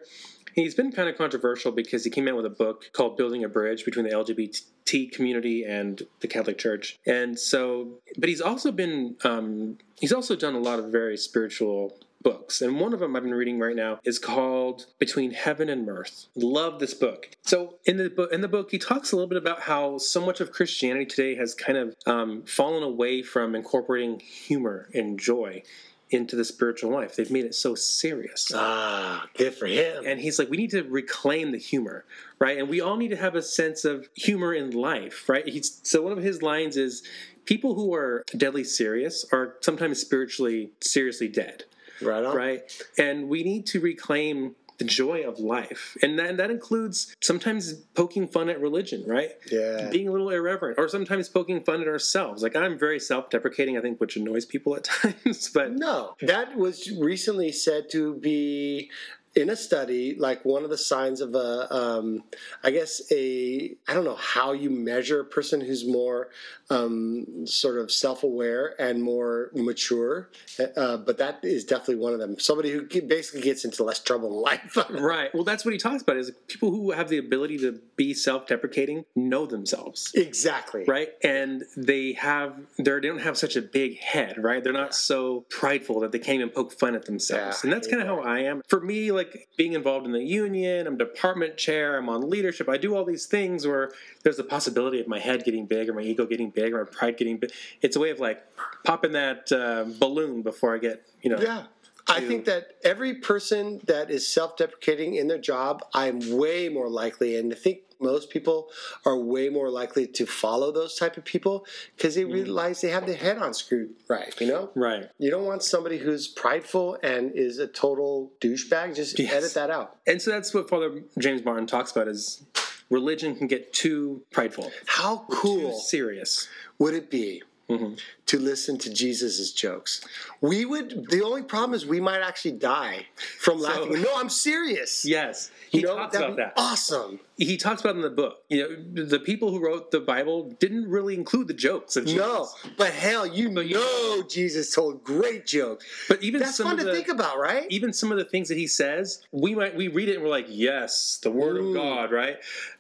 He's 0.55 0.73
been 0.73 0.89
kind 0.89 1.09
of 1.09 1.17
controversial 1.17 1.73
because 1.73 2.05
he 2.05 2.09
came 2.09 2.29
out 2.29 2.37
with 2.37 2.45
a 2.45 2.49
book 2.49 2.85
called 2.93 3.17
Building 3.17 3.43
a 3.43 3.49
Bridge 3.49 3.83
between 3.83 4.05
the 4.05 4.11
LGBT 4.11 5.11
community 5.11 5.65
and 5.65 6.01
the 6.21 6.29
Catholic 6.29 6.57
Church. 6.57 6.97
And 7.05 7.37
so, 7.37 7.99
but 8.17 8.29
he's 8.29 8.39
also 8.39 8.71
been, 8.71 9.17
um, 9.25 9.79
he's 9.99 10.13
also 10.13 10.37
done 10.37 10.55
a 10.55 10.59
lot 10.59 10.79
of 10.79 10.85
very 10.85 11.17
spiritual 11.17 11.97
books. 12.23 12.61
And 12.61 12.79
one 12.79 12.93
of 12.93 12.99
them 12.99 13.15
I've 13.15 13.23
been 13.23 13.33
reading 13.33 13.59
right 13.59 13.75
now 13.75 13.99
is 14.03 14.17
called 14.17 14.87
Between 14.99 15.31
Heaven 15.31 15.69
and 15.69 15.85
Mirth. 15.85 16.27
Love 16.35 16.79
this 16.79 16.93
book. 16.93 17.29
So 17.43 17.75
in 17.85 17.97
the 17.97 18.09
book, 18.09 18.31
in 18.31 18.41
the 18.41 18.47
book, 18.47 18.71
he 18.71 18.79
talks 18.79 19.11
a 19.11 19.15
little 19.15 19.29
bit 19.29 19.37
about 19.37 19.61
how 19.61 19.97
so 19.97 20.25
much 20.25 20.41
of 20.41 20.51
Christianity 20.51 21.05
today 21.05 21.35
has 21.35 21.53
kind 21.53 21.77
of 21.77 21.95
um, 22.05 22.43
fallen 22.43 22.83
away 22.83 23.21
from 23.21 23.55
incorporating 23.55 24.19
humor 24.19 24.89
and 24.93 25.19
joy 25.19 25.63
into 26.09 26.35
the 26.35 26.45
spiritual 26.45 26.91
life. 26.91 27.15
They've 27.15 27.31
made 27.31 27.45
it 27.45 27.55
so 27.55 27.75
serious. 27.75 28.51
Ah, 28.53 29.27
good 29.35 29.55
for 29.55 29.65
him. 29.65 30.03
And 30.05 30.19
he's 30.19 30.37
like, 30.37 30.49
we 30.49 30.57
need 30.57 30.69
to 30.71 30.83
reclaim 30.83 31.51
the 31.51 31.57
humor, 31.57 32.05
right? 32.39 32.57
And 32.57 32.69
we 32.69 32.81
all 32.81 32.97
need 32.97 33.09
to 33.09 33.15
have 33.15 33.35
a 33.35 33.41
sense 33.41 33.83
of 33.83 34.07
humor 34.13 34.53
in 34.53 34.71
life, 34.71 35.27
right? 35.27 35.47
He's 35.47 35.79
so 35.83 36.03
one 36.03 36.11
of 36.11 36.23
his 36.23 36.41
lines 36.41 36.77
is 36.77 37.03
people 37.45 37.73
who 37.75 37.93
are 37.93 38.23
deadly 38.37 38.63
serious 38.63 39.25
are 39.31 39.55
sometimes 39.61 39.99
spiritually 39.99 40.71
seriously 40.81 41.27
dead 41.27 41.63
Right 42.05 42.23
on. 42.23 42.35
right? 42.35 42.61
And 42.97 43.29
we 43.29 43.43
need 43.43 43.65
to 43.67 43.79
reclaim 43.79 44.55
the 44.79 44.85
joy 44.85 45.21
of 45.21 45.37
life, 45.37 45.95
and 46.01 46.17
that, 46.17 46.37
that 46.37 46.49
includes 46.49 47.15
sometimes 47.21 47.73
poking 47.93 48.27
fun 48.27 48.49
at 48.49 48.59
religion, 48.59 49.03
right? 49.05 49.29
Yeah. 49.51 49.87
Being 49.91 50.07
a 50.07 50.11
little 50.11 50.31
irreverent, 50.31 50.79
or 50.79 50.87
sometimes 50.89 51.29
poking 51.29 51.63
fun 51.63 51.81
at 51.81 51.87
ourselves. 51.87 52.41
Like 52.41 52.55
I'm 52.55 52.79
very 52.79 52.99
self-deprecating, 52.99 53.77
I 53.77 53.81
think, 53.81 54.01
which 54.01 54.15
annoys 54.17 54.45
people 54.45 54.75
at 54.75 54.83
times. 55.01 55.49
But 55.53 55.73
No, 55.73 56.15
that 56.21 56.55
was 56.57 56.91
recently 56.99 57.51
said 57.51 57.89
to 57.91 58.15
be 58.15 58.89
in 59.35 59.49
a 59.49 59.55
study 59.55 60.15
like 60.17 60.43
one 60.45 60.63
of 60.63 60.69
the 60.69 60.77
signs 60.77 61.21
of 61.21 61.33
a, 61.35 61.73
um, 61.73 62.23
I 62.63 62.71
guess 62.71 63.01
a, 63.11 63.75
I 63.87 63.93
don't 63.93 64.05
know 64.05 64.15
how 64.15 64.51
you 64.53 64.69
measure 64.69 65.19
a 65.21 65.25
person 65.25 65.61
who's 65.61 65.85
more 65.87 66.29
um, 66.69 67.45
sort 67.45 67.77
of 67.79 67.91
self-aware 67.91 68.75
and 68.79 69.01
more 69.01 69.51
mature, 69.53 70.29
uh, 70.75 70.97
but 70.97 71.17
that 71.17 71.39
is 71.43 71.65
definitely 71.65 71.95
one 71.97 72.13
of 72.13 72.19
them. 72.19 72.39
Somebody 72.39 72.71
who 72.71 72.83
basically 73.01 73.41
gets 73.41 73.65
into 73.65 73.83
less 73.83 73.99
trouble 73.99 74.29
in 74.29 74.41
life. 74.41 74.77
right, 74.89 75.33
well, 75.33 75.43
that's 75.43 75.65
what 75.65 75.73
he 75.73 75.77
talks 75.77 76.01
about: 76.01 76.17
is 76.17 76.31
people 76.47 76.71
who 76.71 76.91
have 76.91 77.09
the 77.09 77.17
ability 77.17 77.57
to 77.59 77.79
be 77.95 78.13
self-deprecating 78.13 79.05
know 79.15 79.45
themselves. 79.45 80.11
exactly. 80.15 80.83
right 80.87 81.09
and 81.23 81.63
they 81.77 82.13
have 82.13 82.55
they're, 82.77 82.99
they 82.99 83.07
don't 83.07 83.21
have 83.21 83.37
such 83.37 83.55
a 83.55 83.61
big 83.61 83.99
head 83.99 84.35
right 84.37 84.63
they're 84.63 84.73
not 84.73 84.95
so 84.95 85.45
prideful 85.49 85.99
that 85.99 86.11
they 86.11 86.19
can't 86.19 86.37
even 86.37 86.49
poke 86.49 86.71
fun 86.71 86.95
at 86.95 87.05
themselves 87.05 87.59
Yeah, 87.63 87.67
and 87.67 87.73
that's 87.73 87.87
kind 87.87 88.01
of 88.01 88.07
how 88.07 88.19
i 88.21 88.39
am 88.39 88.61
for 88.67 88.79
me 88.79 89.11
like 89.11 89.22
being 89.57 89.73
involved 89.73 90.05
in 90.05 90.11
the 90.11 90.23
union 90.23 90.87
i'm 90.87 90.97
department 90.97 91.57
chair 91.57 91.97
i'm 91.97 92.09
on 92.09 92.29
leadership 92.29 92.69
i 92.69 92.77
do 92.77 92.95
all 92.95 93.05
these 93.05 93.25
things 93.25 93.65
where 93.65 93.91
there's 94.23 94.39
a 94.39 94.43
possibility 94.43 94.99
of 94.99 95.07
my 95.07 95.19
head 95.19 95.43
getting 95.43 95.65
big 95.65 95.89
or 95.89 95.93
my 95.93 96.01
ego 96.01 96.25
getting 96.25 96.49
big 96.49 96.73
or 96.73 96.83
my 96.83 96.89
pride 96.89 97.17
getting 97.17 97.37
big 97.37 97.51
it's 97.81 97.95
a 97.95 97.99
way 97.99 98.09
of 98.09 98.19
like 98.19 98.43
popping 98.83 99.11
that 99.13 99.51
uh, 99.51 99.85
balloon 99.99 100.41
before 100.41 100.73
i 100.75 100.77
get 100.77 101.05
you 101.21 101.29
know 101.29 101.37
Yeah. 101.39 101.63
I 102.05 102.19
think 102.19 102.43
that 102.45 102.71
every 102.83 103.13
person 103.15 103.79
that 103.85 104.11
is 104.11 104.27
self 104.27 104.57
deprecating 104.57 105.15
in 105.15 105.27
their 105.29 105.37
job, 105.37 105.81
I'm 105.93 106.37
way 106.37 106.67
more 106.67 106.89
likely, 106.89 107.37
and 107.37 107.53
I 107.53 107.55
think 107.55 107.79
most 108.03 108.29
people 108.29 108.69
are 109.05 109.17
way 109.17 109.49
more 109.49 109.69
likely 109.69 110.05
to 110.07 110.25
follow 110.25 110.71
those 110.71 110.95
type 110.97 111.15
of 111.17 111.23
people 111.25 111.65
because 111.95 112.13
Mm. 112.13 112.17
they 112.17 112.25
realize 112.25 112.81
they 112.81 112.89
have 112.89 113.05
their 113.07 113.15
head 113.15 113.37
on 113.37 113.53
screwed 113.53 113.91
right, 114.07 114.33
you 114.41 114.47
know? 114.47 114.69
right 114.75 115.09
You 115.17 115.31
don't 115.31 115.45
want 115.45 115.63
somebody 115.63 115.97
who's 115.97 116.27
prideful 116.27 116.97
and 117.01 117.31
is 117.33 117.57
a 117.59 117.67
total 117.67 118.31
douchebag. 118.41 118.95
Just 118.95 119.17
Yes. 119.19 119.33
edit 119.33 119.53
that 119.55 119.69
out. 119.69 119.97
and 120.05 120.21
so 120.21 120.31
that's 120.31 120.53
what 120.53 120.69
father 120.69 121.03
james 121.17 121.43
martin 121.45 121.65
talks 121.67 121.91
about 121.91 122.07
is 122.07 122.43
religion 122.89 123.35
can 123.35 123.47
get 123.47 123.73
too 123.73 124.21
prideful 124.31 124.71
How 124.85 125.25
cool 125.31 125.73
serious 125.79 126.47
would 126.79 126.93
it 126.93 127.09
be 127.09 127.41
Mm-hmm. 127.69 127.93
to 128.25 128.39
listen 128.39 128.77
to 128.79 128.93
Jesus' 128.93 129.51
jokes? 129.53 130.01
We 130.41 130.65
would. 130.65 131.09
The 131.09 131.23
only 131.23 131.43
problem 131.43 131.73
is 131.73 131.85
we 131.85 132.01
might 132.01 132.19
actually 132.21 132.51
die 132.53 133.05
from 133.39 133.59
laughing. 133.59 134.01
no, 134.01 134.09
I'm 134.17 134.29
serious. 134.29 135.05
yes 135.05 135.49
he 135.69 135.79
You 135.79 135.85
know, 135.87 135.95
talks 135.95 136.15
about 136.17 136.35
that 136.35 136.53
Awesome. 136.57 137.19
he 137.37 137.55
talks 137.57 137.79
about 137.81 137.95
in 137.95 138.01
the 138.01 138.09
book. 138.09 138.43
You 138.49 138.91
know, 138.93 139.05
the 139.05 139.19
people 139.19 139.49
who 139.49 139.63
wrote 139.63 139.91
the 139.91 140.01
Bible 140.01 140.51
didn't 140.59 140.89
really 140.89 141.15
include 141.15 141.47
the 141.47 141.53
jokes 141.53 141.95
of 141.95 142.03
Jesus. 142.05 142.19
No, 142.19 142.49
but 142.77 142.91
hell, 142.93 143.25
you 143.25 143.49
know 143.49 144.23
Jesus 144.29 144.75
told 144.75 145.03
great 145.03 145.45
jokes. 145.45 145.85
but 146.09 146.21
even 146.21 146.41
That's 146.41 146.57
some 146.57 146.65
fun 146.67 146.73
of 146.73 146.79
to 146.81 146.85
the, 146.85 146.93
think 146.93 147.07
about, 147.07 147.39
right? 147.39 147.65
Even 147.69 147.93
some 147.93 148.11
of 148.11 148.17
the 148.17 148.25
things 148.25 148.49
that 148.49 148.57
he 148.57 148.67
says, 148.67 149.23
we 149.31 149.55
might 149.55 149.73
we 149.75 149.87
read 149.87 150.09
it 150.09 150.15
and 150.15 150.23
we're 150.23 150.29
like, 150.29 150.47
yes, 150.49 151.17
the 151.23 151.31
word 151.31 151.55
Ooh. 151.57 151.69
of 151.69 151.73
God, 151.75 152.11
right? 152.11 152.37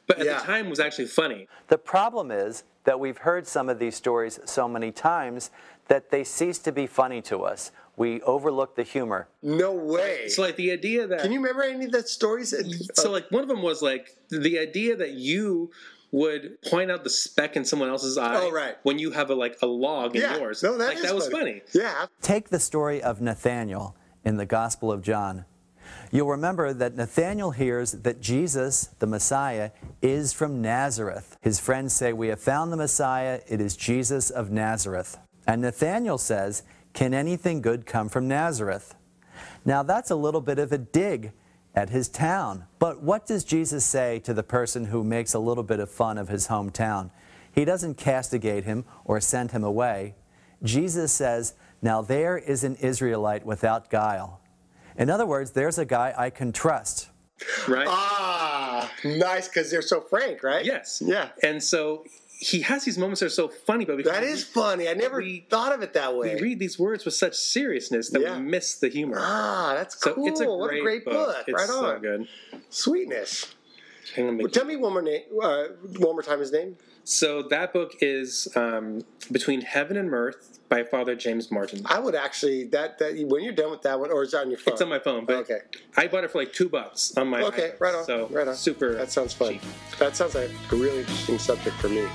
But 0.07 0.19
at 0.19 0.25
Yeah. 0.25 0.39
the 0.39 0.45
time, 0.45 0.65
it 0.67 0.69
was 0.69 0.81
actually 0.81 1.07
funny. 1.07 1.47
The 1.69 1.77
problem 1.77 2.29
is 2.31 2.63
that 2.85 2.99
we've 2.99 3.19
heard 3.19 3.47
some 3.47 3.69
of 3.69 3.79
these 3.79 3.95
stories 3.95 4.39
so 4.45 4.67
many 4.67 4.91
times 4.91 5.51
that 5.87 6.09
they 6.11 6.23
cease 6.23 6.59
to 6.59 6.71
be 6.71 6.87
funny 6.87 7.21
to 7.23 7.43
us. 7.43 7.71
We 7.95 8.21
overlook 8.21 8.75
the 8.75 8.83
humor. 8.83 9.27
No 9.41 9.71
way. 9.73 10.27
So 10.27 10.41
like 10.41 10.55
the 10.55 10.71
idea 10.71 11.05
that 11.07 11.21
Can 11.21 11.31
you 11.31 11.39
remember 11.39 11.63
any 11.63 11.85
of 11.85 11.91
the 11.91 12.01
stories? 12.03 12.53
so 12.95 13.11
like 13.11 13.29
one 13.31 13.43
of 13.43 13.47
them 13.49 13.61
was 13.61 13.81
like 13.81 14.15
the 14.29 14.57
idea 14.59 14.95
that 14.95 15.11
you 15.11 15.71
would 16.11 16.61
point 16.69 16.91
out 16.91 17.03
the 17.03 17.09
speck 17.09 17.55
in 17.55 17.65
someone 17.65 17.89
else's 17.89 18.17
eye 18.17 18.35
Oh, 18.39 18.51
right. 18.51 18.75
when 18.83 18.99
you 18.99 19.11
have 19.11 19.29
a 19.29 19.35
like 19.35 19.57
a 19.61 19.65
log 19.67 20.15
in 20.15 20.21
yeah, 20.21 20.37
yours. 20.37 20.61
no, 20.63 20.77
that 20.77 20.87
like 20.89 20.97
is 20.97 21.03
that 21.03 21.15
was 21.15 21.27
funny. 21.29 21.61
Yeah, 21.73 22.05
Take 22.21 22.49
the 22.49 22.59
story 22.59 23.01
of 23.01 23.19
Nathaniel 23.21 23.95
in 24.23 24.37
the 24.37 24.45
Gospel 24.45 24.91
of 24.91 25.01
John. 25.01 25.45
You'll 26.11 26.29
remember 26.29 26.73
that 26.73 26.95
Nathanael 26.95 27.51
hears 27.51 27.91
that 27.93 28.21
Jesus, 28.21 28.89
the 28.99 29.07
Messiah, 29.07 29.71
is 30.01 30.33
from 30.33 30.61
Nazareth. 30.61 31.37
His 31.41 31.59
friends 31.59 31.93
say, 31.93 32.13
We 32.13 32.27
have 32.27 32.39
found 32.39 32.71
the 32.71 32.77
Messiah. 32.77 33.41
It 33.47 33.59
is 33.59 33.75
Jesus 33.75 34.29
of 34.29 34.51
Nazareth. 34.51 35.17
And 35.47 35.61
Nathanael 35.61 36.17
says, 36.17 36.63
Can 36.93 37.13
anything 37.13 37.61
good 37.61 37.85
come 37.85 38.09
from 38.09 38.27
Nazareth? 38.27 38.95
Now, 39.65 39.83
that's 39.83 40.11
a 40.11 40.15
little 40.15 40.41
bit 40.41 40.59
of 40.59 40.71
a 40.71 40.77
dig 40.77 41.31
at 41.75 41.89
his 41.89 42.09
town. 42.09 42.65
But 42.79 43.01
what 43.01 43.25
does 43.25 43.43
Jesus 43.43 43.85
say 43.85 44.19
to 44.19 44.33
the 44.33 44.43
person 44.43 44.85
who 44.85 45.03
makes 45.03 45.33
a 45.33 45.39
little 45.39 45.63
bit 45.63 45.79
of 45.79 45.89
fun 45.89 46.17
of 46.17 46.29
his 46.29 46.47
hometown? 46.47 47.11
He 47.51 47.65
doesn't 47.65 47.95
castigate 47.95 48.65
him 48.65 48.85
or 49.05 49.19
send 49.21 49.51
him 49.51 49.63
away. 49.63 50.15
Jesus 50.63 51.11
says, 51.11 51.53
Now 51.81 52.01
there 52.01 52.37
is 52.37 52.63
an 52.63 52.75
Israelite 52.75 53.45
without 53.45 53.89
guile. 53.89 54.41
In 54.97 55.09
other 55.09 55.25
words, 55.25 55.51
there's 55.51 55.77
a 55.77 55.85
guy 55.85 56.13
I 56.17 56.29
can 56.29 56.51
trust. 56.51 57.09
Right? 57.67 57.87
Ah, 57.89 58.91
nice 59.03 59.47
because 59.47 59.69
they're 59.71 59.81
so 59.81 60.01
frank, 60.01 60.43
right? 60.43 60.63
yes. 60.63 61.01
Yeah. 61.05 61.29
And 61.41 61.61
so 61.63 62.05
he 62.39 62.61
has 62.61 62.83
these 62.85 62.97
moments 62.97 63.19
that 63.21 63.27
are 63.27 63.29
so 63.29 63.47
funny, 63.47 63.85
but 63.85 63.97
because 63.97 64.11
That 64.13 64.23
is 64.23 64.43
funny. 64.43 64.87
I 64.87 64.93
never 64.93 65.17
We- 65.17 65.45
thought 65.49 65.71
of 65.73 65.81
it 65.81 65.93
that 65.93 66.15
way. 66.15 66.35
we 66.35 66.41
read 66.41 66.59
these 66.59 66.77
words 66.77 67.05
with 67.05 67.13
such 67.13 67.35
seriousness 67.35 68.09
that 68.11 68.21
Yeah. 68.21 68.37
we 68.37 68.43
miss 68.43 68.75
the 68.75 68.89
humor. 68.89 69.17
ah, 69.19 69.73
that's 69.75 69.99
so 69.99 70.13
cool. 70.13 70.27
it's 70.27 70.39
a 70.41 70.45
great, 70.45 70.57
what 70.57 70.73
a 70.73 70.79
great 70.81 71.05
book. 71.05 71.43
It's 71.47 71.53
right 71.57 71.67
so 71.67 71.85
on. 71.85 72.01
good. 72.01 72.27
Sweetness. 72.69 73.55
Well, 74.17 74.49
tell 74.49 74.65
me 74.65 74.75
one 74.75 74.93
more 74.93 75.01
name. 75.01 75.23
Uh, 75.41 75.63
one 75.99 76.13
more 76.13 76.21
time 76.23 76.39
his 76.39 76.51
name. 76.51 76.77
So 77.05 77.43
that 77.43 77.73
book 77.73 77.93
is 77.99 78.47
um, 78.55 79.01
Between 79.31 79.61
Heaven 79.61 79.97
and 79.97 80.09
Mirth 80.09 80.59
by 80.69 80.83
Father 80.83 81.15
James 81.15 81.51
Martin. 81.51 81.81
I 81.85 81.99
would 81.99 82.15
actually 82.15 82.63
that 82.69 82.97
that 82.99 83.15
when 83.27 83.43
you're 83.43 83.53
done 83.53 83.71
with 83.71 83.81
that 83.83 83.99
one, 83.99 84.09
or 84.11 84.23
is 84.23 84.33
it 84.33 84.37
on 84.37 84.49
your 84.49 84.57
phone? 84.57 84.73
It's 84.73 84.81
on 84.81 84.89
my 84.89 84.99
phone, 84.99 85.25
but 85.25 85.35
Okay. 85.37 85.59
I 85.97 86.07
bought 86.07 86.23
it 86.23 86.31
for 86.31 86.39
like 86.39 86.53
two 86.53 86.69
bucks 86.69 87.15
on 87.17 87.27
my. 87.27 87.41
Okay, 87.43 87.71
iPhone. 87.71 87.79
right 87.81 87.95
on. 87.95 88.05
So 88.05 88.27
right 88.31 88.47
on. 88.47 88.55
super. 88.55 88.95
That 88.95 89.11
sounds 89.11 89.33
fun. 89.33 89.53
cheap. 89.53 89.61
That 89.99 90.15
sounds 90.15 90.33
like 90.35 90.49
a 90.71 90.75
really 90.75 90.99
interesting 90.99 91.39
subject 91.39 91.75
for 91.77 91.89
me. 91.89 92.07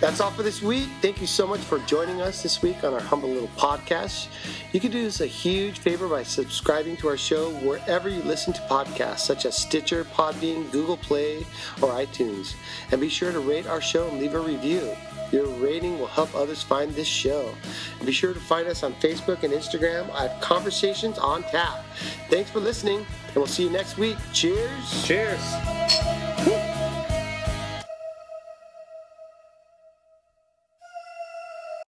That's 0.00 0.20
all 0.20 0.30
for 0.30 0.42
this 0.42 0.60
week. 0.60 0.88
Thank 1.00 1.22
you 1.22 1.26
so 1.26 1.46
much 1.46 1.60
for 1.60 1.78
joining 1.80 2.20
us 2.20 2.42
this 2.42 2.60
week 2.60 2.84
on 2.84 2.92
our 2.92 3.00
humble 3.00 3.30
little 3.30 3.48
podcast. 3.56 4.28
You 4.72 4.80
can 4.80 4.90
do 4.90 5.06
us 5.06 5.22
a 5.22 5.26
huge 5.26 5.78
favor 5.78 6.06
by 6.06 6.22
subscribing 6.22 6.98
to 6.98 7.08
our 7.08 7.16
show 7.16 7.50
wherever 7.60 8.10
you 8.10 8.20
listen 8.22 8.52
to 8.52 8.60
podcasts, 8.62 9.20
such 9.20 9.46
as 9.46 9.56
Stitcher, 9.56 10.04
Podbean, 10.04 10.70
Google 10.70 10.98
Play, 10.98 11.46
or 11.80 11.88
iTunes. 11.92 12.54
And 12.92 13.00
be 13.00 13.08
sure 13.08 13.32
to 13.32 13.40
rate 13.40 13.66
our 13.66 13.80
show 13.80 14.06
and 14.08 14.18
leave 14.18 14.34
a 14.34 14.40
review. 14.40 14.94
Your 15.32 15.46
rating 15.46 15.98
will 15.98 16.06
help 16.08 16.34
others 16.34 16.62
find 16.62 16.92
this 16.92 17.08
show. 17.08 17.54
And 17.96 18.06
be 18.06 18.12
sure 18.12 18.34
to 18.34 18.40
find 18.40 18.68
us 18.68 18.82
on 18.82 18.92
Facebook 18.96 19.44
and 19.44 19.52
Instagram 19.52 20.12
at 20.14 20.42
Conversations 20.42 21.18
on 21.18 21.42
Tap. 21.44 21.84
Thanks 22.28 22.50
for 22.50 22.60
listening, 22.60 22.98
and 22.98 23.36
we'll 23.36 23.46
see 23.46 23.64
you 23.64 23.70
next 23.70 23.96
week. 23.96 24.18
Cheers. 24.34 25.06
Cheers. 25.06 26.25